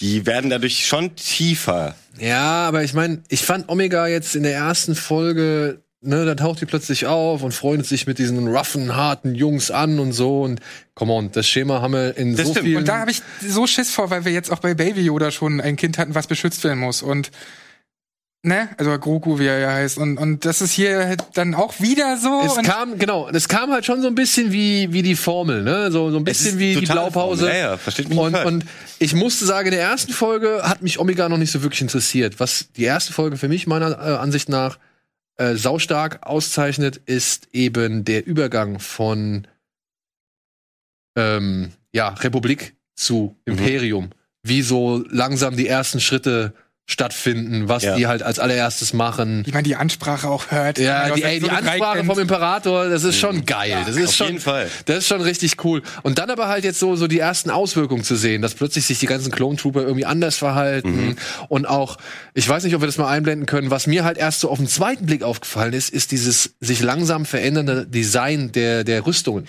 die 0.00 0.26
werden 0.26 0.50
dadurch 0.50 0.86
schon 0.86 1.16
tiefer. 1.16 1.94
Ja, 2.18 2.66
aber 2.68 2.84
ich 2.84 2.92
meine, 2.94 3.22
ich 3.28 3.42
fand 3.42 3.68
Omega 3.68 4.06
jetzt 4.06 4.36
in 4.36 4.42
der 4.42 4.54
ersten 4.54 4.94
Folge, 4.94 5.82
ne, 6.02 6.24
da 6.26 6.34
taucht 6.34 6.60
die 6.60 6.66
plötzlich 6.66 7.06
auf 7.06 7.42
und 7.42 7.52
freundet 7.52 7.86
sich 7.86 8.06
mit 8.06 8.18
diesen 8.18 8.46
roughen, 8.46 8.94
harten 8.94 9.34
Jungs 9.34 9.70
an 9.70 9.98
und 9.98 10.12
so 10.12 10.42
und 10.42 10.60
come 10.94 11.12
on, 11.12 11.32
das 11.32 11.48
Schema 11.48 11.80
haben 11.80 11.94
wir 11.94 12.16
in 12.16 12.36
Das 12.36 12.46
so 12.46 12.52
stimmt. 12.52 12.66
vielen 12.66 12.78
Und 12.78 12.88
da 12.88 12.98
habe 12.98 13.10
ich 13.10 13.22
so 13.46 13.66
Schiss 13.66 13.90
vor, 13.90 14.10
weil 14.10 14.24
wir 14.24 14.32
jetzt 14.32 14.52
auch 14.52 14.60
bei 14.60 14.74
Baby 14.74 15.00
Yoda 15.00 15.30
schon 15.30 15.60
ein 15.60 15.76
Kind 15.76 15.96
hatten, 15.96 16.14
was 16.14 16.26
beschützt 16.26 16.62
werden 16.64 16.80
muss. 16.80 17.02
Und 17.02 17.30
ne, 18.44 18.68
also 18.76 18.96
Grogu, 18.98 19.38
wie 19.38 19.46
er 19.46 19.58
ja 19.58 19.72
heißt. 19.72 19.98
Und, 19.98 20.18
und 20.18 20.44
das 20.44 20.60
ist 20.60 20.72
hier 20.72 21.06
halt 21.06 21.24
dann 21.34 21.54
auch 21.54 21.80
wieder 21.80 22.16
so. 22.18 22.42
es 22.44 22.56
und 22.56 22.64
kam, 22.64 22.98
genau, 22.98 23.28
es 23.28 23.48
kam 23.48 23.72
halt 23.72 23.84
schon 23.86 24.02
so 24.02 24.08
ein 24.08 24.14
bisschen 24.14 24.52
wie, 24.52 24.92
wie 24.92 25.02
die 25.02 25.16
Formel, 25.16 25.62
ne? 25.62 25.90
So, 25.90 26.10
so 26.10 26.18
ein 26.18 26.24
bisschen 26.24 26.58
wie 26.58 26.74
die 26.76 26.86
Blaupause. 26.86 27.48
Ja, 27.48 27.56
ja, 27.56 27.76
versteht 27.76 28.08
mich 28.08 28.18
und, 28.18 28.34
und 28.34 28.64
ich 28.98 29.14
musste 29.14 29.44
sagen, 29.44 29.68
in 29.68 29.74
der 29.74 29.82
ersten 29.82 30.12
Folge 30.12 30.60
hat 30.62 30.82
mich 30.82 30.98
Omega 30.98 31.28
noch 31.28 31.38
nicht 31.38 31.50
so 31.50 31.62
wirklich 31.62 31.80
interessiert. 31.82 32.38
Was 32.38 32.70
die 32.76 32.84
erste 32.84 33.12
Folge 33.12 33.36
für 33.36 33.48
mich 33.48 33.66
meiner 33.66 33.90
äh, 33.92 34.16
Ansicht 34.16 34.48
nach 34.48 34.78
äh, 35.36 35.54
saustark 35.56 36.26
auszeichnet, 36.26 37.00
ist 37.06 37.48
eben 37.52 38.04
der 38.04 38.26
Übergang 38.26 38.78
von 38.78 39.46
ähm, 41.16 41.72
ja, 41.92 42.08
Republik 42.10 42.74
zu 42.94 43.36
Mhm. 43.46 43.52
Imperium. 43.52 44.10
Wie 44.42 44.62
so 44.62 45.02
langsam 45.08 45.56
die 45.56 45.66
ersten 45.66 46.00
Schritte 46.00 46.52
stattfinden, 46.86 47.66
was 47.68 47.82
Ja. 47.82 47.96
die 47.96 48.06
halt 48.06 48.22
als 48.22 48.38
allererstes 48.38 48.92
machen. 48.92 49.42
wie 49.46 49.52
man 49.52 49.64
die 49.64 49.74
Ansprache 49.74 50.28
auch 50.28 50.50
hört. 50.50 50.78
Ja, 50.78 51.08
die, 51.10 51.22
ey, 51.22 51.40
die 51.40 51.48
Ansprache 51.48 52.04
vom 52.04 52.18
Imperator, 52.18 52.88
das 52.88 53.04
ist 53.04 53.18
schon 53.18 53.46
geil. 53.46 53.84
Das 53.86 53.96
ist 53.96 54.02
Mhm. 54.02 54.04
Auf 54.08 54.14
schon, 54.14 54.26
jeden 54.28 54.40
Fall. 54.40 54.70
Das 54.84 54.98
ist 54.98 55.06
schon 55.08 55.22
richtig 55.22 55.64
cool. 55.64 55.82
Und 56.02 56.18
dann 56.18 56.30
aber 56.30 56.48
halt 56.48 56.62
jetzt 56.64 56.78
so, 56.78 56.94
so 56.94 57.06
die 57.06 57.18
ersten 57.18 57.48
Auswirkungen 57.50 58.04
zu 58.04 58.16
sehen, 58.16 58.42
dass 58.42 58.54
plötzlich 58.54 58.84
sich 58.84 58.98
die 58.98 59.06
ganzen 59.06 59.32
Clone 59.32 59.56
Trooper 59.56 59.80
irgendwie 59.82 60.04
anders 60.04 60.36
verhalten. 60.36 61.06
Mhm. 61.08 61.16
Und 61.48 61.66
auch, 61.66 61.96
ich 62.34 62.46
weiß 62.46 62.64
nicht, 62.64 62.74
ob 62.74 62.82
wir 62.82 62.86
das 62.86 62.98
mal 62.98 63.08
einblenden 63.08 63.46
können, 63.46 63.70
was 63.70 63.86
mir 63.86 64.04
halt 64.04 64.18
erst 64.18 64.40
so 64.40 64.50
auf 64.50 64.58
den 64.58 64.68
zweiten 64.68 65.06
Blick 65.06 65.22
aufgefallen 65.22 65.72
ist, 65.72 65.88
ist 65.88 66.12
dieses 66.12 66.54
sich 66.60 66.80
langsam 66.82 67.24
verändernde 67.24 67.86
Design 67.86 68.52
der, 68.52 68.84
der 68.84 69.06
Rüstungen. 69.06 69.46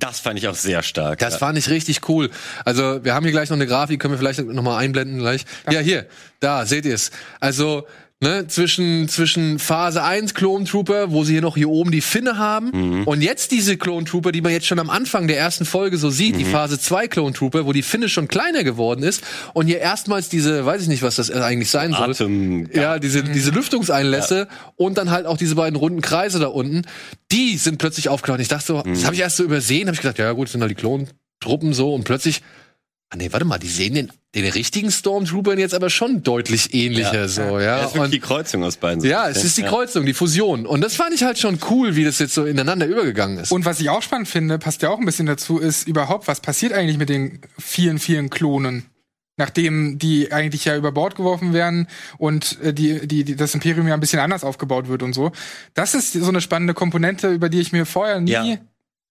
Das 0.00 0.20
fand 0.20 0.38
ich 0.38 0.48
auch 0.48 0.54
sehr 0.54 0.82
stark. 0.82 1.20
Das 1.20 1.34
ja. 1.34 1.38
fand 1.38 1.56
ich 1.56 1.70
richtig 1.70 2.08
cool. 2.08 2.30
Also, 2.64 3.04
wir 3.04 3.14
haben 3.14 3.24
hier 3.24 3.32
gleich 3.32 3.48
noch 3.48 3.56
eine 3.56 3.66
Grafik, 3.66 4.00
können 4.00 4.12
wir 4.12 4.18
vielleicht 4.18 4.40
noch 4.40 4.62
mal 4.62 4.76
einblenden 4.76 5.18
gleich. 5.18 5.44
Ja, 5.70 5.80
hier, 5.80 6.06
da, 6.40 6.66
seht 6.66 6.84
ihr 6.84 6.94
es. 6.94 7.10
Also, 7.40 7.86
ne, 8.20 8.46
zwischen, 8.46 9.08
zwischen 9.08 9.58
Phase 9.58 10.02
1 10.02 10.34
Clone 10.34 10.64
Trooper, 10.64 11.10
wo 11.10 11.24
sie 11.24 11.32
hier 11.32 11.42
noch 11.42 11.56
hier 11.56 11.68
oben 11.68 11.90
die 11.90 12.00
Finne 12.00 12.38
haben, 12.38 12.70
Mhm. 12.72 13.04
und 13.04 13.20
jetzt 13.22 13.50
diese 13.50 13.76
Clone 13.76 14.06
Trooper, 14.06 14.32
die 14.32 14.40
man 14.40 14.52
jetzt 14.52 14.66
schon 14.66 14.78
am 14.78 14.88
Anfang 14.88 15.26
der 15.26 15.36
ersten 15.38 15.64
Folge 15.64 15.98
so 15.98 16.08
sieht, 16.10 16.34
Mhm. 16.34 16.38
die 16.38 16.44
Phase 16.46 16.78
2 16.78 17.08
Clone 17.08 17.34
Trooper, 17.34 17.66
wo 17.66 17.72
die 17.72 17.82
Finne 17.82 18.08
schon 18.08 18.28
kleiner 18.28 18.64
geworden 18.64 19.02
ist, 19.02 19.22
und 19.52 19.66
hier 19.66 19.78
erstmals 19.80 20.28
diese, 20.28 20.64
weiß 20.64 20.80
ich 20.82 20.88
nicht, 20.88 21.02
was 21.02 21.16
das 21.16 21.30
eigentlich 21.30 21.70
sein 21.70 21.92
soll. 21.92 22.10
Atem. 22.10 22.68
Ja, 22.72 22.98
diese, 22.98 23.22
diese 23.24 23.50
Lüftungseinlässe 23.50 24.48
und 24.76 24.96
dann 24.96 25.10
halt 25.10 25.26
auch 25.26 25.36
diese 25.36 25.54
beiden 25.56 25.76
runden 25.76 26.00
Kreise 26.00 26.38
da 26.38 26.46
unten, 26.46 26.82
die 27.32 27.56
sind 27.58 27.78
plötzlich 27.78 28.08
aufgetaucht. 28.08 28.40
Ich 28.40 28.48
dachte 28.48 28.66
so, 28.66 28.76
Mhm. 28.84 28.94
das 28.94 29.04
habe 29.04 29.14
ich 29.14 29.20
erst 29.20 29.36
so 29.36 29.44
übersehen, 29.44 29.88
habe 29.88 29.94
ich 29.96 30.00
gedacht, 30.00 30.18
ja 30.18 30.32
gut, 30.32 30.46
das 30.46 30.52
sind 30.52 30.60
halt 30.62 30.70
die 30.70 30.76
Klontruppen 30.76 31.74
so 31.74 31.92
und 31.94 32.04
plötzlich, 32.04 32.42
ah 33.14 33.16
nee, 33.16 33.28
warte 33.32 33.44
mal, 33.46 33.58
die 33.58 33.68
sehen 33.68 33.94
den, 33.94 34.12
den 34.34 34.44
richtigen 34.50 34.90
Stormtroopern 34.90 35.56
jetzt 35.58 35.72
aber 35.72 35.88
schon 35.88 36.24
deutlich 36.24 36.74
ähnlicher 36.74 37.28
so, 37.28 37.60
ja. 37.60 37.76
Das 37.78 37.86
ist 37.86 37.94
wirklich 37.94 38.02
Und, 38.06 38.10
die 38.12 38.18
Kreuzung 38.20 38.64
aus 38.64 38.76
beiden. 38.76 39.00
so 39.00 39.06
ja, 39.06 39.28
es 39.28 39.44
ist 39.44 39.56
die 39.56 39.62
Ja. 39.62 39.68
Kreuzung, 39.68 40.04
die 40.04 40.14
Fusion. 40.14 40.66
Und 40.66 40.80
das 40.80 40.96
fand 40.96 41.14
ich 41.14 41.22
halt 41.22 41.38
schon 41.38 41.58
cool, 41.70 41.94
wie 41.94 42.04
das 42.04 42.18
jetzt 42.18 42.34
so 42.34 42.44
ineinander 42.44 42.86
übergegangen 42.86 43.38
ist. 43.38 43.52
Und 43.52 43.64
was 43.64 43.78
ich 43.80 43.88
auch 43.88 44.02
spannend 44.02 44.26
finde, 44.26 44.58
passt 44.58 44.82
ja 44.82 44.90
auch 44.90 44.98
ein 44.98 45.04
bisschen 45.06 45.26
dazu, 45.26 45.58
ist 45.58 45.86
überhaupt, 45.86 46.26
was 46.26 46.40
passiert 46.40 46.72
eigentlich 46.72 46.98
mit 46.98 47.08
den 47.08 47.38
vielen, 47.58 48.00
vielen 48.00 48.30
Klonen? 48.30 48.86
Nachdem 49.36 49.98
die 49.98 50.30
eigentlich 50.32 50.64
ja 50.64 50.76
über 50.76 50.92
Bord 50.92 51.16
geworfen 51.16 51.52
werden 51.52 51.88
und 52.18 52.58
äh, 52.62 52.72
die, 52.72 53.06
die, 53.06 53.24
die, 53.24 53.34
das 53.36 53.52
Imperium 53.54 53.86
ja 53.88 53.94
ein 53.94 54.00
bisschen 54.00 54.20
anders 54.20 54.44
aufgebaut 54.44 54.88
wird 54.88 55.02
und 55.02 55.12
so. 55.12 55.32
Das 55.74 55.94
ist 55.94 56.12
so 56.12 56.28
eine 56.28 56.40
spannende 56.40 56.72
Komponente, 56.74 57.30
über 57.32 57.48
die 57.48 57.60
ich 57.60 57.72
mir 57.72 57.84
vorher 57.84 58.20
nie 58.20 58.30
Ja. 58.30 58.58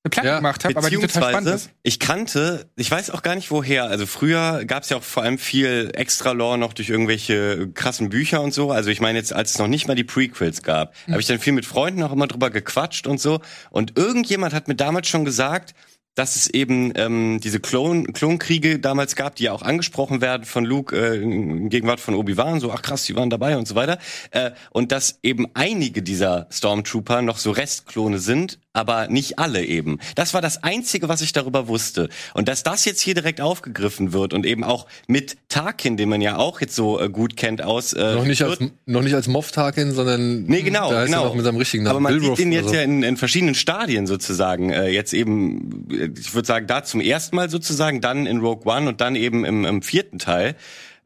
Eine 0.04 0.10
Platte 0.10 0.28
Ja, 0.28 0.38
gemacht 0.38 0.66
habe, 0.66 0.76
aber 0.76 0.90
die 0.90 0.96
total 0.98 1.10
spannend 1.10 1.34
Beziehungsweise, 1.46 1.70
ist. 1.70 1.76
ich 1.84 2.00
kannte, 2.00 2.66
ich 2.76 2.92
weiß 2.92 3.10
auch 3.12 3.22
gar 3.22 3.36
nicht 3.36 3.52
woher. 3.52 3.86
Also 3.86 4.06
früher 4.06 4.66
gab 4.66 4.84
es 4.84 4.90
ja 4.90 4.98
auch 4.98 5.04
vor 5.04 5.24
allem 5.24 5.38
viel 5.38 5.92
Extra-Lore 5.94 6.58
noch 6.58 6.74
durch 6.74 6.90
irgendwelche 6.90 7.70
krassen 7.74 8.10
Bücher 8.10 8.42
und 8.42 8.54
so. 8.54 8.72
Also 8.72 8.90
ich 8.90 9.00
meine 9.00 9.18
jetzt, 9.18 9.32
als 9.32 9.52
es 9.52 9.60
noch 9.60 9.68
nicht 9.68 9.88
mal 9.88 9.96
die 9.96 10.04
Prequels 10.04 10.62
gab, 10.62 10.94
habe 11.08 11.22
ich 11.22 11.28
dann 11.28 11.40
viel 11.40 11.54
mit 11.54 11.66
Freunden 11.66 12.04
auch 12.04 12.12
immer 12.12 12.28
drüber 12.28 12.50
gequatscht 12.50 13.08
und 13.08 13.22
so. 13.22 13.40
Und 13.70 13.98
irgendjemand 13.98 14.54
hat 14.54 14.68
mir 14.68 14.76
damals 14.76 15.08
schon 15.08 15.24
gesagt, 15.24 15.74
dass 16.16 16.36
es 16.36 16.48
eben 16.48 16.94
ähm, 16.96 17.40
diese 17.44 17.60
Klon 17.60 18.14
Klonkriege 18.14 18.80
damals 18.80 19.16
gab, 19.16 19.36
die 19.36 19.44
ja 19.44 19.52
auch 19.52 19.62
angesprochen 19.62 20.22
werden 20.22 20.46
von 20.46 20.66
Luke 20.66 20.96
äh, 20.96 21.22
in 21.22 21.70
Gegenwart 21.70 22.00
von 22.00 22.16
Obi-Wan, 22.16 22.60
so 22.60 22.72
ach 22.72 22.82
krass, 22.82 23.06
die 23.06 23.16
waren 23.16 23.30
dabei 23.30 23.58
und 23.58 23.68
so 23.68 23.76
weiter. 23.76 23.98
Äh, 24.32 24.52
und 24.72 24.92
dass 24.92 25.20
eben 25.24 25.48
einige 25.54 26.04
dieser 26.04 26.48
Stormtrooper 26.52 27.22
noch 27.22 27.38
so 27.38 27.52
Restklone 27.52 28.20
sind, 28.20 28.60
aber 28.74 29.08
nicht 29.08 29.40
alle 29.40 29.64
eben. 29.64 30.00
Das 30.16 30.34
war 30.34 30.42
das 30.42 30.64
Einzige, 30.64 31.08
was 31.08 31.22
ich 31.22 31.32
darüber 31.32 31.68
wusste. 31.68 32.10
Und 32.34 32.48
dass 32.48 32.64
das 32.64 32.86
jetzt 32.86 33.02
hier 33.02 33.14
direkt 33.14 33.40
aufgegriffen 33.40 34.14
wird 34.14 34.34
und 34.34 34.46
eben 34.46 34.64
auch 34.64 34.88
mit 35.08 35.38
Tarkin, 35.48 35.96
den 35.96 36.10
man 36.10 36.22
ja 36.22 36.38
auch 36.38 36.60
jetzt 36.60 36.76
so 36.76 37.00
äh, 37.00 37.10
gut 37.10 37.38
kennt 37.38 37.62
aus 37.62 37.94
äh, 37.94 38.16
Noch 38.16 38.26
nicht 38.26 38.42
als, 38.42 38.60
noch 38.86 39.02
nicht 39.02 39.14
als 39.14 39.28
Moff 39.28 39.52
Tarkin, 39.52 39.92
sondern 39.92 40.44
Nee, 40.46 40.64
genau, 40.64 40.90
da 40.90 41.02
heißt 41.02 41.08
genau. 41.08 41.24
er 41.24 41.28
noch 41.28 41.36
mit 41.36 41.46
seinem 41.46 41.58
richtigen 41.58 41.84
Namen. 41.84 41.92
Aber 41.92 42.00
man 42.00 42.20
Bilroth 42.20 42.38
sieht 42.38 42.48
ihn 42.48 42.52
jetzt 42.52 42.70
so. 42.70 42.76
ja 42.76 42.82
in, 42.82 43.04
in 43.04 43.18
verschiedenen 43.18 43.56
Stadien 43.56 44.08
sozusagen. 44.08 44.72
Äh, 44.72 44.90
jetzt 44.90 45.14
eben, 45.14 46.03
ich 46.18 46.34
würde 46.34 46.48
sagen, 46.48 46.68
da 46.68 46.84
zum 46.84 47.02
ersten 47.02 47.36
Mal 47.36 47.50
sozusagen, 47.50 48.02
dann 48.02 48.26
in 48.26 48.40
Rogue 48.40 48.72
One 48.72 48.90
und 48.90 49.02
dann 49.02 49.16
eben 49.16 49.46
im, 49.46 49.66
im 49.66 49.82
vierten 49.82 50.20
Teil. 50.20 50.56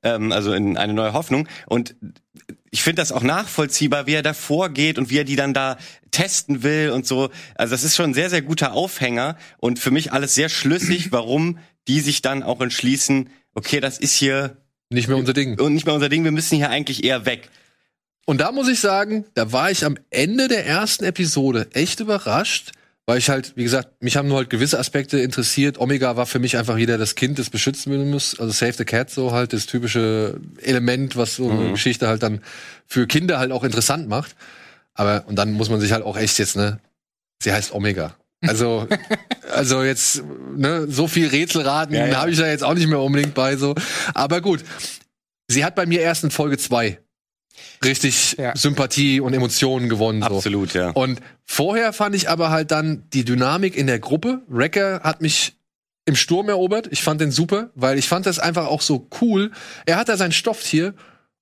Ähm, 0.03 0.31
also 0.31 0.53
in 0.53 0.77
eine 0.77 0.93
neue 0.93 1.13
Hoffnung. 1.13 1.47
Und 1.65 1.95
ich 2.69 2.83
finde 2.83 3.01
das 3.01 3.11
auch 3.11 3.23
nachvollziehbar, 3.23 4.07
wie 4.07 4.13
er 4.13 4.21
da 4.21 4.33
vorgeht 4.33 4.97
und 4.99 5.09
wie 5.09 5.17
er 5.17 5.23
die 5.23 5.35
dann 5.35 5.53
da 5.53 5.77
testen 6.11 6.63
will 6.63 6.91
und 6.91 7.05
so. 7.07 7.29
Also 7.55 7.71
das 7.73 7.83
ist 7.83 7.95
schon 7.95 8.11
ein 8.11 8.13
sehr, 8.13 8.29
sehr 8.29 8.41
guter 8.41 8.73
Aufhänger 8.73 9.37
und 9.57 9.79
für 9.79 9.91
mich 9.91 10.13
alles 10.13 10.35
sehr 10.35 10.49
schlüssig, 10.49 11.11
warum 11.11 11.59
die 11.87 11.99
sich 12.01 12.21
dann 12.21 12.43
auch 12.43 12.61
entschließen, 12.61 13.29
okay, 13.53 13.79
das 13.79 13.97
ist 13.97 14.13
hier 14.13 14.57
Nicht 14.89 15.07
mehr 15.07 15.17
unser 15.17 15.33
Ding. 15.33 15.59
und 15.59 15.73
nicht 15.73 15.85
mehr 15.85 15.95
unser 15.95 16.09
Ding, 16.09 16.23
wir 16.23 16.31
müssen 16.31 16.57
hier 16.57 16.69
eigentlich 16.69 17.03
eher 17.03 17.25
weg. 17.25 17.49
Und 18.25 18.41
da 18.41 18.51
muss 18.51 18.67
ich 18.67 18.81
sagen, 18.81 19.25
da 19.35 19.53
war 19.53 19.71
ich 19.71 19.85
am 19.85 19.97
Ende 20.09 20.49
der 20.49 20.65
ersten 20.65 21.05
Episode 21.05 21.69
echt 21.71 22.01
überrascht, 22.01 22.73
weil 23.07 23.17
ich 23.19 23.29
halt, 23.29 23.53
wie 23.55 23.63
gesagt, 23.63 24.03
mich 24.03 24.17
haben 24.17 24.27
nur 24.27 24.37
halt 24.37 24.49
gewisse 24.49 24.77
Aspekte 24.77 25.17
interessiert. 25.19 25.79
Omega 25.79 26.17
war 26.17 26.25
für 26.25 26.39
mich 26.39 26.57
einfach 26.57 26.75
wieder 26.75 26.97
das 26.97 27.15
Kind, 27.15 27.39
das 27.39 27.49
beschützen 27.49 27.89
werden 27.91 28.11
muss. 28.11 28.37
Also 28.37 28.51
Save 28.51 28.73
the 28.73 28.83
Cat, 28.83 29.09
so 29.09 29.31
halt 29.31 29.53
das 29.53 29.65
typische 29.65 30.41
Element, 30.61 31.15
was 31.15 31.37
so 31.37 31.49
eine 31.49 31.71
Geschichte 31.71 32.09
halt 32.09 32.21
dann 32.21 32.41
für 32.85 33.07
Kinder 33.07 33.39
halt 33.39 33.53
auch 33.53 33.63
interessant 33.63 34.09
macht. 34.09 34.35
Aber, 34.93 35.23
und 35.27 35.37
dann 35.37 35.53
muss 35.53 35.69
man 35.69 35.79
sich 35.79 35.93
halt 35.93 36.03
auch 36.03 36.17
echt 36.17 36.37
jetzt, 36.37 36.57
ne, 36.57 36.79
sie 37.41 37.53
heißt 37.53 37.73
Omega. 37.73 38.17
Also, 38.41 38.87
also 39.53 39.83
jetzt, 39.83 40.23
ne, 40.57 40.85
so 40.89 41.07
viel 41.07 41.29
Rätselraten 41.29 41.95
Ja, 41.95 42.07
ja. 42.07 42.17
habe 42.17 42.31
ich 42.31 42.37
da 42.37 42.47
jetzt 42.47 42.63
auch 42.63 42.73
nicht 42.73 42.87
mehr 42.87 42.99
unbedingt 42.99 43.33
bei, 43.33 43.55
so. 43.55 43.73
Aber 44.13 44.41
gut. 44.41 44.65
Sie 45.47 45.63
hat 45.63 45.75
bei 45.75 45.85
mir 45.85 46.01
erst 46.01 46.25
in 46.25 46.31
Folge 46.31 46.57
zwei 46.57 46.99
richtig 47.83 48.35
Ja. 48.37 48.55
Sympathie 48.55 49.19
und 49.21 49.33
Emotionen 49.33 49.89
gewonnen. 49.89 50.21
So. 50.21 50.27
Absolut, 50.37 50.73
ja. 50.73 50.89
Und 50.91 51.19
vorher 51.45 51.93
fand 51.93 52.15
ich 52.15 52.29
aber 52.29 52.49
halt 52.49 52.71
dann 52.71 53.03
die 53.13 53.25
Dynamik 53.25 53.75
in 53.77 53.87
der 53.87 53.99
Gruppe. 53.99 54.41
Wrecker 54.47 55.01
hat 55.03 55.21
mich 55.21 55.53
im 56.05 56.15
Sturm 56.15 56.49
erobert. 56.49 56.87
Ich 56.91 57.03
fand 57.03 57.19
den 57.21 57.31
super, 57.31 57.69
weil 57.75 57.97
ich 57.97 58.07
fand 58.07 58.25
das 58.25 58.39
einfach 58.39 58.67
auch 58.67 58.81
so 58.81 59.07
cool. 59.21 59.51
Er 59.85 59.97
hat 59.97 60.09
da 60.09 60.17
sein 60.17 60.31
Stofftier 60.31 60.93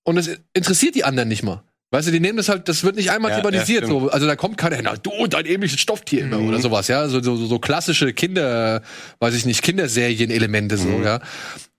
und 0.04 0.17
es 0.17 0.30
interessiert 0.54 0.95
die 0.95 1.04
anderen 1.04 1.30
nicht 1.30 1.43
mal. 1.43 1.63
Weißt 1.91 2.08
du, 2.08 2.12
die 2.12 2.19
nehmen 2.19 2.36
das 2.38 2.50
halt, 2.50 2.67
das 2.67 2.84
wird 2.84 2.95
nicht 2.95 3.12
einmal 3.12 3.30
Ja, 3.32 3.38
thematisiert. 3.38 3.84
ja, 3.84 3.88
so. 3.88 4.10
Also 4.10 4.26
da 4.26 4.36
kommt 4.36 4.58
keiner, 4.58 4.80
na, 4.82 4.95
du 4.98 5.12
und 5.12 5.34
dein 5.34 5.45
ähnliches 5.45 5.80
Stofftier 5.80 6.21
immer 6.24 6.39
Mhm. 6.39 6.50
oder 6.50 6.60
sowas, 6.60 6.88
ja. 6.88 7.08
So, 7.08 7.21
so, 7.21 7.36
so 7.38 7.60
klassische 7.60 8.12
Kinder, 8.12 8.82
weiß 9.19 9.36
ich 9.36 9.45
nicht, 9.45 9.62
Kinderserien-Elemente 9.62 10.78
so, 10.78 10.88
Mhm. 10.89 11.04
ja. 11.04 11.19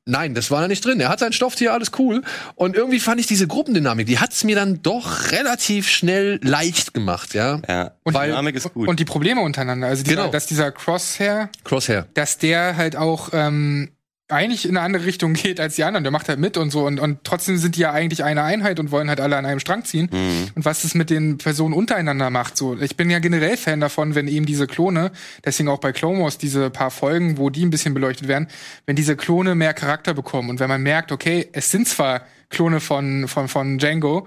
Nein, 0.08 0.34
das 0.34 0.52
war 0.52 0.60
da 0.60 0.68
nicht 0.68 0.84
drin. 0.84 1.00
Er 1.00 1.08
hat 1.08 1.18
sein 1.18 1.32
Stofftier, 1.32 1.72
alles 1.72 1.90
cool. 1.98 2.22
Und 2.54 2.76
irgendwie 2.76 3.00
fand 3.00 3.18
ich 3.18 3.26
diese 3.26 3.48
Gruppendynamik, 3.48 4.06
die 4.06 4.20
hat's 4.20 4.44
mir 4.44 4.54
dann 4.54 4.80
doch 4.82 5.32
relativ 5.32 5.88
schnell 5.88 6.38
leicht 6.44 6.94
gemacht, 6.94 7.34
ja. 7.34 7.60
Ja, 7.68 7.90
Und- 8.04 8.14
die 8.16 8.20
Dynamik 8.20 8.54
ist 8.54 8.72
gut. 8.72 8.86
Und 8.86 9.00
die 9.00 9.04
Probleme 9.04 9.40
untereinander. 9.40 9.88
Also 9.88 10.04
dieser, 10.04 10.16
Genau. 10.16 10.30
dass 10.30 10.46
dieser 10.46 10.70
Crosshair, 10.70 11.50
Crosshair. 11.64 12.06
dass 12.14 12.38
der 12.38 12.76
halt 12.76 12.94
auch 12.94 13.30
ähm, 13.32 13.90
eigentlich 14.28 14.64
in 14.64 14.76
eine 14.76 14.84
andere 14.84 15.04
Richtung 15.04 15.32
geht 15.34 15.60
als 15.60 15.76
die 15.76 15.84
anderen. 15.84 16.04
Der 16.04 16.10
macht 16.10 16.28
halt 16.28 16.38
mit 16.38 16.56
und 16.56 16.70
so. 16.70 16.86
Und, 16.86 16.98
und 16.98 17.24
trotzdem 17.24 17.56
sind 17.58 17.76
die 17.76 17.80
ja 17.80 17.92
eigentlich 17.92 18.24
eine 18.24 18.42
Einheit 18.42 18.80
und 18.80 18.90
wollen 18.90 19.08
halt 19.08 19.20
alle 19.20 19.36
an 19.36 19.46
einem 19.46 19.60
Strang 19.60 19.84
ziehen. 19.84 20.08
Mhm. 20.12 20.50
Und 20.54 20.64
was 20.64 20.82
das 20.82 20.94
mit 20.94 21.10
den 21.10 21.38
Personen 21.38 21.74
untereinander 21.74 22.30
macht. 22.30 22.56
So, 22.56 22.76
ich 22.80 22.96
bin 22.96 23.10
ja 23.10 23.18
generell 23.18 23.56
Fan 23.56 23.80
davon, 23.80 24.14
wenn 24.14 24.28
eben 24.28 24.46
diese 24.46 24.66
Klone, 24.66 25.12
deswegen 25.44 25.68
auch 25.68 25.78
bei 25.78 25.92
Clone 25.92 26.22
Wars 26.22 26.38
diese 26.38 26.70
paar 26.70 26.90
Folgen, 26.90 27.38
wo 27.38 27.50
die 27.50 27.64
ein 27.64 27.70
bisschen 27.70 27.94
beleuchtet 27.94 28.28
werden, 28.28 28.48
wenn 28.86 28.96
diese 28.96 29.16
Klone 29.16 29.54
mehr 29.54 29.74
Charakter 29.74 30.14
bekommen 30.14 30.50
und 30.50 30.60
wenn 30.60 30.68
man 30.68 30.82
merkt, 30.82 31.12
okay, 31.12 31.48
es 31.52 31.70
sind 31.70 31.88
zwar 31.88 32.22
Klone 32.48 32.80
von, 32.80 33.28
von, 33.28 33.48
von 33.48 33.78
Django, 33.78 34.26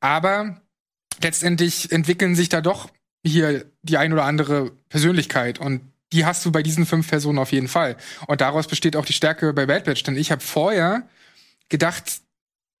aber 0.00 0.60
letztendlich 1.22 1.92
entwickeln 1.92 2.34
sich 2.34 2.48
da 2.48 2.60
doch 2.60 2.90
hier 3.24 3.66
die 3.82 3.96
ein 3.96 4.12
oder 4.12 4.24
andere 4.24 4.72
Persönlichkeit 4.88 5.58
und 5.58 5.80
die 6.12 6.24
hast 6.24 6.44
du 6.44 6.52
bei 6.52 6.62
diesen 6.62 6.86
fünf 6.86 7.08
Personen 7.08 7.38
auf 7.38 7.52
jeden 7.52 7.68
Fall. 7.68 7.96
Und 8.26 8.40
daraus 8.40 8.66
besteht 8.66 8.96
auch 8.96 9.04
die 9.04 9.12
Stärke 9.12 9.52
bei 9.52 9.66
Bad 9.66 9.84
Batch, 9.84 10.02
denn 10.04 10.16
ich 10.16 10.30
habe 10.30 10.40
vorher 10.40 11.08
gedacht, 11.68 12.20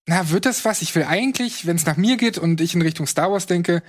na, 0.06 0.30
wird 0.30 0.46
das 0.46 0.64
was? 0.64 0.82
Ich 0.82 0.94
will 0.94 1.02
eigentlich, 1.02 1.66
wenn 1.66 1.76
es 1.76 1.86
nach 1.86 1.96
mir 1.96 2.16
geht 2.16 2.38
und 2.38 2.60
ich 2.60 2.74
in 2.74 2.82
Richtung 2.82 3.06
Star 3.06 3.32
Wars 3.32 3.46
denke, 3.46 3.82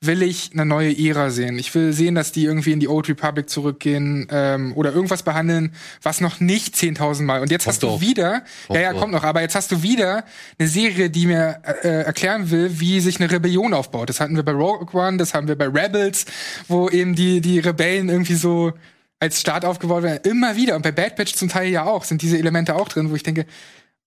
will 0.00 0.22
ich 0.22 0.50
eine 0.52 0.66
neue 0.66 0.96
Ära 0.96 1.30
sehen. 1.30 1.58
Ich 1.58 1.74
will 1.74 1.92
sehen, 1.92 2.14
dass 2.14 2.32
die 2.32 2.44
irgendwie 2.44 2.72
in 2.72 2.80
die 2.80 2.88
Old 2.88 3.08
Republic 3.08 3.48
zurückgehen 3.48 4.26
ähm, 4.30 4.72
oder 4.76 4.92
irgendwas 4.92 5.22
behandeln, 5.22 5.74
was 6.02 6.20
noch 6.20 6.40
nicht 6.40 6.74
10.000 6.74 7.22
Mal. 7.22 7.40
Und 7.40 7.50
jetzt 7.50 7.64
Kommt 7.64 7.74
hast 7.74 7.82
du 7.82 7.86
doch. 7.86 8.00
wieder, 8.00 8.42
ja, 8.68 8.80
ja, 8.80 8.92
doch. 8.92 9.00
kommt 9.00 9.12
noch, 9.12 9.24
aber 9.24 9.40
jetzt 9.40 9.54
hast 9.54 9.72
du 9.72 9.82
wieder 9.82 10.24
eine 10.58 10.68
Serie, 10.68 11.10
die 11.10 11.26
mir 11.26 11.60
äh, 11.82 11.88
erklären 12.04 12.50
will, 12.50 12.80
wie 12.80 13.00
sich 13.00 13.20
eine 13.20 13.30
Rebellion 13.30 13.74
aufbaut. 13.74 14.08
Das 14.08 14.20
hatten 14.20 14.36
wir 14.36 14.42
bei 14.42 14.52
Rogue 14.52 14.88
One, 14.92 15.16
das 15.16 15.34
haben 15.34 15.48
wir 15.48 15.56
bei 15.56 15.66
Rebels, 15.66 16.26
wo 16.68 16.88
eben 16.88 17.14
die, 17.14 17.40
die 17.40 17.58
Rebellen 17.60 18.08
irgendwie 18.08 18.34
so 18.34 18.72
als 19.20 19.40
Staat 19.40 19.64
aufgebaut 19.64 20.02
werden. 20.02 20.20
Immer 20.30 20.56
wieder. 20.56 20.76
Und 20.76 20.82
bei 20.82 20.92
Bad 20.92 21.16
Batch 21.16 21.34
zum 21.34 21.48
Teil 21.48 21.68
ja 21.68 21.84
auch, 21.84 22.04
sind 22.04 22.22
diese 22.22 22.38
Elemente 22.38 22.74
auch 22.74 22.88
drin, 22.88 23.10
wo 23.10 23.14
ich 23.14 23.22
denke, 23.22 23.46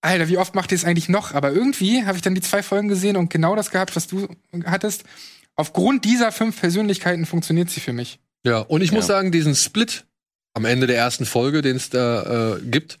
Alter, 0.00 0.28
wie 0.28 0.38
oft 0.38 0.54
macht 0.54 0.70
ihr 0.70 0.76
es 0.76 0.84
eigentlich 0.84 1.08
noch? 1.08 1.34
Aber 1.34 1.52
irgendwie 1.52 2.04
habe 2.04 2.16
ich 2.16 2.22
dann 2.22 2.34
die 2.34 2.40
zwei 2.40 2.62
Folgen 2.62 2.88
gesehen 2.88 3.16
und 3.16 3.30
genau 3.30 3.56
das 3.56 3.70
gehabt, 3.70 3.96
was 3.96 4.06
du 4.06 4.28
hattest. 4.64 5.04
Aufgrund 5.58 6.04
dieser 6.04 6.30
fünf 6.32 6.60
Persönlichkeiten 6.60 7.26
funktioniert 7.26 7.68
sie 7.68 7.80
für 7.80 7.92
mich. 7.92 8.20
Ja, 8.46 8.60
und 8.60 8.80
ich 8.82 8.92
muss 8.92 9.08
Ja. 9.08 9.16
sagen, 9.16 9.32
diesen 9.32 9.54
Split 9.56 10.04
am 10.54 10.64
Ende 10.64 10.86
der 10.86 10.96
ersten 10.96 11.26
Folge, 11.26 11.62
den 11.62 11.76
es 11.76 11.90
da 11.90 12.54
äh, 12.56 12.60
gibt, 12.62 12.98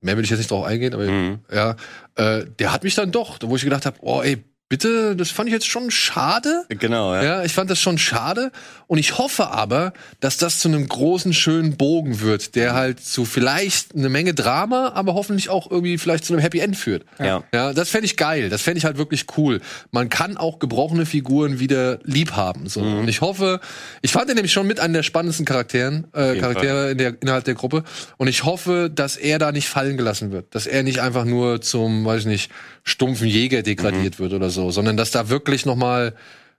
mehr 0.00 0.16
will 0.16 0.24
ich 0.24 0.30
jetzt 0.30 0.38
nicht 0.38 0.50
drauf 0.50 0.64
eingehen, 0.64 0.94
aber 0.94 1.04
Mhm. 1.04 1.38
ja, 1.52 1.76
äh, 2.16 2.46
der 2.58 2.72
hat 2.72 2.84
mich 2.84 2.94
dann 2.94 3.12
doch, 3.12 3.38
wo 3.42 3.54
ich 3.56 3.62
gedacht 3.64 3.84
habe, 3.86 3.98
oh 4.00 4.22
ey, 4.22 4.42
bitte, 4.68 5.14
das 5.16 5.30
fand 5.30 5.48
ich 5.48 5.52
jetzt 5.52 5.66
schon 5.66 5.90
schade. 5.90 6.64
Genau, 6.68 7.14
ja. 7.14 7.22
Ja, 7.22 7.44
ich 7.44 7.52
fand 7.52 7.70
das 7.70 7.80
schon 7.80 7.98
schade. 7.98 8.50
Und 8.86 8.98
ich 8.98 9.18
hoffe 9.18 9.48
aber, 9.48 9.92
dass 10.20 10.36
das 10.36 10.58
zu 10.58 10.68
einem 10.68 10.86
großen, 10.86 11.32
schönen 11.32 11.76
Bogen 11.76 12.20
wird, 12.20 12.54
der 12.54 12.74
halt 12.74 13.00
zu 13.00 13.24
vielleicht 13.24 13.94
eine 13.94 14.08
Menge 14.08 14.34
Drama, 14.34 14.92
aber 14.94 15.14
hoffentlich 15.14 15.48
auch 15.48 15.70
irgendwie 15.70 15.96
vielleicht 15.98 16.24
zu 16.24 16.32
einem 16.32 16.42
Happy 16.42 16.58
End 16.58 16.76
führt. 16.76 17.04
Ja. 17.18 17.44
Ja, 17.52 17.72
das 17.72 17.88
fände 17.88 18.06
ich 18.06 18.16
geil. 18.16 18.50
Das 18.50 18.62
fände 18.62 18.78
ich 18.78 18.84
halt 18.84 18.98
wirklich 18.98 19.26
cool. 19.36 19.60
Man 19.90 20.08
kann 20.10 20.36
auch 20.36 20.58
gebrochene 20.58 21.06
Figuren 21.06 21.60
wieder 21.60 21.98
lieb 22.04 22.32
haben. 22.32 22.68
So. 22.68 22.80
Mhm. 22.82 23.00
Und 23.00 23.08
ich 23.08 23.20
hoffe, 23.20 23.60
ich 24.02 24.12
fand 24.12 24.28
ihn 24.28 24.34
nämlich 24.34 24.52
schon 24.52 24.66
mit 24.66 24.80
einer 24.80 24.94
der 24.94 25.02
spannendsten 25.02 25.46
Charakteren, 25.46 26.06
äh, 26.12 26.36
Charaktere 26.38 26.90
in 26.90 26.98
der, 26.98 27.14
innerhalb 27.20 27.44
der 27.44 27.54
Gruppe. 27.54 27.84
Und 28.16 28.28
ich 28.28 28.44
hoffe, 28.44 28.90
dass 28.94 29.16
er 29.16 29.38
da 29.38 29.52
nicht 29.52 29.68
fallen 29.68 29.96
gelassen 29.96 30.30
wird. 30.32 30.54
Dass 30.54 30.66
er 30.66 30.82
nicht 30.82 31.00
einfach 31.00 31.24
nur 31.24 31.60
zum, 31.60 32.04
weiß 32.04 32.20
ich 32.20 32.26
nicht, 32.26 32.50
stumpfen 32.82 33.26
Jäger 33.28 33.58
Mhm. 33.60 33.64
degradiert 33.64 34.18
wird 34.18 34.32
oder 34.34 34.50
so, 34.50 34.53
sondern 34.70 34.96
dass 34.96 35.10
da 35.10 35.28
wirklich 35.28 35.66
noch 35.66 35.76
mal 35.76 36.14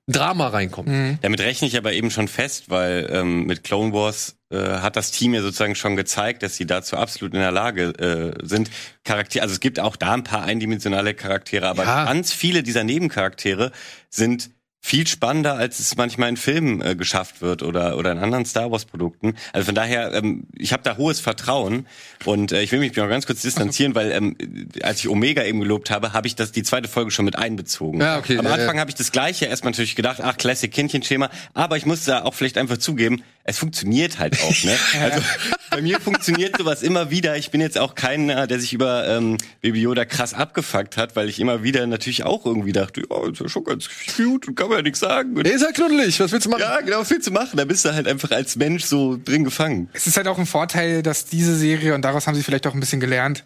ein 0.08 0.13
Drama 0.13 0.49
reinkommt. 0.49 0.89
Damit 1.21 1.39
rechne 1.39 1.67
ich 1.67 1.77
aber 1.77 1.93
eben 1.93 2.12
schon 2.12 2.27
fest, 2.27 2.69
weil 2.69 3.10
ähm, 3.12 3.45
mit 3.45 3.63
Clone 3.63 3.91
Wars 3.91 4.36
äh, 4.51 4.58
hat 4.58 4.95
das 4.95 5.10
Team 5.12 5.34
ja 5.34 5.41
sozusagen 5.41 5.73
schon 5.73 5.95
gezeigt, 5.95 6.43
dass 6.43 6.55
sie 6.55 6.67
dazu 6.67 6.95
absolut 6.97 7.34
in 7.34 7.39
der 7.39 7.51
Lage 7.51 8.36
äh, 8.39 8.45
sind. 8.45 8.69
Charaktere, 9.03 9.41
also 9.41 9.53
es 9.53 9.60
gibt 9.60 9.79
auch 9.79 9.95
da 9.95 10.13
ein 10.13 10.23
paar 10.23 10.43
eindimensionale 10.43 11.15
Charaktere, 11.15 11.67
aber 11.67 11.84
Ja. 11.84 12.05
ganz 12.05 12.31
viele 12.31 12.62
dieser 12.62 12.84
Nebencharaktere 12.84 13.71
sind 14.10 14.51
viel 14.86 15.08
spannender, 15.08 15.56
als 15.56 15.80
es 15.80 15.98
manchmal 15.98 16.30
in 16.30 16.38
Filmen 16.38 16.80
äh, 16.80 16.95
geschafft 16.95 17.41
wird 17.41 17.63
oder 17.63 17.98
oder 17.98 18.12
in 18.12 18.19
anderen 18.19 18.45
Star 18.45 18.69
Wars 18.69 18.86
Produkten. 18.86 19.34
Also 19.52 19.65
von 19.65 19.74
daher, 19.74 20.13
ähm, 20.13 20.43
ich 20.56 20.74
habe 20.74 20.84
da 20.84 20.95
hohes 20.98 21.19
Vertrauen 21.19 21.88
und 22.24 22.52
äh, 22.52 22.62
ich 22.62 22.71
will 22.71 22.78
mich 22.78 22.95
noch 22.95 23.10
ganz 23.10 23.26
kurz 23.26 23.41
distanzieren, 23.41 23.95
weil 23.95 24.12
ähm, 24.12 24.36
als 24.84 25.00
ich 25.00 25.10
Omega 25.10 25.43
eben 25.43 25.60
gelobt 25.60 25.89
habe, 25.89 26.13
habe 26.13 26.28
ich 26.28 26.36
das 26.36 26.52
die 26.52 26.62
zweite 26.62 26.88
Folge 26.88 27.10
schon 27.10 27.26
mit 27.26 27.36
einbezogen. 27.36 28.00
Ja, 28.00 28.19
okay, 28.19 28.38
Am 28.38 28.45
ja, 28.45 28.52
Anfang 28.52 28.76
ja. 28.76 28.82
habe 28.82 28.92
ich 28.92 28.96
das 28.96 29.12
gleiche 29.12 29.46
erstmal 29.46 29.71
natürlich 29.71 29.96
gedacht, 29.96 30.21
ach 30.21 30.38
Classic 30.38 30.71
Kindchenschema, 30.71 31.31
aber 31.56 31.77
ich 31.77 31.88
muss 31.88 32.06
da 32.06 32.21
auch 32.21 32.36
vielleicht 32.36 32.60
einfach 32.60 32.77
zugeben, 32.77 33.23
es 33.48 33.60
funktioniert 33.60 34.19
halt 34.19 34.37
auch. 34.41 34.63
Ne? 34.63 34.75
Also 35.02 35.21
bei 35.69 35.81
mir 35.81 36.00
funktioniert 36.00 36.58
sowas 36.58 36.81
immer 36.81 37.12
wieder. 37.12 37.37
Ich 37.37 37.52
bin 37.52 37.62
jetzt 37.62 37.77
auch 37.77 37.96
keiner, 37.96 38.48
der 38.48 38.60
sich 38.60 38.73
über 38.73 39.08
ähm, 39.08 39.37
Baby 39.62 39.81
Yoda 39.81 40.06
krass 40.06 40.33
abgefuckt 40.33 40.98
hat, 40.98 41.15
weil 41.15 41.29
ich 41.29 41.39
immer 41.39 41.63
wieder 41.63 41.85
natürlich 41.85 42.23
auch 42.23 42.46
irgendwie 42.46 42.71
dachte, 42.71 43.04
ja, 43.10 43.29
ist 43.29 43.39
ja 43.41 43.50
schon 43.50 43.63
ganz 43.65 43.89
cute 44.15 44.48
und 44.48 44.56
kann 44.56 44.69
man 44.69 44.77
ja 44.77 44.81
nichts 44.83 45.00
sagen. 45.00 45.35
Und 45.37 45.46
Der 45.46 45.54
ist 45.54 45.63
halt 45.63 45.75
knuddelig, 45.75 46.19
was 46.19 46.31
willst 46.31 46.46
du 46.46 46.50
machen? 46.50 46.62
ja, 46.62 46.81
genau, 46.81 47.04
viel 47.04 47.19
zu 47.21 47.31
machen. 47.31 47.58
Da 47.58 47.65
bist 47.65 47.85
du 47.85 47.93
halt 47.93 48.08
einfach 48.08 48.31
als 48.31 48.56
Mensch 48.56 48.85
so 48.85 49.19
drin 49.23 49.43
gefangen. 49.43 49.89
Es 49.93 50.08
ist 50.08 50.17
halt 50.17 50.27
auch 50.27 50.39
ein 50.39 50.46
Vorteil, 50.46 51.04
dass 51.04 51.25
diese 51.25 51.56
Serie, 51.56 51.93
und 51.93 52.02
daraus 52.04 52.25
haben 52.27 52.35
sie 52.35 52.43
vielleicht 52.43 52.65
auch 52.67 52.73
ein 52.73 52.79
bisschen 52.79 53.00
gelernt, 53.00 53.43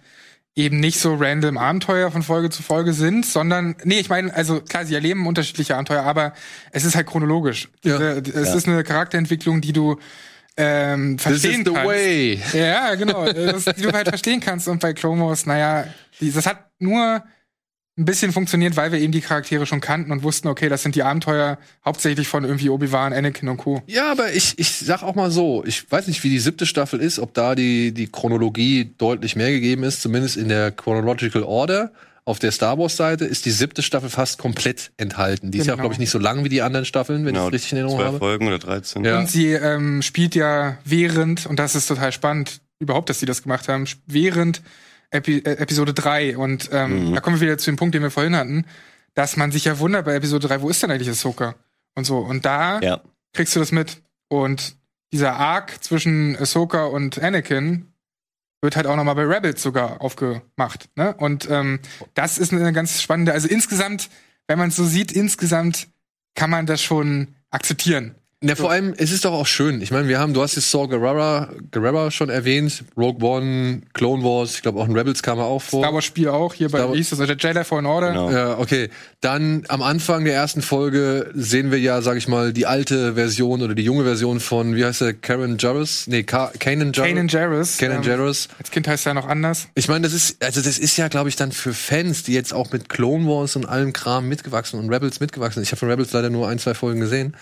eben 0.60 0.80
nicht 0.80 0.99
so 0.99 1.16
random 1.16 1.57
Abenteuer 1.57 2.12
von 2.12 2.22
Folge 2.24 2.49
zu 2.49 2.62
Folge 2.64 2.93
sind, 2.93 3.26
sondern, 3.26 3.76
nee, 3.84 3.99
ich 3.99 4.10
meine, 4.10 4.34
also 4.36 4.62
klar, 4.62 4.86
sie 4.86 4.95
erleben 4.95 5.26
unterschiedliche 5.28 5.76
Abenteuer, 5.76 6.03
aber 6.03 6.34
es 6.72 6.84
ist 6.86 6.95
halt 6.95 7.07
chronologisch. 7.07 7.70
Ja. 7.84 8.20
Diese- 8.22 8.39
Es 8.39 8.53
ist 8.53 8.68
eine 8.68 8.84
Charakterentwicklung, 8.84 9.62
die 9.62 9.74
du 9.74 9.97
ähm, 10.57 11.18
This 11.18 11.26
is 11.28 11.41
verstehen 11.41 11.66
the 11.66 11.72
kannst. 11.74 11.88
way. 11.89 12.41
Ja, 12.53 12.95
genau. 12.95 13.32
Das, 13.32 13.66
die 13.66 13.82
du 13.82 13.91
halt 13.93 14.10
verstehen 14.10 14.41
kannst. 14.41 14.68
Und 14.68 14.80
bei 14.82 14.93
Wars, 14.93 15.45
naja, 15.45 15.86
das 16.20 16.45
hat 16.45 16.66
nur 16.80 17.24
ein 18.00 18.06
bisschen 18.06 18.32
funktioniert, 18.32 18.78
weil 18.78 18.91
wir 18.93 19.00
eben 19.00 19.12
die 19.12 19.20
Charaktere 19.22 19.66
schon 19.66 19.82
kannten 19.82 20.12
und 20.12 20.24
wussten, 20.24 20.47
okay, 20.47 20.70
das 20.70 20.82
sind 20.84 20.95
die 20.95 21.04
Abenteuer 21.04 21.58
hauptsächlich 21.86 22.28
von 22.30 22.45
irgendwie 22.45 22.70
Obi-Wan, 22.70 23.12
Anakin 23.14 23.50
und 23.50 23.58
Co. 23.58 23.84
Ja, 23.88 24.10
aber 24.12 24.32
ich, 24.34 24.58
ich 24.58 24.72
sag 24.78 25.04
auch 25.04 25.16
mal 25.16 25.30
so, 25.30 25.64
ich 25.66 25.91
weiß 25.91 26.08
nicht, 26.08 26.24
wie 26.24 26.30
die 26.30 26.39
siebte 26.39 26.66
Staffel 26.66 27.02
ist, 27.02 27.20
ob 27.20 27.34
da 27.34 27.56
die, 27.56 27.91
die 27.91 28.08
Chronologie 28.08 28.91
deutlich 28.97 29.36
mehr 29.36 29.52
gegeben 29.52 29.84
ist, 29.84 30.02
zumindest 30.02 30.38
in 30.38 30.47
der 30.50 30.72
Chronological 30.72 31.43
Order. 31.43 31.91
Auf 32.24 32.39
der 32.39 32.52
Star 32.52 32.78
Wars-Seite 32.78 33.26
ist 33.26 33.45
die 33.45 33.52
siebte 33.52 33.82
Staffel 33.82 34.10
fast 34.10 34.38
komplett 34.38 34.91
enthalten. 34.97 35.52
Die 35.52 35.58
ist 35.58 35.66
ja, 35.66 35.74
Genau. 35.74 35.84
glaube 35.84 35.93
ich, 35.93 36.00
nicht 36.00 36.12
so 36.12 36.20
lang 36.20 36.43
wie 36.43 36.50
die 36.50 36.62
anderen 36.62 36.86
Staffeln, 36.86 37.26
wenn 37.26 37.36
ich 37.36 37.41
es 37.41 37.52
richtig 37.52 37.72
in 37.74 37.78
Erinnerung 37.80 38.00
Zwei 38.00 38.06
habe. 38.06 38.18
Folgen 38.20 38.47
oder 38.47 38.60
13. 38.60 39.04
Ja. 39.04 39.20
Und 39.20 39.30
sie 39.30 39.52
ähm, 39.54 40.02
spielt 40.04 40.36
ja 40.36 40.78
während, 40.86 41.47
und 41.47 41.58
das 41.60 41.76
ist 41.76 41.88
total 41.88 42.12
spannend, 42.12 42.62
überhaupt, 42.80 43.10
dass 43.10 43.20
sie 43.20 43.26
das 43.26 43.41
gemacht 43.43 43.68
haben, 43.68 43.86
während 44.06 44.62
Epi 45.12 45.39
äh, 45.39 45.57
Episode 45.57 45.93
3. 45.93 46.38
Und 46.38 46.70
ähm, 46.72 47.14
da 47.14 47.22
kommen 47.22 47.38
wir 47.39 47.47
wieder 47.47 47.57
zu 47.57 47.72
dem 47.72 47.76
Punkt, 47.78 47.95
den 47.95 48.01
wir 48.03 48.12
vorhin 48.12 48.36
hatten, 48.36 48.66
dass 49.14 49.38
man 49.38 49.51
sich 49.51 49.66
ja 49.66 49.80
wundert 49.80 50.05
bei 50.05 50.16
Episode 50.16 50.47
3, 50.47 50.62
wo 50.62 50.70
ist 50.70 50.82
denn 50.84 50.91
eigentlich 50.91 51.10
Ahsoka? 51.10 51.55
Und 51.95 52.05
so. 52.05 52.20
Und 52.20 52.45
da 52.45 52.80
Ja. 52.82 53.01
kriegst 53.34 53.55
du 53.55 53.60
das 53.60 53.72
mit. 53.72 54.01
Und 54.28 54.76
dieser 55.12 55.36
Arc 55.36 55.84
zwischen 55.84 56.36
Ahsoka 56.38 56.86
und 56.86 57.22
Anakin 57.22 57.91
wird 58.62 58.76
halt 58.76 58.88
auch 58.88 58.95
nochmal 58.95 59.16
bei 59.16 59.24
Rebels 59.24 59.62
sogar 59.64 60.01
aufgemacht. 60.01 60.89
Ne? 60.95 61.16
Und 61.18 61.49
ähm, 61.49 61.80
das 62.14 62.38
ist 62.38 62.53
eine 62.53 62.74
ganz 62.74 63.01
spannende, 63.01 63.32
also 63.34 63.47
insgesamt, 63.47 64.10
wenn 64.47 64.60
man 64.60 64.70
es 64.70 64.76
so 64.76 64.86
sieht, 64.86 65.12
insgesamt 65.12 65.88
kann 66.36 66.49
man 66.49 66.66
das 66.66 66.82
schon 66.82 67.30
akzeptieren. 67.49 68.16
Ja, 68.42 68.56
vor 68.56 68.72
allem, 68.72 68.94
es 68.96 69.12
ist 69.12 69.26
doch 69.26 69.34
auch 69.34 69.48
schön. 69.48 69.82
Ich 69.82 69.92
meine, 69.92 70.08
wir 70.08 70.18
haben, 70.18 70.34
du 70.34 70.42
hast 70.42 70.56
jetzt 70.56 70.72
Saw 70.72 70.88
Gerrera, 70.88 71.50
Gerrera 71.72 72.10
schon 72.10 72.30
erwähnt, 72.30 72.86
Rogue 72.96 73.22
One, 73.22 73.82
Clone 73.94 74.24
Wars, 74.24 74.56
ich 74.56 74.62
glaube 74.62 74.80
auch 74.80 74.88
in 74.88 74.96
Rebels 74.98 75.22
kam 75.22 75.40
er 75.40 75.44
auch 75.44 75.62
vor. 75.62 75.84
Star 75.84 75.94
Wars 75.94 76.06
Spiel 76.06 76.30
auch 76.30 76.54
hier 76.54 76.70
bei 76.70 76.80
Star 76.80 76.96
hieß 76.96 77.10
das, 77.10 77.20
der 77.20 77.36
Jedi 77.38 77.66
Fallen 77.66 77.86
Order. 77.86 78.12
Genau. 78.12 78.32
Ja, 78.32 78.58
okay. 78.58 78.90
Dann 79.20 79.66
am 79.68 79.82
Anfang 79.82 80.24
der 80.24 80.36
ersten 80.36 80.62
Folge 80.62 81.30
sehen 81.34 81.70
wir 81.70 81.80
ja, 81.80 82.02
sag 82.02 82.16
ich 82.16 82.30
mal, 82.30 82.54
die 82.54 82.66
alte 82.66 83.16
Version 83.16 83.62
oder 83.62 83.76
die 83.76 83.84
junge 83.84 84.06
Version 84.06 84.40
von, 84.40 84.74
wie 84.74 84.86
heißt 84.86 85.02
der, 85.02 85.14
Karen 85.16 85.58
Jarrus? 85.60 86.08
Nee, 86.08 86.24
Ka 86.24 86.54
Kanan 86.60 86.94
Jarrus. 86.94 87.10
Kanan 87.10 87.28
Jarrus. 87.28 87.78
Kanan 87.78 87.98
ähm, 87.98 88.04
Jarrus. 88.04 88.48
Als 88.58 88.72
Kind 88.72 88.88
heißt 88.88 89.06
er 89.06 89.16
noch 89.16 89.28
anders. 89.28 89.68
Ich 89.76 89.90
meine, 89.90 90.04
das 90.04 90.14
ist, 90.14 90.42
also 90.42 90.62
das 90.62 90.80
ist 90.80 90.96
ja, 90.96 91.10
glaube 91.10 91.28
ich, 91.28 91.36
dann 91.36 91.52
für 91.52 91.74
Fans, 91.74 92.24
die 92.24 92.36
jetzt 92.36 92.54
auch 92.54 92.72
mit 92.72 92.88
Clone 92.88 93.26
Wars 93.28 93.58
und 93.58 93.66
allem 93.66 93.92
Kram 93.92 94.30
mitgewachsen 94.30 94.80
und 94.80 94.90
Rebels 94.90 95.20
mitgewachsen 95.20 95.56
sind. 95.56 95.64
Ich 95.64 95.72
habe 95.72 95.80
von 95.80 95.90
Rebels 95.90 96.14
leider 96.14 96.30
nur 96.30 96.48
ein, 96.48 96.58
zwei 96.58 96.74
Folgen 96.74 97.02
gesehen. 97.02 97.36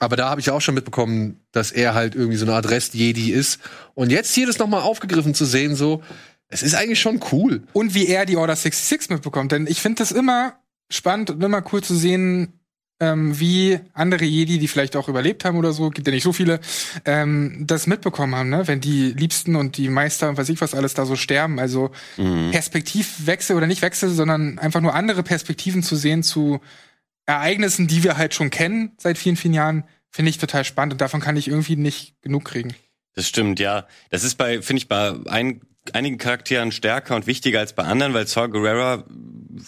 Aber 0.00 0.16
da 0.16 0.30
habe 0.30 0.40
ich 0.40 0.50
auch 0.50 0.60
schon 0.60 0.74
mitbekommen, 0.74 1.40
dass 1.52 1.70
er 1.70 1.94
halt 1.94 2.14
irgendwie 2.14 2.38
so 2.38 2.46
eine 2.46 2.54
Art 2.54 2.68
Rest-Jedi 2.68 3.30
ist. 3.30 3.60
Und 3.94 4.10
jetzt 4.10 4.34
hier 4.34 4.46
das 4.46 4.58
nochmal 4.58 4.80
aufgegriffen 4.80 5.34
zu 5.34 5.44
sehen, 5.44 5.76
so, 5.76 6.02
es 6.48 6.62
ist 6.62 6.74
eigentlich 6.74 7.00
schon 7.00 7.20
cool. 7.30 7.62
Und 7.74 7.94
wie 7.94 8.08
er 8.08 8.24
die 8.26 8.36
Order 8.36 8.56
66 8.56 9.10
mitbekommt. 9.10 9.52
Denn 9.52 9.66
ich 9.66 9.80
finde 9.80 9.98
das 9.98 10.10
immer 10.10 10.54
spannend 10.88 11.30
und 11.30 11.44
immer 11.44 11.62
cool 11.70 11.82
zu 11.82 11.94
sehen, 11.94 12.60
ähm, 12.98 13.38
wie 13.38 13.78
andere 13.94 14.24
Jedi, 14.24 14.58
die 14.58 14.68
vielleicht 14.68 14.96
auch 14.96 15.08
überlebt 15.08 15.44
haben 15.44 15.56
oder 15.56 15.72
so, 15.72 15.90
gibt 15.90 16.06
ja 16.06 16.12
nicht 16.12 16.22
so 16.22 16.32
viele, 16.32 16.60
ähm, 17.04 17.64
das 17.66 17.86
mitbekommen 17.86 18.34
haben, 18.34 18.50
ne? 18.50 18.68
Wenn 18.68 18.80
die 18.80 19.12
Liebsten 19.12 19.56
und 19.56 19.78
die 19.78 19.88
Meister 19.88 20.28
und 20.28 20.36
weiß 20.36 20.48
ich 20.50 20.60
was 20.60 20.74
alles 20.74 20.94
da 20.94 21.06
so 21.06 21.16
sterben. 21.16 21.58
Also 21.58 21.90
Perspektivwechsel 22.50 23.56
oder 23.56 23.66
nicht 23.66 23.82
Wechsel, 23.82 24.10
sondern 24.10 24.58
einfach 24.58 24.80
nur 24.80 24.94
andere 24.94 25.22
Perspektiven 25.22 25.82
zu 25.82 25.96
sehen 25.96 26.22
zu 26.22 26.60
Ereignissen, 27.30 27.86
die 27.86 28.02
wir 28.02 28.16
halt 28.16 28.34
schon 28.34 28.50
kennen 28.50 28.92
seit 28.98 29.18
vielen, 29.18 29.36
vielen 29.36 29.54
Jahren, 29.54 29.84
finde 30.10 30.30
ich 30.30 30.38
total 30.38 30.64
spannend 30.64 30.94
und 30.94 31.00
davon 31.00 31.20
kann 31.20 31.36
ich 31.36 31.48
irgendwie 31.48 31.76
nicht 31.76 32.20
genug 32.22 32.44
kriegen. 32.44 32.74
Das 33.14 33.28
stimmt, 33.28 33.60
ja. 33.60 33.86
Das 34.10 34.24
ist 34.24 34.36
bei, 34.36 34.62
finde 34.62 34.78
ich, 34.78 34.88
bei 34.88 35.14
ein, 35.28 35.60
einigen 35.92 36.18
Charakteren 36.18 36.72
stärker 36.72 37.16
und 37.16 37.26
wichtiger 37.26 37.60
als 37.60 37.72
bei 37.72 37.84
anderen, 37.84 38.14
weil 38.14 38.26
Saw 38.26 38.48
Gerrera 38.48 39.04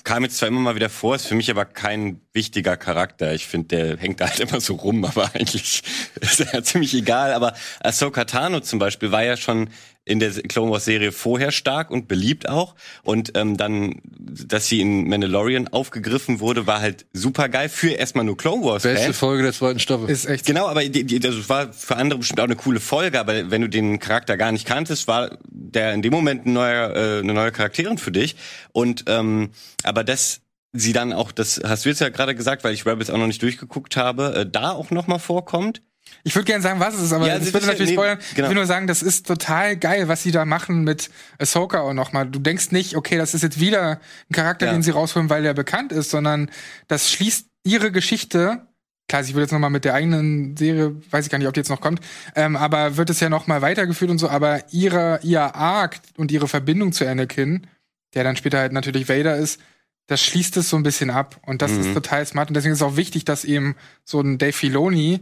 kam 0.04 0.22
jetzt 0.22 0.38
zwar 0.38 0.48
immer 0.48 0.60
mal 0.60 0.74
wieder 0.74 0.88
vor, 0.88 1.16
ist 1.16 1.26
für 1.26 1.34
mich 1.34 1.50
aber 1.50 1.64
kein 1.64 2.20
wichtiger 2.32 2.76
Charakter. 2.76 3.34
Ich 3.34 3.46
finde, 3.46 3.68
der 3.68 3.96
hängt 3.98 4.20
da 4.20 4.28
halt 4.28 4.40
immer 4.40 4.60
so 4.60 4.74
rum, 4.74 5.04
aber 5.04 5.34
eigentlich 5.34 5.82
ist 6.20 6.40
er 6.40 6.52
ja 6.52 6.62
ziemlich 6.62 6.94
egal. 6.94 7.32
Aber 7.32 7.54
Ahsoka 7.80 8.24
Tano 8.24 8.60
zum 8.60 8.78
Beispiel 8.78 9.10
war 9.10 9.24
ja 9.24 9.36
schon 9.36 9.70
in 10.05 10.18
der 10.18 10.30
Clone 10.30 10.70
Wars 10.72 10.84
Serie 10.84 11.12
vorher 11.12 11.53
stark 11.53 11.90
und 11.90 12.09
beliebt 12.09 12.48
auch. 12.48 12.74
Und 13.03 13.32
ähm, 13.36 13.57
dann, 13.57 14.00
dass 14.05 14.66
sie 14.66 14.80
in 14.80 15.09
Mandalorian 15.09 15.68
aufgegriffen 15.68 16.40
wurde, 16.40 16.66
war 16.66 16.80
halt 16.80 17.07
super 17.12 17.48
geil 17.48 17.68
für 17.68 17.90
erstmal 17.90 18.24
nur 18.24 18.36
Clone 18.36 18.64
Wars. 18.64 18.82
Beste 18.82 19.05
Fans. 19.05 19.18
Folge 19.18 19.42
der 19.44 19.53
zweiten 19.53 19.78
Staffel. 19.78 20.11
Ist 20.11 20.26
echt. 20.26 20.46
Genau, 20.46 20.66
aber 20.66 20.84
die, 20.84 21.05
die, 21.05 21.20
das 21.20 21.48
war 21.48 21.72
für 21.72 21.96
andere 21.96 22.18
bestimmt 22.18 22.40
auch 22.40 22.44
eine 22.44 22.57
coole 22.57 22.80
Folge, 22.80 23.20
aber 23.20 23.50
wenn 23.50 23.62
du 23.62 23.68
den 23.68 23.98
Charakter 23.98 24.36
gar 24.36 24.50
nicht 24.50 24.66
kanntest, 24.66 25.07
war 25.07 25.38
der 25.48 25.94
in 25.94 26.03
dem 26.03 26.12
Moment 26.12 26.46
ein 26.46 26.53
neuer, 26.53 26.96
äh, 26.96 27.18
eine 27.20 27.34
neue 27.34 27.53
Charakterin 27.53 27.98
für 27.98 28.12
dich. 28.12 28.36
Und 28.72 29.05
ähm, 29.07 29.50
aber 29.84 30.03
das 30.03 30.40
sie 30.72 30.92
dann 30.92 31.12
auch, 31.12 31.32
das 31.32 31.61
hast 31.64 31.84
du 31.84 31.90
jetzt 31.90 32.00
ja 32.00 32.09
gerade 32.09 32.34
gesagt, 32.34 32.64
weil 32.64 32.74
ich 32.74 32.86
Rebels 32.86 33.11
auch 33.11 33.18
noch 33.18 33.26
nicht 33.26 33.42
durchgeguckt 33.42 33.96
habe, 33.96 34.34
äh, 34.34 34.46
da 34.50 34.72
auch 34.72 34.90
noch 34.90 35.07
mal 35.07 35.18
vorkommt. 35.18 35.82
Ich 36.24 36.34
würde 36.34 36.44
gerne 36.46 36.62
sagen, 36.62 36.80
was 36.80 36.94
es 36.94 37.02
ist, 37.02 37.12
aber 37.12 37.26
Ja, 37.26 37.38
das 37.38 37.52
würde 37.52 37.66
natürlich 37.66 37.90
nee, 37.90 37.96
spoilern. 37.96 38.18
genau. 38.34 38.46
Ich 38.46 38.50
will 38.50 38.56
nur 38.56 38.66
sagen, 38.66 38.86
das 38.86 39.02
ist 39.02 39.26
total 39.26 39.76
geil, 39.76 40.08
was 40.08 40.22
sie 40.22 40.30
da 40.30 40.44
machen 40.44 40.84
mit 40.84 41.10
Ahsoka 41.38 41.80
auch 41.80 41.92
nochmal. 41.94 42.26
Du 42.28 42.38
denkst 42.38 42.70
nicht, 42.70 42.96
okay, 42.96 43.16
das 43.18 43.34
ist 43.34 43.42
jetzt 43.42 43.58
wieder 43.60 44.00
ein 44.30 44.32
Charakter, 44.34 44.66
Ja. 44.66 44.72
den 44.72 44.82
sie 44.82 44.90
rausholen, 44.90 45.30
weil 45.30 45.42
der 45.42 45.54
bekannt 45.54 45.92
ist, 45.92 46.10
sondern 46.10 46.50
das 46.88 47.10
schließt 47.10 47.46
ihre 47.64 47.92
Geschichte. 47.92 48.66
Klar, 49.08 49.24
sie 49.24 49.34
wird 49.34 49.42
jetzt 49.42 49.52
nochmal 49.52 49.70
mit 49.70 49.84
der 49.84 49.94
eigenen 49.94 50.56
Serie, 50.56 50.94
weiß 51.10 51.26
ich 51.26 51.30
gar 51.30 51.38
nicht, 51.38 51.48
ob 51.48 51.54
die 51.54 51.60
jetzt 51.60 51.68
noch 51.68 51.80
kommt, 51.80 52.00
ähm, 52.36 52.56
aber 52.56 52.96
wird 52.96 53.10
es 53.10 53.20
ja 53.20 53.28
nochmal 53.28 53.60
weitergeführt 53.60 54.10
und 54.10 54.18
so, 54.18 54.28
aber 54.28 54.62
ihre, 54.72 55.20
ihr 55.22 55.54
Arc 55.54 55.98
und 56.16 56.30
ihre 56.32 56.48
Verbindung 56.48 56.92
zu 56.92 57.06
Anakin, 57.06 57.66
der 58.14 58.24
dann 58.24 58.36
später 58.36 58.58
halt 58.58 58.72
natürlich 58.72 59.08
Vader 59.08 59.36
ist, 59.36 59.60
das 60.06 60.20
schließt 60.22 60.56
es 60.56 60.68
so 60.68 60.76
ein 60.76 60.82
bisschen 60.82 61.10
ab. 61.10 61.40
Und 61.46 61.62
das 61.62 61.72
Mhm. 61.72 61.80
ist 61.80 61.94
total 61.94 62.26
smart. 62.26 62.48
Und 62.48 62.54
deswegen 62.54 62.72
ist 62.72 62.78
es 62.80 62.82
auch 62.86 62.96
wichtig, 62.96 63.24
dass 63.24 63.44
eben 63.44 63.76
so 64.04 64.20
ein 64.20 64.36
Dave 64.38 64.52
Filoni 64.52 65.20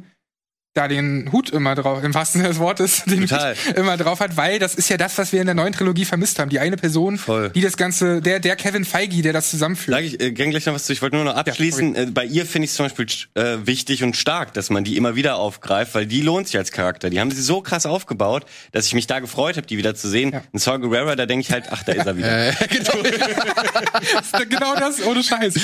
da 0.73 0.87
den 0.87 1.31
Hut 1.33 1.51
immer 1.51 1.75
drauf, 1.75 2.05
im 2.05 2.15
wahrsten 2.15 2.41
Sinne 2.41 2.51
des 2.53 2.61
Wortes, 2.61 3.03
den 3.07 3.23
Total. 3.27 3.57
Hut 3.57 3.77
immer 3.77 3.97
drauf 3.97 4.21
hat, 4.21 4.37
weil 4.37 4.61
das 4.61 4.77
ist 4.77 4.89
ja 4.89 4.97
das, 4.97 5.19
was 5.19 5.33
wir 5.33 5.41
in 5.41 5.47
der 5.47 5.55
neuen 5.57 5.73
Trilogie 5.73 6.05
vermisst 6.05 6.39
haben. 6.39 6.49
Die 6.49 6.61
eine 6.61 6.77
Person, 6.77 7.19
Voll. 7.19 7.51
die 7.51 7.61
das 7.61 7.77
Ganze, 7.77 8.21
der, 8.21 8.39
der 8.39 8.55
Kevin 8.55 8.85
Feige, 8.85 9.21
der 9.23 9.33
das 9.33 9.51
zusammenführt. 9.51 9.97
Sag 9.97 10.05
ich 10.05 10.21
äh, 10.21 10.31
gern 10.31 10.51
gleich 10.51 10.67
noch 10.67 10.75
was 10.75 10.85
zu. 10.85 10.93
Ich 10.93 11.03
wollte 11.03 11.17
nur 11.17 11.25
noch 11.25 11.35
abschließen. 11.35 11.95
äh, 11.97 12.07
bei 12.07 12.25
ihr 12.25 12.47
finde 12.47 12.67
ich 12.67 12.71
es 12.71 12.77
zum 12.77 12.87
Beispiel 12.87 13.07
äh, 13.35 13.59
wichtig 13.67 14.05
und 14.05 14.17
stark, 14.17 14.55
dass 14.55 14.71
man 14.71 14.85
die 14.85 14.97
immer 14.97 15.17
wieder 15.17 15.37
aufgreift, 15.37 15.95
weil 15.97 16.07
die 16.07 16.23
lohnt 16.23 16.47
sich 16.47 16.57
als 16.57 16.71
Charakter. 16.71 17.11
Die 17.11 17.19
haben 17.19 17.33
sie 17.33 17.43
so 17.43 17.63
krass 17.63 17.85
aufgebaut, 17.85 18.47
dass 18.71 18.87
ich 18.87 18.95
mich 18.95 19.09
da 19.09 19.19
gefreut 19.19 19.57
habe, 19.57 19.67
die 19.67 19.77
wieder 19.77 19.97
zu 19.97 20.09
sehen. 20.09 20.33
Ja. 20.33 20.43
Ein 20.55 20.59
Saw 20.59 20.79
Gerrera, 20.79 21.17
da 21.17 21.27
denke 21.27 21.41
ich 21.47 21.51
halt, 21.51 21.65
ach, 21.71 21.83
da 21.83 21.93
ist 21.93 22.07
er 22.07 22.17
wieder. 22.17 22.49
Äh, 22.49 22.53
genau. 22.69 22.93
Genau 24.49 24.75
das, 24.75 25.05
ohne 25.05 25.23
Scheiß. 25.23 25.55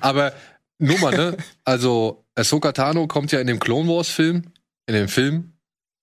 Aber 0.00 0.32
nur 0.80 0.98
mal, 0.98 1.16
ne? 1.16 1.36
Also, 1.64 2.24
Ahsoka 2.34 2.72
Tano 2.72 3.06
kommt 3.06 3.32
ja 3.32 3.40
in 3.40 3.46
dem 3.46 3.60
Clone 3.60 3.88
Wars 3.88 4.08
Film, 4.08 4.42
in 4.86 4.94
dem 4.94 5.08
Film, 5.08 5.52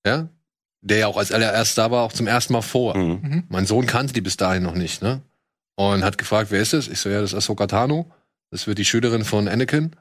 ja, 0.05 0.29
der 0.81 0.97
ja 0.99 1.07
auch 1.07 1.17
als 1.17 1.31
allererst 1.31 1.77
da 1.77 1.91
war, 1.91 2.03
auch 2.03 2.13
zum 2.13 2.27
ersten 2.27 2.53
Mal 2.53 2.61
vor. 2.61 2.97
Mhm. 2.97 3.43
Mein 3.49 3.65
Sohn 3.65 3.85
kannte 3.85 4.13
die 4.13 4.21
bis 4.21 4.37
dahin 4.37 4.63
noch 4.63 4.75
nicht, 4.75 5.01
ne? 5.01 5.21
Und 5.75 6.03
hat 6.03 6.17
gefragt, 6.17 6.51
wer 6.51 6.61
ist 6.61 6.73
das? 6.73 6.87
Ich 6.87 6.99
so, 6.99 7.09
ja, 7.09 7.21
das 7.21 7.33
ist 7.33 7.37
Ahsoka 7.37 7.67
Tano. 7.67 8.11
Das 8.51 8.65
wird 8.65 8.77
die 8.77 8.85
Schülerin 8.85 9.25
von 9.25 9.47
Anakin. 9.47 9.91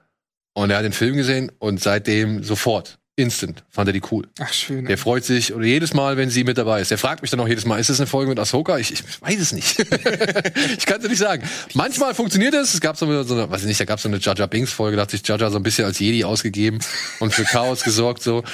Und 0.55 0.71
er 0.71 0.79
hat 0.79 0.85
den 0.85 0.93
Film 0.93 1.17
gesehen 1.17 1.53
und 1.59 1.81
seitdem 1.81 2.43
sofort. 2.43 2.99
Instant 3.17 3.65
fand 3.71 3.89
er 3.89 3.93
die 3.95 4.03
cool. 4.11 4.29
Ach, 4.39 4.53
schön. 4.53 4.85
Der 4.85 4.99
freut 4.99 5.25
sich 5.25 5.55
oder 5.55 5.65
jedes 5.65 5.95
Mal, 5.95 6.19
wenn 6.19 6.29
sie 6.29 6.45
mit 6.45 6.59
dabei 6.59 6.83
ist. 6.83 6.91
Der 6.91 6.99
fragt 6.99 7.23
mich 7.23 7.31
dann 7.31 7.41
auch 7.41 7.49
jedes 7.49 7.65
Mal, 7.65 7.81
ist 7.81 7.89
das 7.89 7.99
eine 7.99 8.07
Folge 8.07 8.29
mit 8.29 8.39
Ahsoka? 8.39 8.79
Ich, 8.79 8.93
ich 8.93 9.03
weiß 9.23 9.41
es 9.41 9.53
nicht. 9.53 9.79
ich 10.79 10.87
kann 10.87 11.01
es 11.01 11.09
nicht 11.09 11.19
sagen. 11.19 11.43
Manchmal 11.75 12.15
funktioniert 12.15 12.55
es. 12.55 12.75
Es 12.75 12.81
gab 12.81 12.97
so 12.97 13.07
eine, 13.07 13.25
so 13.25 13.35
eine 13.35 13.51
weiß 13.51 13.63
ich 13.63 13.67
nicht, 13.67 13.81
da 13.81 13.87
gab 13.87 13.97
es 13.97 14.03
so 14.03 14.09
eine 14.09 14.19
Jaja 14.19 14.47
Binks 14.47 14.73
Folge, 14.73 14.97
da 14.97 15.03
hat 15.03 15.11
sich 15.11 15.27
Jaja 15.27 15.51
so 15.51 15.57
ein 15.57 15.63
bisschen 15.63 15.87
als 15.87 15.99
Jedi 15.99 16.25
ausgegeben 16.25 16.79
und 17.21 17.35
für 17.35 17.45
Chaos 17.45 17.83
gesorgt 17.83 18.23
so. 18.23 18.45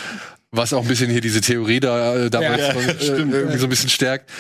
Was 0.53 0.73
auch 0.75 0.83
ein 0.83 0.89
bisschen 0.89 1.11
hier 1.11 1.23
diese 1.23 1.41
Theorie 1.41 1.81
da 1.81 2.15
äh, 2.15 2.31
damals 2.31 2.61
Ja, 2.61 2.73
von, 2.75 2.85
äh, 2.85 3.05
irgendwie 3.05 3.59
so 3.59 3.67
ein 3.67 3.71
bisschen 3.71 3.89
stärkt. 3.89 4.31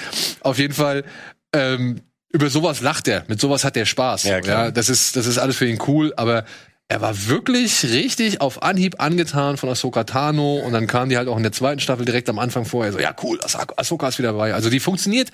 Auf 0.41 0.59
jeden 0.59 0.75
Fall, 0.75 1.05
ähm, 1.53 2.01
über 2.33 2.49
sowas 2.49 2.81
lacht 2.81 3.09
er. 3.09 3.25
Mit 3.29 3.41
sowas 3.41 3.64
hat 3.64 3.77
er 3.77 3.87
Spaß. 3.87 4.25
Ja, 4.25 4.41
klar. 4.41 4.73
das 4.73 4.89
ist, 4.89 5.16
das 5.16 5.27
ist 5.27 5.39
alles 5.39 5.57
für 5.57 5.66
ihn 5.66 5.79
cool, 5.87 6.12
aber 6.16 6.45
er 6.93 7.01
war 7.01 7.26
wirklich 7.26 7.82
richtig 7.84 8.40
auf 8.40 8.62
Anhieb 8.62 9.01
angetan 9.01 9.57
von 9.57 9.68
Ahsoka 9.68 10.05
Tano 10.05 10.57
und 10.57 10.72
dann 10.72 10.86
kam 10.86 11.09
die 11.09 11.16
halt 11.16 11.26
auch 11.28 11.36
in 11.36 11.43
der 11.43 11.53
zweiten 11.53 11.80
Staffel 11.80 12.05
direkt 12.05 12.28
am 12.28 12.38
Anfang 12.38 12.64
vorher 12.64 12.93
so, 12.93 12.99
ja 12.99 13.14
cool, 13.22 13.40
Ahsoka 13.43 13.74
Ahsoka 13.76 14.09
ist 14.09 14.18
wieder 14.18 14.32
dabei. 14.32 14.55
Also 14.55 14.68
die 14.70 14.78
funktioniert 14.80 15.30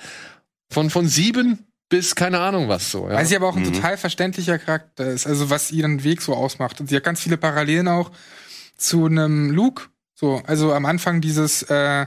von, 0.70 0.88
von 0.90 1.08
sieben 1.08 1.66
bis 1.88 2.14
keine 2.14 2.38
Ahnung 2.40 2.68
was 2.68 2.90
so. 2.90 3.08
Ja. 3.08 3.14
Weil 3.16 3.26
sie 3.26 3.34
aber 3.36 3.48
auch 3.48 3.56
Mhm. 3.56 3.64
ein 3.64 3.72
total 3.72 3.96
verständlicher 3.96 4.58
Charakter 4.58 5.06
ist, 5.06 5.26
also 5.26 5.50
was 5.50 5.70
ihren 5.72 6.04
Weg 6.04 6.22
so 6.22 6.34
ausmacht. 6.34 6.80
Und 6.80 6.88
sie 6.88 6.96
hat 6.96 7.02
ganz 7.04 7.20
viele 7.20 7.36
Parallelen 7.38 7.88
auch 7.88 8.10
zu 8.76 9.06
einem 9.06 9.50
Luke. 9.50 9.84
So, 10.14 10.42
also 10.46 10.72
am 10.72 10.84
Anfang 10.86 11.20
dieses 11.20 11.62
äh, 11.62 12.06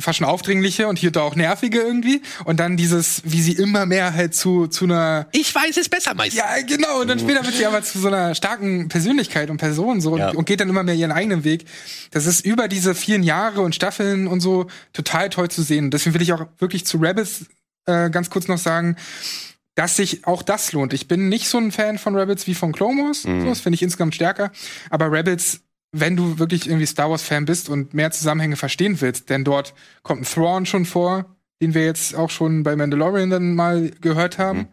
fast 0.00 0.18
schon 0.18 0.26
aufdringliche 0.26 0.88
und 0.88 0.98
hier 0.98 1.10
da 1.12 1.20
auch 1.20 1.36
nervige 1.36 1.78
irgendwie. 1.80 2.20
Und 2.44 2.58
dann 2.58 2.76
dieses, 2.76 3.22
wie 3.24 3.40
sie 3.40 3.52
immer 3.52 3.86
mehr 3.86 4.12
halt 4.14 4.34
zu, 4.34 4.66
zu 4.66 4.84
einer 4.84 5.26
ich 5.32 5.54
weiß 5.54 5.76
es 5.76 5.88
besser, 5.88 6.12
Meister. 6.14 6.38
ja, 6.38 6.62
genau. 6.66 7.00
Und 7.02 7.08
dann 7.08 7.18
später 7.20 7.44
wird 7.44 7.54
sie 7.54 7.66
aber 7.66 7.82
zu 7.82 7.98
so 8.00 8.08
einer 8.08 8.34
starken 8.34 8.88
Persönlichkeit 8.88 9.48
und 9.48 9.58
Person 9.58 10.00
so 10.00 10.16
Ja. 10.18 10.30
und, 10.30 10.36
und 10.38 10.44
geht 10.46 10.60
dann 10.60 10.68
immer 10.68 10.82
mehr 10.82 10.94
ihren 10.96 11.12
eigenen 11.12 11.44
Weg. 11.44 11.66
Das 12.10 12.26
ist 12.26 12.44
über 12.44 12.66
diese 12.68 12.94
vielen 12.94 13.22
Jahre 13.22 13.60
und 13.60 13.74
Staffeln 13.74 14.26
und 14.26 14.40
so 14.40 14.66
total 14.92 15.30
toll 15.30 15.50
zu 15.50 15.62
sehen. 15.62 15.86
Und 15.86 15.90
deswegen 15.94 16.14
will 16.14 16.22
ich 16.22 16.32
auch 16.32 16.46
wirklich 16.58 16.84
zu 16.84 16.98
Rebels 16.98 17.46
äh, 17.86 18.10
ganz 18.10 18.28
kurz 18.28 18.48
noch 18.48 18.58
sagen, 18.58 18.96
dass 19.76 19.94
sich 19.96 20.26
auch 20.26 20.42
das 20.42 20.72
lohnt. 20.72 20.94
Ich 20.94 21.06
bin 21.06 21.28
nicht 21.28 21.48
so 21.48 21.58
ein 21.58 21.70
Fan 21.70 21.98
von 21.98 22.16
Rebels 22.16 22.46
wie 22.46 22.54
von 22.54 22.72
Clone 22.72 23.02
Wars. 23.02 23.22
So, 23.22 23.44
das 23.44 23.60
finde 23.60 23.74
ich 23.74 23.82
insgesamt 23.82 24.14
stärker. 24.14 24.50
Aber 24.90 25.12
Rebels, 25.12 25.60
wenn 26.00 26.16
du 26.16 26.38
wirklich 26.38 26.66
irgendwie 26.66 26.86
Star 26.86 27.10
Wars 27.10 27.22
Fan 27.22 27.44
bist 27.44 27.68
und 27.68 27.94
mehr 27.94 28.10
Zusammenhänge 28.10 28.56
verstehen 28.56 29.00
willst, 29.00 29.30
denn 29.30 29.44
dort 29.44 29.74
kommt 30.02 30.22
ein 30.22 30.24
Thrawn 30.24 30.66
schon 30.66 30.84
vor, 30.84 31.36
den 31.60 31.74
wir 31.74 31.84
jetzt 31.84 32.14
auch 32.14 32.30
schon 32.30 32.62
bei 32.62 32.76
Mandalorian 32.76 33.30
dann 33.30 33.54
mal 33.54 33.90
gehört 34.00 34.38
haben, 34.38 34.68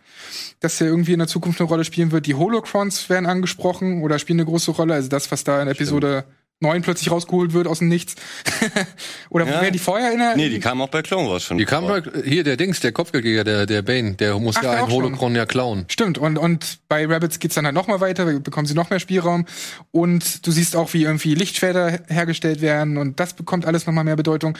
dass 0.60 0.80
der 0.80 0.88
irgendwie 0.88 1.14
in 1.14 1.20
der 1.20 1.28
Zukunft 1.28 1.62
eine 1.62 1.70
Rolle 1.70 1.86
spielen 1.86 2.12
wird. 2.12 2.26
Die 2.26 2.36
Holocrons 2.36 3.10
werden 3.10 3.26
angesprochen 3.26 4.02
oder 4.02 4.20
spielen 4.20 4.40
eine 4.40 4.50
große 4.50 4.72
Rolle. 4.72 4.94
Also 4.96 5.08
das, 5.08 5.32
was 5.32 5.44
da 5.44 5.62
in 5.62 5.70
Episode 5.70 6.26
9 6.64 6.82
plötzlich 6.82 7.12
rausgeholt 7.12 7.54
wird 7.54 7.68
aus 7.68 7.80
dem 7.80 7.90
Nichts. 7.90 8.16
oder 9.30 9.46
Ja. 9.46 9.62
wäre 9.62 9.72
die 9.72 9.80
vorher 9.80 10.12
in 10.12 10.20
der 10.20 10.36
Nee, 10.36 10.50
die 10.50 10.60
kamen 10.60 10.82
auch 10.82 10.90
bei 10.90 11.02
Clone 11.04 11.30
Wars 11.30 11.44
schon. 11.44 11.58
Die 11.60 11.66
kam 11.66 11.84
vor. 11.86 11.94
halt, 11.94 12.10
hier 12.26 12.44
der 12.44 12.58
Dings, 12.58 12.80
der 12.80 12.92
Kopfgeldjäger, 12.92 13.44
der, 13.44 13.66
der 13.66 13.82
Bane, 13.84 14.16
der 14.16 14.40
muss 14.40 14.56
Ach, 14.58 14.64
ja 14.64 14.72
der 14.72 14.86
ein. 14.86 14.92
Holocron 14.92 15.36
ja 15.36 15.46
klauen. 15.46 15.86
Stimmt, 15.90 16.18
und, 16.18 16.38
und 16.38 16.80
bei 16.90 17.06
Rabbits 17.06 17.40
geht's 17.40 17.56
dann 17.56 17.66
halt 17.66 17.76
noch 17.76 17.88
mal 17.88 18.00
weiter, 18.02 18.26
bekommen 18.40 18.66
sie 18.66 18.74
noch 18.74 18.90
mehr 18.90 19.00
Spielraum. 19.00 19.46
Und 19.92 20.46
du 20.48 20.52
siehst 20.52 20.76
auch, 20.76 20.94
wie 20.94 21.04
irgendwie 21.04 21.36
Lichtschwerter 21.36 22.00
hergestellt 22.08 22.62
werden 22.62 22.98
und 22.98 23.20
das 23.20 23.34
bekommt 23.34 23.66
alles 23.66 23.86
noch 23.86 23.94
mal 23.94 24.04
mehr 24.04 24.16
Bedeutung. 24.16 24.58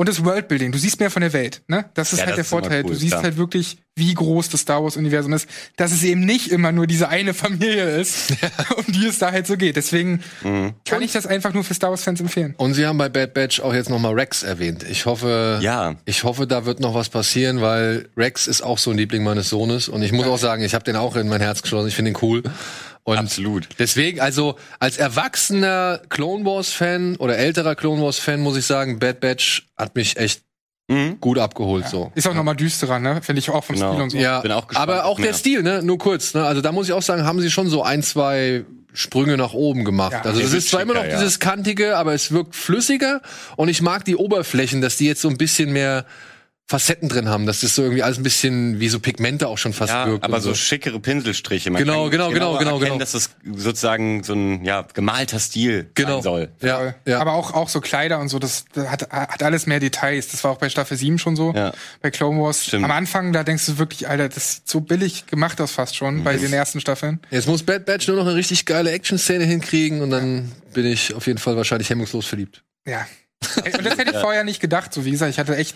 Und 0.00 0.08
das 0.08 0.24
Worldbuilding, 0.24 0.72
du 0.72 0.78
siehst 0.78 0.98
mehr 0.98 1.10
von 1.10 1.20
der 1.20 1.34
Welt, 1.34 1.60
ne? 1.68 1.84
Das 1.92 2.14
ist 2.14 2.20
Ja, 2.20 2.24
halt 2.24 2.30
das 2.30 2.36
der 2.36 2.42
ist 2.44 2.48
Vorteil. 2.48 2.84
cool, 2.84 2.92
du 2.92 2.96
siehst 2.96 3.10
klar. 3.12 3.22
halt 3.22 3.36
wirklich, 3.36 3.76
wie 3.96 4.14
groß 4.14 4.48
das 4.48 4.62
Star 4.62 4.82
Wars-Universum 4.82 5.34
ist. 5.34 5.46
Dass 5.76 5.92
es 5.92 6.02
eben 6.04 6.20
nicht 6.24 6.50
immer 6.50 6.72
nur 6.72 6.86
diese 6.86 7.10
eine 7.10 7.34
Familie 7.34 7.84
ist, 8.00 8.30
um 8.78 8.84
die 8.90 9.04
es 9.06 9.18
da 9.18 9.30
halt 9.30 9.46
so 9.46 9.58
geht. 9.58 9.76
Deswegen 9.76 10.20
Mhm. 10.42 10.72
kann 10.86 11.02
ich 11.02 11.12
das 11.12 11.26
einfach 11.26 11.52
nur 11.52 11.64
für 11.64 11.74
Star 11.74 11.90
Wars-Fans 11.90 12.18
empfehlen. 12.22 12.54
Und 12.56 12.72
sie 12.72 12.86
haben 12.86 12.96
bei 12.96 13.10
Bad 13.10 13.34
Batch 13.34 13.60
auch 13.60 13.74
jetzt 13.74 13.90
nochmal 13.90 14.14
Rex 14.14 14.42
erwähnt. 14.42 14.86
Ich 14.88 15.04
hoffe, 15.04 15.58
Ja. 15.60 15.96
ich 16.06 16.24
hoffe, 16.24 16.46
da 16.46 16.64
wird 16.64 16.80
noch 16.80 16.94
was 16.94 17.10
passieren, 17.10 17.60
weil 17.60 18.08
Rex 18.16 18.46
ist 18.46 18.62
auch 18.62 18.78
so 18.78 18.92
ein 18.92 18.96
Liebling 18.96 19.22
meines 19.22 19.50
Sohnes. 19.50 19.90
Und 19.90 20.00
ich 20.02 20.12
muss 20.12 20.24
auch 20.26 20.38
sagen, 20.38 20.62
ich 20.62 20.72
habe 20.72 20.84
den 20.84 20.96
auch 20.96 21.14
in 21.14 21.28
mein 21.28 21.42
Herz 21.42 21.60
geschlossen. 21.60 21.88
Ich 21.88 21.94
finde 21.94 22.12
ihn 22.12 22.16
cool. 22.22 22.42
Und 23.04 23.16
Absolut. 23.18 23.68
Deswegen, 23.78 24.20
also 24.20 24.56
als 24.78 24.96
erwachsener 24.98 26.00
Clone 26.10 26.44
Wars 26.44 26.70
Fan 26.72 27.16
oder 27.16 27.36
älterer 27.38 27.74
Clone 27.74 28.02
Wars 28.02 28.18
Fan 28.18 28.40
muss 28.40 28.56
ich 28.56 28.66
sagen, 28.66 28.98
Bad 28.98 29.20
Batch 29.20 29.66
hat 29.76 29.94
mich 29.96 30.16
echt 30.16 30.42
Mhm. 30.88 31.20
gut 31.20 31.38
abgeholt. 31.38 31.86
So. 31.88 32.10
Ist 32.16 32.26
auch 32.26 32.34
noch 32.34 32.42
mal 32.42 32.54
düsterer, 32.54 32.98
ne? 32.98 33.20
Finde 33.22 33.38
ich 33.38 33.48
auch 33.48 33.62
vom 33.62 33.76
Genau. 33.76 33.92
Spiel 33.92 34.02
und 34.02 34.10
so. 34.10 34.18
Ja, 34.18 34.40
Bin 34.40 34.50
auch 34.50 34.66
gespannt 34.66 34.88
aber 34.90 35.04
auch 35.04 35.20
der 35.20 35.34
Stil, 35.34 35.62
ne? 35.62 35.84
Nur 35.84 35.98
kurz, 35.98 36.34
ne? 36.34 36.44
Also 36.44 36.60
da 36.62 36.72
muss 36.72 36.88
ich 36.88 36.92
auch 36.92 37.02
sagen, 37.02 37.24
haben 37.24 37.40
sie 37.40 37.48
schon 37.50 37.68
so 37.68 37.84
ein, 37.84 38.02
zwei 38.02 38.64
Sprünge 38.92 39.36
nach 39.36 39.52
oben 39.52 39.84
gemacht. 39.84 40.12
Ja. 40.12 40.22
also 40.22 40.40
es 40.40 40.50
Der 40.50 40.58
ist 40.58 40.68
zwar 40.68 40.82
immer 40.82 40.94
noch 40.94 41.04
ja. 41.04 41.16
dieses 41.16 41.38
kantige, 41.38 41.96
aber 41.96 42.12
es 42.12 42.32
wirkt 42.32 42.56
flüssiger 42.56 43.20
und 43.56 43.68
ich 43.68 43.82
mag 43.82 44.04
die 44.04 44.16
Oberflächen, 44.16 44.80
dass 44.80 44.96
die 44.96 45.06
jetzt 45.06 45.20
so 45.22 45.28
ein 45.28 45.38
bisschen 45.38 45.72
mehr 45.72 46.06
Facetten 46.70 47.08
drin 47.08 47.28
haben, 47.28 47.46
dass 47.46 47.62
das 47.62 47.74
so 47.74 47.82
irgendwie 47.82 48.04
alles 48.04 48.18
ein 48.18 48.22
bisschen 48.22 48.78
wie 48.78 48.88
so 48.88 49.00
Pigmente 49.00 49.48
auch 49.48 49.58
schon 49.58 49.72
fast 49.72 49.92
Ja, 49.92 50.06
wirkt. 50.06 50.22
aber 50.22 50.40
so 50.40 50.54
schickere 50.54 51.00
Pinselstriche. 51.00 51.68
Man 51.68 51.82
Genau, 51.82 52.02
kann 52.02 52.10
genau, 52.12 52.28
genau, 52.28 52.34
genauer 52.52 52.58
genau, 52.60 52.70
erkennen, 52.74 52.90
genau. 52.92 52.98
dass 53.00 53.10
das 53.10 53.30
sozusagen 53.56 54.22
so 54.22 54.34
ein 54.34 54.64
ja, 54.64 54.86
gemalter 54.94 55.40
Stil 55.40 55.90
genau. 55.94 56.20
sein 56.20 56.22
soll. 56.22 56.48
Ja, 56.62 56.94
ja. 57.06 57.18
Aber 57.18 57.32
auch, 57.32 57.54
auch 57.54 57.68
so 57.68 57.80
Kleider 57.80 58.20
und 58.20 58.28
so, 58.28 58.38
das, 58.38 58.66
hat, 58.76 59.10
hat 59.10 59.42
alles 59.42 59.66
mehr 59.66 59.80
Details. 59.80 60.28
Das 60.28 60.44
war 60.44 60.52
auch 60.52 60.58
bei 60.58 60.68
Staffel 60.68 60.96
7 60.96 61.18
schon 61.18 61.34
so. 61.34 61.52
Ja. 61.56 61.72
Bei 62.02 62.12
Clone 62.12 62.40
Wars. 62.40 62.64
Stimmt. 62.64 62.84
Am 62.84 62.92
Anfang, 62.92 63.32
da 63.32 63.42
denkst 63.42 63.66
du 63.66 63.78
wirklich, 63.78 64.08
Alter, 64.08 64.28
das 64.28 64.54
sieht 64.54 64.68
so 64.68 64.80
billig 64.80 65.26
gemacht 65.26 65.60
aus 65.60 65.72
fast 65.72 65.96
schon 65.96 66.22
bei 66.22 66.36
den 66.36 66.52
ersten 66.52 66.80
Staffeln. 66.80 67.18
Jetzt 67.32 67.48
muss 67.48 67.64
Bad 67.64 67.84
Batch 67.84 68.06
nur 68.06 68.16
noch 68.16 68.26
eine 68.26 68.36
richtig 68.36 68.64
geile 68.64 68.92
Action-Szene 68.92 69.42
hinkriegen 69.42 70.02
und 70.02 70.10
dann 70.10 70.52
bin 70.72 70.86
ich 70.86 71.14
auf 71.14 71.26
jeden 71.26 71.40
Fall 71.40 71.56
wahrscheinlich 71.56 71.90
hemmungslos 71.90 72.26
verliebt. 72.26 72.62
Ja. 72.86 73.08
Und 73.56 73.84
das 73.84 73.98
hätte 73.98 74.10
ich 74.14 74.18
vorher 74.18 74.44
nicht 74.44 74.60
gedacht. 74.60 74.94
So 74.94 75.04
wie 75.04 75.10
gesagt, 75.10 75.32
ich 75.32 75.40
hatte 75.40 75.56
echt 75.56 75.74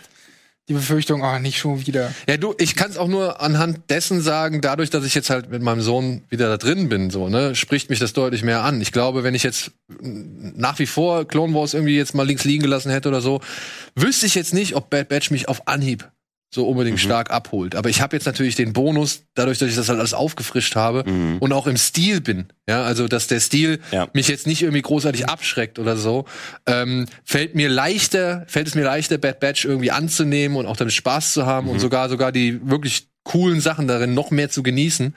die 0.69 0.75
Befürchtung, 0.75 1.23
oh, 1.23 1.39
nicht 1.39 1.59
schon 1.59 1.87
wieder. 1.87 2.15
Ja, 2.27 2.39
du, 2.39 2.55
ich 2.59 2.75
kann 2.75 2.91
es 2.91 2.97
auch 2.97 3.09
nur 3.09 3.43
anhand 3.43 3.91
dessen 3.91 4.23
sagen, 4.23 4.63
dadurch, 4.63 4.89
dass 4.89 5.05
ich 5.05 5.15
jetzt 5.15 5.29
halt 5.29 5.51
mit 5.51 5.63
meinem 5.63 5.83
Sohn 5.83 6.23
wieder 6.31 6.49
da 6.49 6.57
drin 6.57 6.89
bin, 6.89 7.11
so, 7.11 7.29
ne, 7.29 7.55
spricht 7.55 7.91
mich 7.91 7.99
das 7.99 8.15
deutlich 8.15 8.43
mehr 8.43 8.63
an. 8.63 8.81
Ich 8.81 8.91
glaube, 8.91 9.25
wenn 9.25 9.35
ich 9.35 9.43
jetzt 9.43 9.73
nach 10.01 10.79
wie 10.79 10.87
vor 10.87 11.27
Clone 11.27 11.53
Wars 11.53 11.75
irgendwie 11.75 11.97
jetzt 11.97 12.15
mal 12.15 12.27
links 12.27 12.45
liegen 12.45 12.63
gelassen 12.63 12.91
hätte 12.91 13.09
oder 13.09 13.21
so, 13.21 13.41
wüsste 13.95 14.25
ich 14.25 14.35
jetzt 14.35 14.55
nicht, 14.55 14.75
ob 14.75 14.89
Bad 14.89 15.09
Batch 15.09 15.31
mich 15.31 15.49
auf 15.49 15.69
Anhieb 15.69 16.09
so 16.55 16.69
unbedingt 16.69 17.01
stark 17.01 17.31
abholt. 17.33 17.75
Aber 17.75 17.89
ich 17.89 18.01
habe 18.01 18.15
jetzt 18.17 18.27
natürlich 18.27 18.55
den 18.55 18.73
Bonus, 18.73 19.25
dadurch, 19.35 19.59
dass 19.59 19.69
ich 19.69 19.75
das 19.75 19.89
halt 19.89 19.99
alles 19.99 20.15
aufgefrischt 20.15 20.77
habe 20.77 21.05
und 21.41 21.53
auch 21.53 21.67
im 21.67 21.77
Stil 21.77 22.21
bin. 22.21 22.47
Ja, 22.69 22.85
also 22.85 23.09
dass 23.09 23.27
der 23.27 23.41
Stil 23.41 23.81
Ja. 23.91 24.07
mich 24.13 24.29
jetzt 24.29 24.47
nicht 24.47 24.63
irgendwie 24.63 24.83
großartig 24.83 25.29
abschreckt 25.29 25.79
oder 25.81 25.97
so, 25.97 26.27
ähm, 26.67 27.07
fällt 27.25 27.57
mir 27.57 27.69
leichter, 27.69 28.45
fällt 28.47 28.69
es 28.69 28.75
mir 28.77 28.85
leichter, 28.85 29.19
Bad 29.19 29.41
Batch 29.41 29.65
irgendwie 29.65 29.91
anzunehmen 29.91 30.57
und 30.57 30.67
auch 30.67 30.77
damit 30.77 30.95
Spaß 30.95 31.33
zu 31.33 31.45
haben 31.45 31.69
und 31.69 31.81
sogar 31.81 32.09
sogar 32.09 32.31
die 32.31 32.61
wirklich 32.71 33.09
coolen 33.25 33.61
Sachen 33.61 33.89
darin 33.89 34.15
noch 34.15 34.31
mehr 34.31 34.49
zu 34.49 34.63
genießen. 34.63 35.15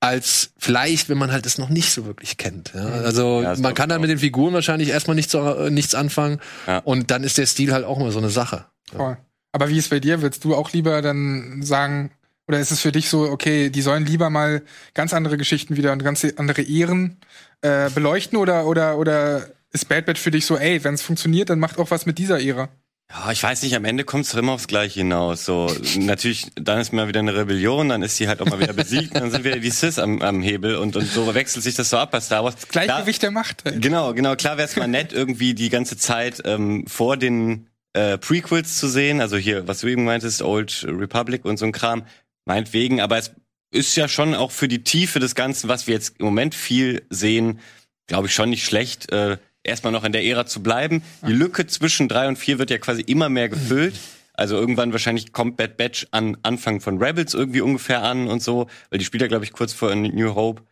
Als 0.00 0.52
vielleicht, 0.58 1.08
wenn 1.08 1.18
man 1.18 1.32
halt 1.32 1.44
das 1.44 1.58
noch 1.58 1.70
nicht 1.70 1.90
so 1.92 2.06
wirklich 2.06 2.36
kennt. 2.36 2.70
Ja? 2.72 2.84
Also 2.84 3.42
Ja, 3.42 3.56
man 3.58 3.74
kann 3.74 3.88
dann 3.88 4.00
mit 4.00 4.10
den 4.10 4.18
Figuren 4.20 4.54
wahrscheinlich 4.54 4.90
erstmal 4.90 5.16
nichts, 5.16 5.34
äh, 5.34 5.70
nichts 5.70 5.96
anfangen. 5.96 6.38
Ja. 6.68 6.78
Und 6.78 7.10
dann 7.10 7.24
ist 7.24 7.36
der 7.36 7.46
Stil 7.46 7.72
halt 7.72 7.84
auch 7.84 7.98
immer 7.98 8.12
so 8.12 8.18
eine 8.20 8.30
Sache. 8.30 8.66
Voll. 8.96 9.16
Aber 9.58 9.70
wie 9.70 9.78
ist 9.78 9.90
bei 9.90 9.98
dir? 9.98 10.22
Willst 10.22 10.44
du 10.44 10.54
auch 10.54 10.72
lieber 10.72 11.02
dann 11.02 11.64
sagen, 11.64 12.12
oder 12.46 12.60
ist 12.60 12.70
es 12.70 12.78
für 12.80 12.92
dich 12.92 13.08
so, 13.08 13.22
okay, 13.28 13.70
die 13.70 13.82
sollen 13.82 14.06
lieber 14.06 14.30
mal 14.30 14.62
ganz 14.94 15.12
andere 15.12 15.36
Geschichten 15.36 15.76
wieder 15.76 15.90
und 15.90 16.04
ganz 16.04 16.24
andere 16.36 16.62
Ehren 16.62 17.16
äh, 17.62 17.90
beleuchten 17.90 18.38
oder, 18.38 18.66
oder, 18.66 18.98
oder 18.98 19.48
ist 19.72 19.88
Bad 19.88 20.06
Batch 20.06 20.20
für 20.20 20.30
dich 20.30 20.46
so, 20.46 20.56
ey, 20.56 20.84
wenn 20.84 20.94
es 20.94 21.02
funktioniert, 21.02 21.50
dann 21.50 21.58
macht 21.58 21.80
auch 21.80 21.90
was 21.90 22.06
mit 22.06 22.18
dieser 22.18 22.40
Ära? 22.40 22.68
Ja, 23.10 23.32
ich 23.32 23.42
weiß 23.42 23.64
nicht, 23.64 23.74
am 23.74 23.84
Ende 23.84 24.04
kommt 24.04 24.26
es 24.26 24.34
immer 24.34 24.52
aufs 24.52 24.68
Gleiche 24.68 25.00
hinaus. 25.00 25.44
So, 25.44 25.74
natürlich, 25.96 26.46
dann 26.54 26.78
ist 26.78 26.92
mal 26.92 27.08
wieder 27.08 27.18
eine 27.18 27.34
Rebellion, 27.34 27.88
dann 27.88 28.02
ist 28.02 28.16
sie 28.16 28.28
halt 28.28 28.40
auch 28.40 28.46
mal 28.46 28.60
wieder 28.60 28.74
besiegt, 28.74 29.16
dann 29.16 29.32
sind 29.32 29.42
wieder 29.42 29.58
die 29.58 29.70
Sis 29.70 29.98
am, 29.98 30.22
am 30.22 30.40
Hebel 30.40 30.76
und, 30.76 30.94
und 30.94 31.10
so 31.10 31.34
wechselt 31.34 31.64
sich 31.64 31.74
das 31.74 31.90
so 31.90 31.96
ab 31.96 32.12
bei 32.12 32.20
Star 32.20 32.44
Wars. 32.44 32.54
Gleichgewicht 32.68 33.24
der 33.24 33.32
Macht. 33.32 33.62
Ey. 33.64 33.80
Genau, 33.80 34.14
genau. 34.14 34.36
Klar 34.36 34.56
wäre 34.56 34.68
es 34.68 34.76
mal 34.76 34.86
nett, 34.86 35.12
irgendwie 35.12 35.54
die 35.54 35.68
ganze 35.68 35.96
Zeit 35.96 36.42
ähm, 36.44 36.86
vor 36.86 37.16
den 37.16 37.67
äh, 37.92 38.18
Prequels 38.18 38.76
zu 38.76 38.88
sehen. 38.88 39.20
Also 39.20 39.36
hier, 39.36 39.66
was 39.66 39.80
du 39.80 39.88
eben 39.88 40.04
meintest, 40.04 40.42
Old 40.42 40.86
Republic 40.88 41.44
und 41.44 41.58
so 41.58 41.66
ein 41.66 41.72
Kram. 41.72 42.04
Meinetwegen, 42.44 43.00
aber 43.00 43.18
es 43.18 43.32
ist 43.70 43.96
ja 43.96 44.08
schon 44.08 44.34
auch 44.34 44.50
für 44.50 44.68
die 44.68 44.82
Tiefe 44.82 45.20
des 45.20 45.34
Ganzen, 45.34 45.68
was 45.68 45.86
wir 45.86 45.94
jetzt 45.94 46.18
im 46.18 46.24
Moment 46.24 46.54
viel 46.54 47.02
sehen, 47.10 47.60
glaube 48.06 48.28
ich 48.28 48.34
schon 48.34 48.50
nicht 48.50 48.64
schlecht, 48.64 49.12
äh, 49.12 49.36
erstmal 49.62 49.92
noch 49.92 50.04
in 50.04 50.12
der 50.12 50.24
Ära 50.24 50.46
zu 50.46 50.62
bleiben. 50.62 51.02
Die 51.26 51.32
Lücke 51.32 51.66
zwischen 51.66 52.08
drei 52.08 52.26
und 52.28 52.36
vier 52.36 52.58
wird 52.58 52.70
ja 52.70 52.78
quasi 52.78 53.02
immer 53.02 53.28
mehr 53.28 53.48
gefüllt. 53.48 53.94
Also 54.32 54.56
irgendwann 54.56 54.92
wahrscheinlich 54.92 55.32
kommt 55.32 55.56
Bad 55.56 55.76
Batch 55.76 56.06
an 56.12 56.38
Anfang 56.42 56.80
von 56.80 57.02
Rebels 57.02 57.34
irgendwie 57.34 57.60
ungefähr 57.60 58.02
an 58.02 58.28
und 58.28 58.42
so, 58.42 58.68
weil 58.88 58.98
die 58.98 59.04
spielt 59.04 59.20
ja, 59.20 59.26
glaube 59.26 59.44
ich, 59.44 59.52
kurz 59.52 59.72
vor 59.72 59.94
New 59.94 60.34
Hope. 60.34 60.62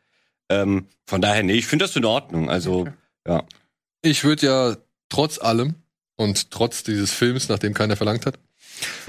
Ähm, 0.48 0.86
von 1.04 1.20
daher, 1.20 1.42
nee, 1.42 1.54
ich 1.54 1.66
finde 1.66 1.84
das 1.84 1.96
in 1.96 2.04
Ordnung. 2.04 2.48
Also, 2.48 2.86
ja. 3.26 3.44
Ich 4.02 4.22
würde 4.22 4.46
ja 4.46 4.76
trotz 5.08 5.40
allem 5.40 5.74
und 6.16 6.50
trotz 6.50 6.82
dieses 6.82 7.12
Films, 7.12 7.48
nach 7.48 7.58
dem 7.58 7.74
keiner 7.74 7.96
verlangt 7.96 8.26
hat, 8.26 8.38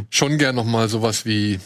schon 0.10 0.38
gern 0.38 0.55
noch 0.55 0.66
mal 0.66 0.89
sowas 0.89 1.26
wie 1.26 1.60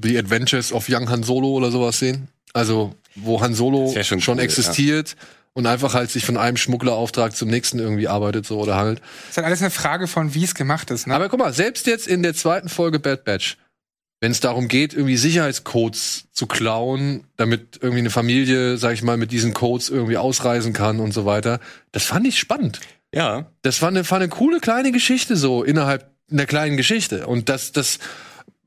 The 0.00 0.18
Adventures 0.18 0.72
of 0.72 0.86
Young 0.88 1.08
Han 1.08 1.22
Solo 1.22 1.48
oder 1.48 1.70
sowas 1.70 1.98
sehen. 1.98 2.28
Also, 2.52 2.94
wo 3.14 3.40
Han 3.40 3.54
Solo 3.54 3.94
schon, 4.02 4.20
schon 4.20 4.38
cool, 4.38 4.44
existiert 4.44 5.16
und 5.54 5.66
einfach 5.66 5.94
halt 5.94 6.10
sich 6.10 6.24
von 6.24 6.36
einem 6.36 6.56
Schmugglerauftrag 6.56 7.36
zum 7.36 7.48
nächsten 7.48 7.78
irgendwie 7.78 8.08
arbeitet 8.08 8.46
so 8.46 8.58
oder 8.58 8.76
halt. 8.76 9.00
ist 9.28 9.36
halt 9.36 9.46
alles 9.46 9.60
eine 9.60 9.70
Frage 9.70 10.06
von, 10.06 10.34
wie 10.34 10.44
es 10.44 10.54
gemacht 10.54 10.90
ist. 10.90 11.06
Ne? 11.06 11.14
Aber 11.14 11.28
guck 11.28 11.38
mal, 11.38 11.52
selbst 11.52 11.86
jetzt 11.86 12.06
in 12.06 12.22
der 12.22 12.34
zweiten 12.34 12.68
Folge 12.68 12.98
Bad 12.98 13.24
Batch, 13.24 13.58
wenn 14.20 14.32
es 14.32 14.40
darum 14.40 14.68
geht, 14.68 14.94
irgendwie 14.94 15.16
Sicherheitscodes 15.16 16.28
zu 16.32 16.46
klauen, 16.46 17.24
damit 17.36 17.78
irgendwie 17.82 17.98
eine 17.98 18.10
Familie, 18.10 18.78
sag 18.78 18.94
ich 18.94 19.02
mal, 19.02 19.16
mit 19.16 19.32
diesen 19.32 19.52
Codes 19.52 19.90
irgendwie 19.90 20.16
ausreisen 20.16 20.72
kann 20.72 21.00
und 21.00 21.12
so 21.12 21.24
weiter, 21.26 21.60
das 21.90 22.04
fand 22.04 22.26
ich 22.26 22.38
spannend. 22.38 22.80
Ja. 23.14 23.46
Das 23.62 23.82
war 23.82 23.88
eine, 23.88 24.08
war 24.10 24.18
eine 24.18 24.28
coole 24.28 24.60
kleine 24.60 24.92
Geschichte 24.92 25.36
so 25.36 25.62
innerhalb 25.62 26.10
einer 26.30 26.46
kleinen 26.46 26.76
Geschichte. 26.76 27.26
Und 27.26 27.48
das, 27.48 27.72
das 27.72 27.98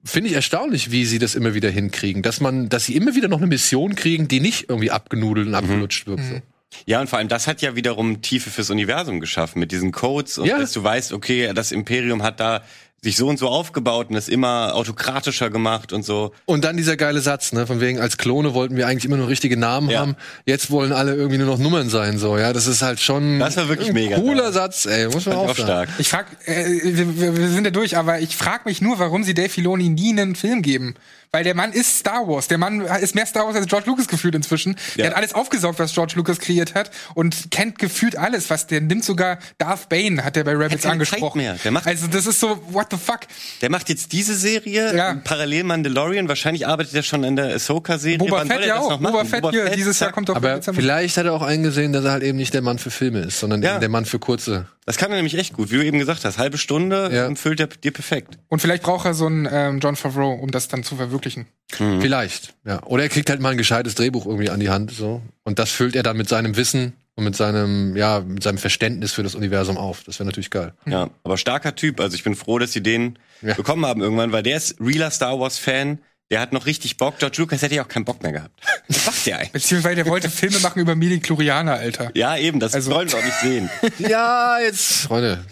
finde 0.04 0.30
ich 0.30 0.36
erstaunlich, 0.36 0.92
wie 0.92 1.06
sie 1.06 1.18
das 1.20 1.36
immer 1.36 1.54
wieder 1.56 1.70
hinkriegen. 1.70 2.22
Dass 2.22 2.40
man, 2.42 2.70
dass 2.70 2.86
sie 2.86 2.96
immer 2.96 3.16
wieder 3.16 3.28
noch 3.28 3.40
eine 3.40 3.48
Mission 3.48 3.96
kriegen, 3.96 4.28
die 4.28 4.40
nicht 4.40 4.70
irgendwie 4.70 4.92
abgenudelt 4.92 5.48
und 5.48 5.56
abgelutscht 5.56 6.06
wird. 6.08 6.20
So. 6.20 6.42
Ja, 6.86 7.02
und 7.02 7.10
vor 7.10 7.20
allem 7.20 7.28
das 7.28 7.48
hat 7.48 7.62
ja 7.62 7.76
wiederum 7.76 8.22
Tiefe 8.22 8.50
fürs 8.52 8.70
Universum 8.70 9.20
geschaffen 9.20 9.60
mit 9.60 9.72
diesen 9.72 9.92
Codes 9.92 10.38
und 10.38 10.46
Ja. 10.46 10.60
dass 10.60 10.74
du 10.74 10.84
weißt, 10.84 11.14
okay, 11.14 11.52
das 11.56 11.72
Imperium 11.72 12.22
hat 12.22 12.40
da 12.40 12.62
sich 13.06 13.18
so 13.18 13.28
und 13.28 13.38
so 13.38 13.48
aufgebaut 13.50 14.10
und 14.10 14.16
es 14.16 14.28
immer 14.28 14.74
autokratischer 14.74 15.52
gemacht 15.52 15.94
und 15.94 16.04
so. 16.04 16.32
Und 16.46 16.66
dann 16.66 16.76
dieser 16.76 16.98
geile 16.98 17.22
Satz, 17.22 17.54
ne, 17.54 17.68
von 17.68 17.80
wegen, 17.80 18.00
als 18.00 18.18
Klone 18.18 18.56
wollten 18.56 18.76
wir 18.78 18.88
eigentlich 18.88 19.06
immer 19.06 19.18
nur 19.18 19.28
richtige 19.28 19.58
Namen 19.58 19.90
Ja. 19.92 20.00
haben. 20.00 20.16
Jetzt 20.46 20.72
wollen 20.72 20.92
alle 20.92 21.14
irgendwie 21.14 21.38
nur 21.38 21.46
noch 21.48 21.60
Nummern 21.60 21.90
sein, 21.90 22.18
so, 22.18 22.36
ja. 22.38 22.52
Das 22.52 22.66
ist 22.66 22.82
halt 22.82 23.00
schon 23.00 23.38
Das 23.38 23.58
war 23.58 23.70
wirklich 23.70 23.90
ein 23.90 23.94
mega 23.94 24.18
cooler. 24.20 24.52
Satz, 24.52 24.86
ey, 24.88 25.08
muss 25.08 25.28
man 25.28 25.36
auch 25.36 25.44
auch 25.50 25.56
sagen. 25.56 25.64
stark. 25.68 25.90
Ich 26.00 26.10
frag, 26.10 26.26
äh, 26.46 26.66
wir, 26.84 27.20
wir 27.20 27.38
wir 27.38 27.50
sind 27.50 27.66
ja 27.66 27.72
durch, 27.72 27.96
aber 27.96 28.20
ich 28.22 28.36
frag 28.36 28.66
mich 28.66 28.82
nur, 28.82 28.98
warum 28.98 29.24
sie 29.24 29.36
Dave 29.36 29.50
Filoni 29.50 29.90
nie 29.90 30.10
einen 30.10 30.36
Film 30.36 30.64
geben. 30.64 30.96
Weil 31.32 31.44
der 31.44 31.56
Mann 31.56 31.72
ist 31.74 32.00
Star 32.00 32.28
Wars. 32.28 32.48
Der 32.48 32.58
Mann 32.58 32.82
ist 32.82 33.16
mehr 33.16 33.26
Star 33.26 33.46
Wars 33.46 33.56
als 33.56 33.68
George 33.68 33.88
Lucas 33.88 34.08
gefühlt 34.08 34.36
inzwischen. 34.36 34.76
Der 34.96 35.06
Ja. 35.06 35.12
hat 35.12 35.18
alles 35.18 35.34
aufgesaugt, 35.34 35.80
was 35.80 35.94
George 35.94 36.14
Lucas 36.16 36.40
kreiert 36.40 36.76
hat 36.76 36.92
und 37.14 37.52
kennt 37.52 37.80
gefühlt 37.80 38.18
alles. 38.18 38.50
Was 38.50 38.68
der 38.68 38.82
nimmt 38.82 39.04
sogar 39.04 39.40
Darth 39.58 39.90
Bane, 39.90 40.24
hat 40.24 40.36
der 40.36 40.44
bei 40.44 40.52
Rebels 40.54 40.82
keine 40.84 40.94
angesprochen. 40.94 41.40
Zeit 41.42 41.48
mehr. 41.50 41.56
Der 41.64 41.72
macht- 41.72 41.88
also 41.88 42.08
das 42.08 42.26
ist 42.26 42.40
so, 42.40 42.60
what 42.72 42.88
the 42.92 42.98
fuck? 42.98 43.22
Der 43.62 43.70
macht 43.70 43.90
jetzt 43.90 44.12
diese 44.12 44.36
Serie, 44.36 44.96
Ja. 44.96 45.16
parallel 45.24 45.64
Mandalorian, 45.66 46.28
wahrscheinlich 46.28 46.68
arbeitet 46.68 46.94
er 46.94 47.04
schon 47.04 47.24
an 47.26 47.36
der 47.36 47.54
Ahsoka-Serie. 47.56 48.18
Boba 48.18 48.38
Wann 48.40 48.48
Fett 48.48 48.62
er 48.62 48.68
ja 48.68 48.80
auch. 48.80 48.90
noch 48.92 49.00
machen? 49.00 49.14
Boba 49.14 49.26
Fett 49.26 49.46
hier, 49.52 49.70
dieses 49.72 50.00
Jahr 50.00 50.12
kommt 50.12 50.30
doch 50.30 50.36
Aber 50.36 50.62
vielleicht 50.62 51.18
hat 51.18 51.26
er 51.26 51.34
auch 51.34 51.42
eingesehen, 51.42 51.94
dass 51.94 52.06
er 52.06 52.12
halt 52.12 52.24
eben 52.24 52.38
nicht 52.38 52.54
der 52.54 52.62
Mann 52.62 52.78
für 52.80 52.92
Filme 52.92 53.20
ist, 53.20 53.40
sondern 53.40 53.62
Ja. 53.62 53.72
eben 53.74 53.80
der 53.82 53.90
Mann 53.90 54.06
für 54.06 54.20
kurze. 54.20 54.68
Das 54.86 54.98
kann 54.98 55.10
er 55.12 55.16
nämlich 55.16 55.36
echt 55.38 55.54
gut, 55.54 55.72
wie 55.72 55.78
du 55.78 55.84
eben 55.86 55.98
gesagt 55.98 56.26
hast. 56.26 56.38
Halbe 56.38 56.58
Stunde 56.58 57.10
Ja. 57.12 57.34
füllt 57.36 57.60
er 57.60 57.68
dir 57.68 57.92
perfekt. 57.92 58.38
Und 58.50 58.62
vielleicht 58.62 58.84
braucht 58.84 59.06
er 59.06 59.14
so 59.16 59.26
einen 59.26 59.48
ähm, 59.52 59.80
John 59.80 59.96
Favreau, 59.96 60.34
um 60.34 60.52
das 60.52 60.68
dann 60.68 60.84
zu 60.84 60.96
verwirklichen. 60.96 61.48
Vielleicht, 61.72 62.54
ja. 62.66 62.84
Oder 62.84 63.04
er 63.04 63.10
kriegt 63.10 63.30
halt 63.30 63.40
mal 63.42 63.50
ein 63.50 63.58
gescheites 63.58 63.96
Drehbuch 63.96 64.26
irgendwie 64.26 64.50
an 64.50 64.60
die 64.60 64.70
Hand, 64.70 64.92
so. 64.92 65.22
Und 65.44 65.58
das 65.60 65.72
füllt 65.72 65.96
er 65.96 66.04
dann 66.04 66.18
mit 66.18 66.30
seinem 66.30 66.56
Wissen 66.56 66.94
und 67.16 67.24
mit 67.24 67.36
seinem, 67.36 67.96
ja, 67.96 68.20
mit 68.20 68.44
seinem 68.44 68.58
Verständnis 68.60 69.12
für 69.14 69.24
das 69.24 69.34
Universum 69.36 69.78
auf. 69.78 70.04
Das 70.04 70.20
wäre 70.20 70.26
natürlich 70.28 70.52
geil. 70.52 70.74
Ja, 70.86 71.10
aber 71.24 71.38
starker 71.38 71.76
Typ. 71.76 72.00
Also 72.00 72.16
ich 72.16 72.24
bin 72.24 72.36
froh, 72.36 72.60
dass 72.60 72.72
sie 72.72 72.84
den 72.84 73.18
Ja. 73.42 73.56
bekommen 73.56 73.86
haben 73.86 74.02
irgendwann, 74.02 74.32
weil 74.32 74.44
der 74.44 74.58
ist 74.58 74.76
realer 74.80 75.10
Star 75.12 75.40
Wars 75.40 75.58
Fan. 75.58 76.00
Der 76.32 76.40
hat 76.42 76.54
noch 76.54 76.66
richtig 76.66 76.98
Bock. 76.98 77.20
George 77.20 77.36
Lucas 77.40 77.62
hätte 77.62 77.76
ja 77.76 77.84
auch 77.84 77.88
keinen 77.88 78.06
Bock 78.06 78.24
mehr 78.24 78.32
gehabt. 78.32 78.60
Was 78.88 79.06
macht 79.06 79.26
der 79.28 79.38
eigentlich? 79.38 79.52
Beziehungsweise 79.52 79.96
der 79.98 80.06
wollte 80.08 80.30
Filme 80.30 80.60
machen 80.60 80.80
über 80.80 80.96
Midi-Chlorianer, 80.96 81.74
Alter. 81.74 82.10
Ja, 82.16 82.36
eben, 82.36 82.60
das 82.60 82.74
Also- 82.74 82.92
wollen 82.92 83.12
wir 83.12 83.20
auch 83.20 83.24
nicht 83.24 83.40
sehen. 83.42 83.70
Ja, 84.00 84.58
jetzt, 84.60 85.02
Freunde. 85.04 85.46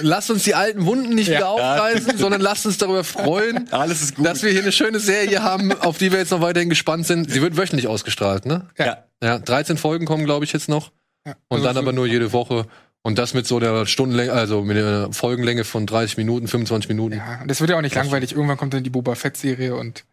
lasst 0.00 0.30
uns 0.30 0.42
die 0.44 0.54
alten 0.54 0.84
Wunden 0.84 1.14
nicht 1.14 1.28
Ja. 1.28 1.36
wieder 1.38 1.48
aufreißen, 1.50 2.18
sondern 2.18 2.40
lasst 2.40 2.66
uns 2.66 2.78
darüber 2.78 3.04
freuen, 3.04 3.72
Alles 3.72 4.02
ist 4.02 4.16
gut. 4.16 4.26
dass 4.26 4.42
wir 4.42 4.50
hier 4.50 4.62
eine 4.62 4.72
schöne 4.72 4.98
Serie 5.00 5.42
haben, 5.42 5.72
auf 5.80 5.98
die 5.98 6.10
wir 6.10 6.18
jetzt 6.18 6.30
noch 6.30 6.40
weiterhin 6.40 6.68
gespannt 6.70 7.06
sind. 7.06 7.30
Sie 7.30 7.40
wird 7.42 7.56
wöchentlich 7.56 7.86
ausgestrahlt, 7.86 8.46
ne? 8.46 8.66
ja. 8.78 9.04
Ja, 9.22 9.38
13 9.38 9.76
Folgen 9.78 10.06
kommen, 10.06 10.24
glaube 10.24 10.44
ich, 10.44 10.52
jetzt 10.52 10.68
noch. 10.68 10.92
Ja, 11.26 11.34
Und 11.48 11.56
also 11.58 11.64
dann 11.66 11.76
aber 11.76 11.92
nur 11.92 12.06
jede 12.06 12.32
Woche. 12.32 12.66
Und 13.02 13.18
das 13.18 13.32
mit 13.32 13.46
so 13.46 13.60
der 13.60 13.86
Stundenlänge, 13.86 14.32
also 14.32 14.62
mit 14.62 14.76
einer 14.76 15.12
Folgenlänge 15.12 15.64
von 15.64 15.86
30 15.86 16.16
Minuten, 16.18 16.48
25 16.48 16.88
Minuten. 16.88 17.16
Ja, 17.16 17.40
und 17.40 17.50
das 17.50 17.60
wird 17.60 17.70
ja 17.70 17.76
auch 17.76 17.82
nicht 17.82 17.94
langweilig. 17.94 18.32
Irgendwann 18.32 18.56
kommt 18.56 18.74
dann 18.74 18.82
die 18.84 18.90
Boba 18.90 19.14
Fett-Serie 19.14 19.76
und 19.76 20.04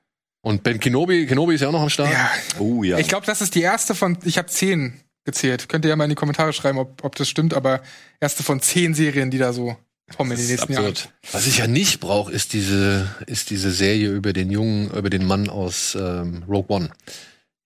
Und 0.43 0.63
Ben 0.63 0.79
Kenobi, 0.79 1.25
Kenobi 1.25 1.55
ist 1.55 1.61
ja 1.61 1.67
auch 1.69 1.73
noch 1.73 1.81
am 1.81 1.89
Start. 1.89 2.11
ja, 2.11 2.29
Oh 2.59 2.83
ja. 2.83 2.97
ich 2.97 3.07
glaube, 3.07 3.25
das 3.25 3.41
ist 3.41 3.55
die 3.55 3.61
erste 3.61 3.95
von, 3.95 4.17
ich 4.23 4.37
habe 4.37 4.47
zehn 4.47 5.01
gezählt. 5.25 5.67
Könnt 5.67 5.83
ihr 5.85 5.89
ja 5.89 5.95
mal 5.95 6.03
in 6.05 6.11
die 6.11 6.15
Kommentare 6.15 6.53
schreiben, 6.53 6.77
ob, 6.77 7.03
ob 7.03 7.15
das 7.15 7.27
stimmt, 7.27 7.53
aber 7.55 7.81
erste 8.21 8.43
von 8.43 8.61
zehn 8.61 8.93
Serien, 8.93 9.31
die 9.31 9.39
da 9.39 9.51
so 9.51 9.75
kommen 10.15 10.31
in 10.31 10.37
den 10.37 10.47
nächsten 10.47 10.75
absurd. 10.75 10.99
Jahren. 10.99 11.13
Was 11.31 11.47
ich 11.47 11.57
ja 11.57 11.65
nicht 11.67 11.99
brauche, 11.99 12.31
ist 12.31 12.53
diese, 12.53 13.07
ist 13.25 13.49
diese 13.49 13.71
Serie 13.71 14.11
über 14.11 14.31
den 14.33 14.51
Jungen, 14.51 14.91
über 14.91 15.09
den 15.09 15.25
Mann 15.25 15.49
aus 15.49 15.97
ähm, 15.99 16.43
Rogue 16.47 16.67
One. 16.69 16.91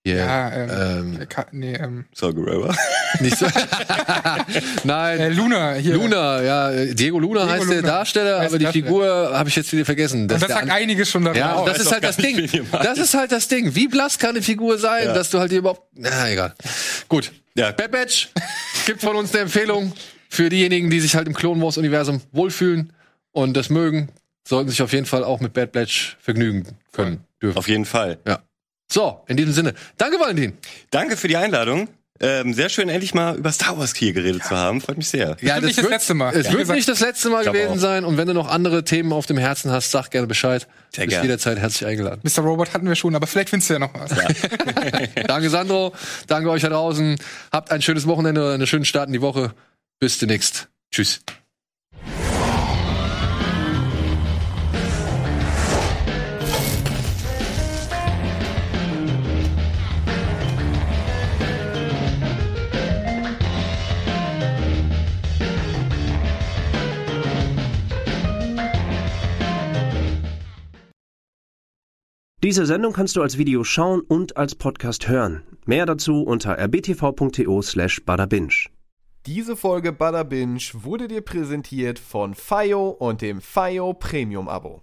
Hier, 0.02 0.16
Ja, 0.16 0.50
ähm, 0.52 1.18
ähm, 1.20 1.28
Ka- 1.28 1.46
nee, 1.52 1.74
ähm, 1.74 2.06
So, 2.14 2.32
Guerrero. 2.32 2.72
nicht 3.20 3.36
so. 3.36 3.46
Nein, 4.84 5.18
äh, 5.20 5.28
Luna 5.28 5.74
hier. 5.74 5.94
Luna, 5.94 6.42
ja, 6.42 6.84
Diego 6.94 7.18
Luna 7.18 7.40
Diego 7.44 7.52
heißt 7.52 7.68
der 7.70 7.76
Luna. 7.82 7.88
Darsteller, 7.88 8.38
Heißt 8.40 8.48
aber 8.48 8.58
die 8.58 8.64
der. 8.64 8.72
Figur 8.72 9.06
habe 9.38 9.48
ich 9.48 9.56
jetzt 9.56 9.72
wieder 9.72 9.84
vergessen. 9.84 10.22
Und 10.22 10.28
das 10.28 10.40
der 10.40 10.48
sagt 10.48 10.62
an- 10.62 10.70
einiges 10.70 11.10
schon 11.10 11.24
darüber 11.24 11.38
Ja, 11.38 11.54
aus. 11.54 11.68
das 11.68 11.80
ist 11.80 11.92
halt 11.92 12.04
das 12.04 12.16
Ding. 12.16 12.48
Das 12.72 12.98
ist 12.98 13.14
halt 13.14 13.30
das 13.32 13.48
Ding. 13.48 13.74
Wie 13.74 13.88
blass 13.88 14.18
kann 14.18 14.30
eine 14.30 14.42
Figur 14.42 14.78
sein, 14.78 15.04
Ja. 15.08 15.12
dass 15.12 15.30
du 15.30 15.38
halt 15.38 15.52
die 15.52 15.56
überhaupt. 15.56 15.82
Na, 15.94 16.30
egal. 16.30 16.54
Gut. 17.08 17.30
Ja. 17.54 17.72
Bad 17.72 17.90
Batch 17.90 18.28
gibt 18.86 19.02
von 19.02 19.16
uns 19.16 19.32
eine 19.32 19.42
Empfehlung 19.42 19.92
für 20.28 20.48
diejenigen, 20.48 20.88
die 20.88 21.00
sich 21.00 21.14
halt 21.14 21.26
im 21.26 21.34
Clone 21.34 21.60
Wars 21.62 21.76
Universum 21.76 22.22
wohlfühlen 22.32 22.92
und 23.32 23.54
das 23.56 23.68
mögen, 23.68 24.08
sollten 24.46 24.70
sich 24.70 24.80
auf 24.82 24.92
jeden 24.92 25.06
Fall 25.06 25.24
auch 25.24 25.40
mit 25.40 25.52
Bad 25.52 25.72
Batch 25.72 26.16
vergnügen 26.20 26.64
können 26.92 27.24
dürfen. 27.42 27.58
Auf 27.58 27.68
jeden 27.68 27.84
Fall. 27.84 28.18
Ja. 28.26 28.38
So, 28.92 29.22
in 29.28 29.36
diesem 29.36 29.52
Sinne. 29.52 29.74
Danke, 29.98 30.18
Valentin. 30.18 30.52
Danke 30.90 31.16
für 31.16 31.28
die 31.28 31.36
Einladung. 31.36 31.88
Ähm, 32.22 32.52
sehr 32.52 32.68
schön, 32.68 32.90
endlich 32.90 33.14
mal 33.14 33.36
über 33.38 33.50
Star 33.50 33.78
Wars 33.78 33.94
hier 33.96 34.12
geredet 34.12 34.44
zu 34.44 34.50
haben. 34.54 34.82
Freut 34.82 34.98
mich 34.98 35.08
sehr. 35.08 35.38
wird 35.40 35.62
nicht 35.62 35.78
das 35.78 35.88
letzte 35.88 36.12
Mal. 36.12 36.36
Es 36.36 36.48
Ja. 36.48 36.52
wird 36.52 36.68
nicht 36.68 36.86
das 36.86 37.00
letzte 37.00 37.30
Mal 37.30 37.44
gewesen 37.46 37.72
auch. 37.72 37.78
sein. 37.78 38.04
Und 38.04 38.18
wenn 38.18 38.26
du 38.28 38.34
noch 38.34 38.48
andere 38.50 38.84
Themen 38.84 39.10
auf 39.14 39.24
dem 39.24 39.38
Herzen 39.38 39.70
hast, 39.70 39.90
sag 39.90 40.10
gerne 40.10 40.26
Bescheid. 40.26 40.68
Sehr 40.94 41.04
Bist 41.06 41.14
gerne. 41.14 41.24
jederzeit 41.28 41.58
herzlich 41.58 41.88
eingeladen. 41.88 42.20
Mr. 42.22 42.42
Robot 42.42 42.74
hatten 42.74 42.86
wir 42.86 42.94
schon, 42.94 43.14
aber 43.14 43.26
vielleicht 43.26 43.48
findest 43.48 43.70
du 43.70 43.74
ja 43.74 43.78
noch 43.78 43.94
was. 43.94 44.10
Danke, 45.26 45.48
Sandro. 45.48 45.94
Danke 46.26 46.50
euch 46.50 46.60
da 46.60 46.68
draußen. 46.68 47.16
Habt 47.52 47.70
ein 47.70 47.80
schönes 47.80 48.06
Wochenende 48.06 48.42
oder 48.42 48.52
einen 48.52 48.66
schönen 48.66 48.84
Start 48.84 49.06
in 49.06 49.14
die 49.14 49.22
Woche. 49.22 49.54
Bis 49.98 50.18
demnächst. 50.18 50.68
Tschüss. 50.92 51.20
Diese 72.42 72.64
Sendung 72.64 72.94
kannst 72.94 73.16
du 73.16 73.22
als 73.22 73.36
Video 73.36 73.64
schauen 73.64 74.00
und 74.00 74.38
als 74.38 74.54
Podcast 74.54 75.08
hören. 75.08 75.42
Mehr 75.66 75.84
dazu 75.84 76.22
unter 76.22 76.58
rbtv.to 76.58 77.60
slash 77.60 78.02
badabinch. 78.06 78.70
Diese 79.26 79.56
Folge 79.56 79.92
Bada 79.92 80.22
Binge 80.22 80.62
wurde 80.72 81.06
dir 81.06 81.20
präsentiert 81.20 81.98
von 81.98 82.34
FIO 82.34 82.88
und 82.88 83.20
dem 83.20 83.42
FIO 83.42 83.92
Premium 83.92 84.48
Abo. 84.48 84.80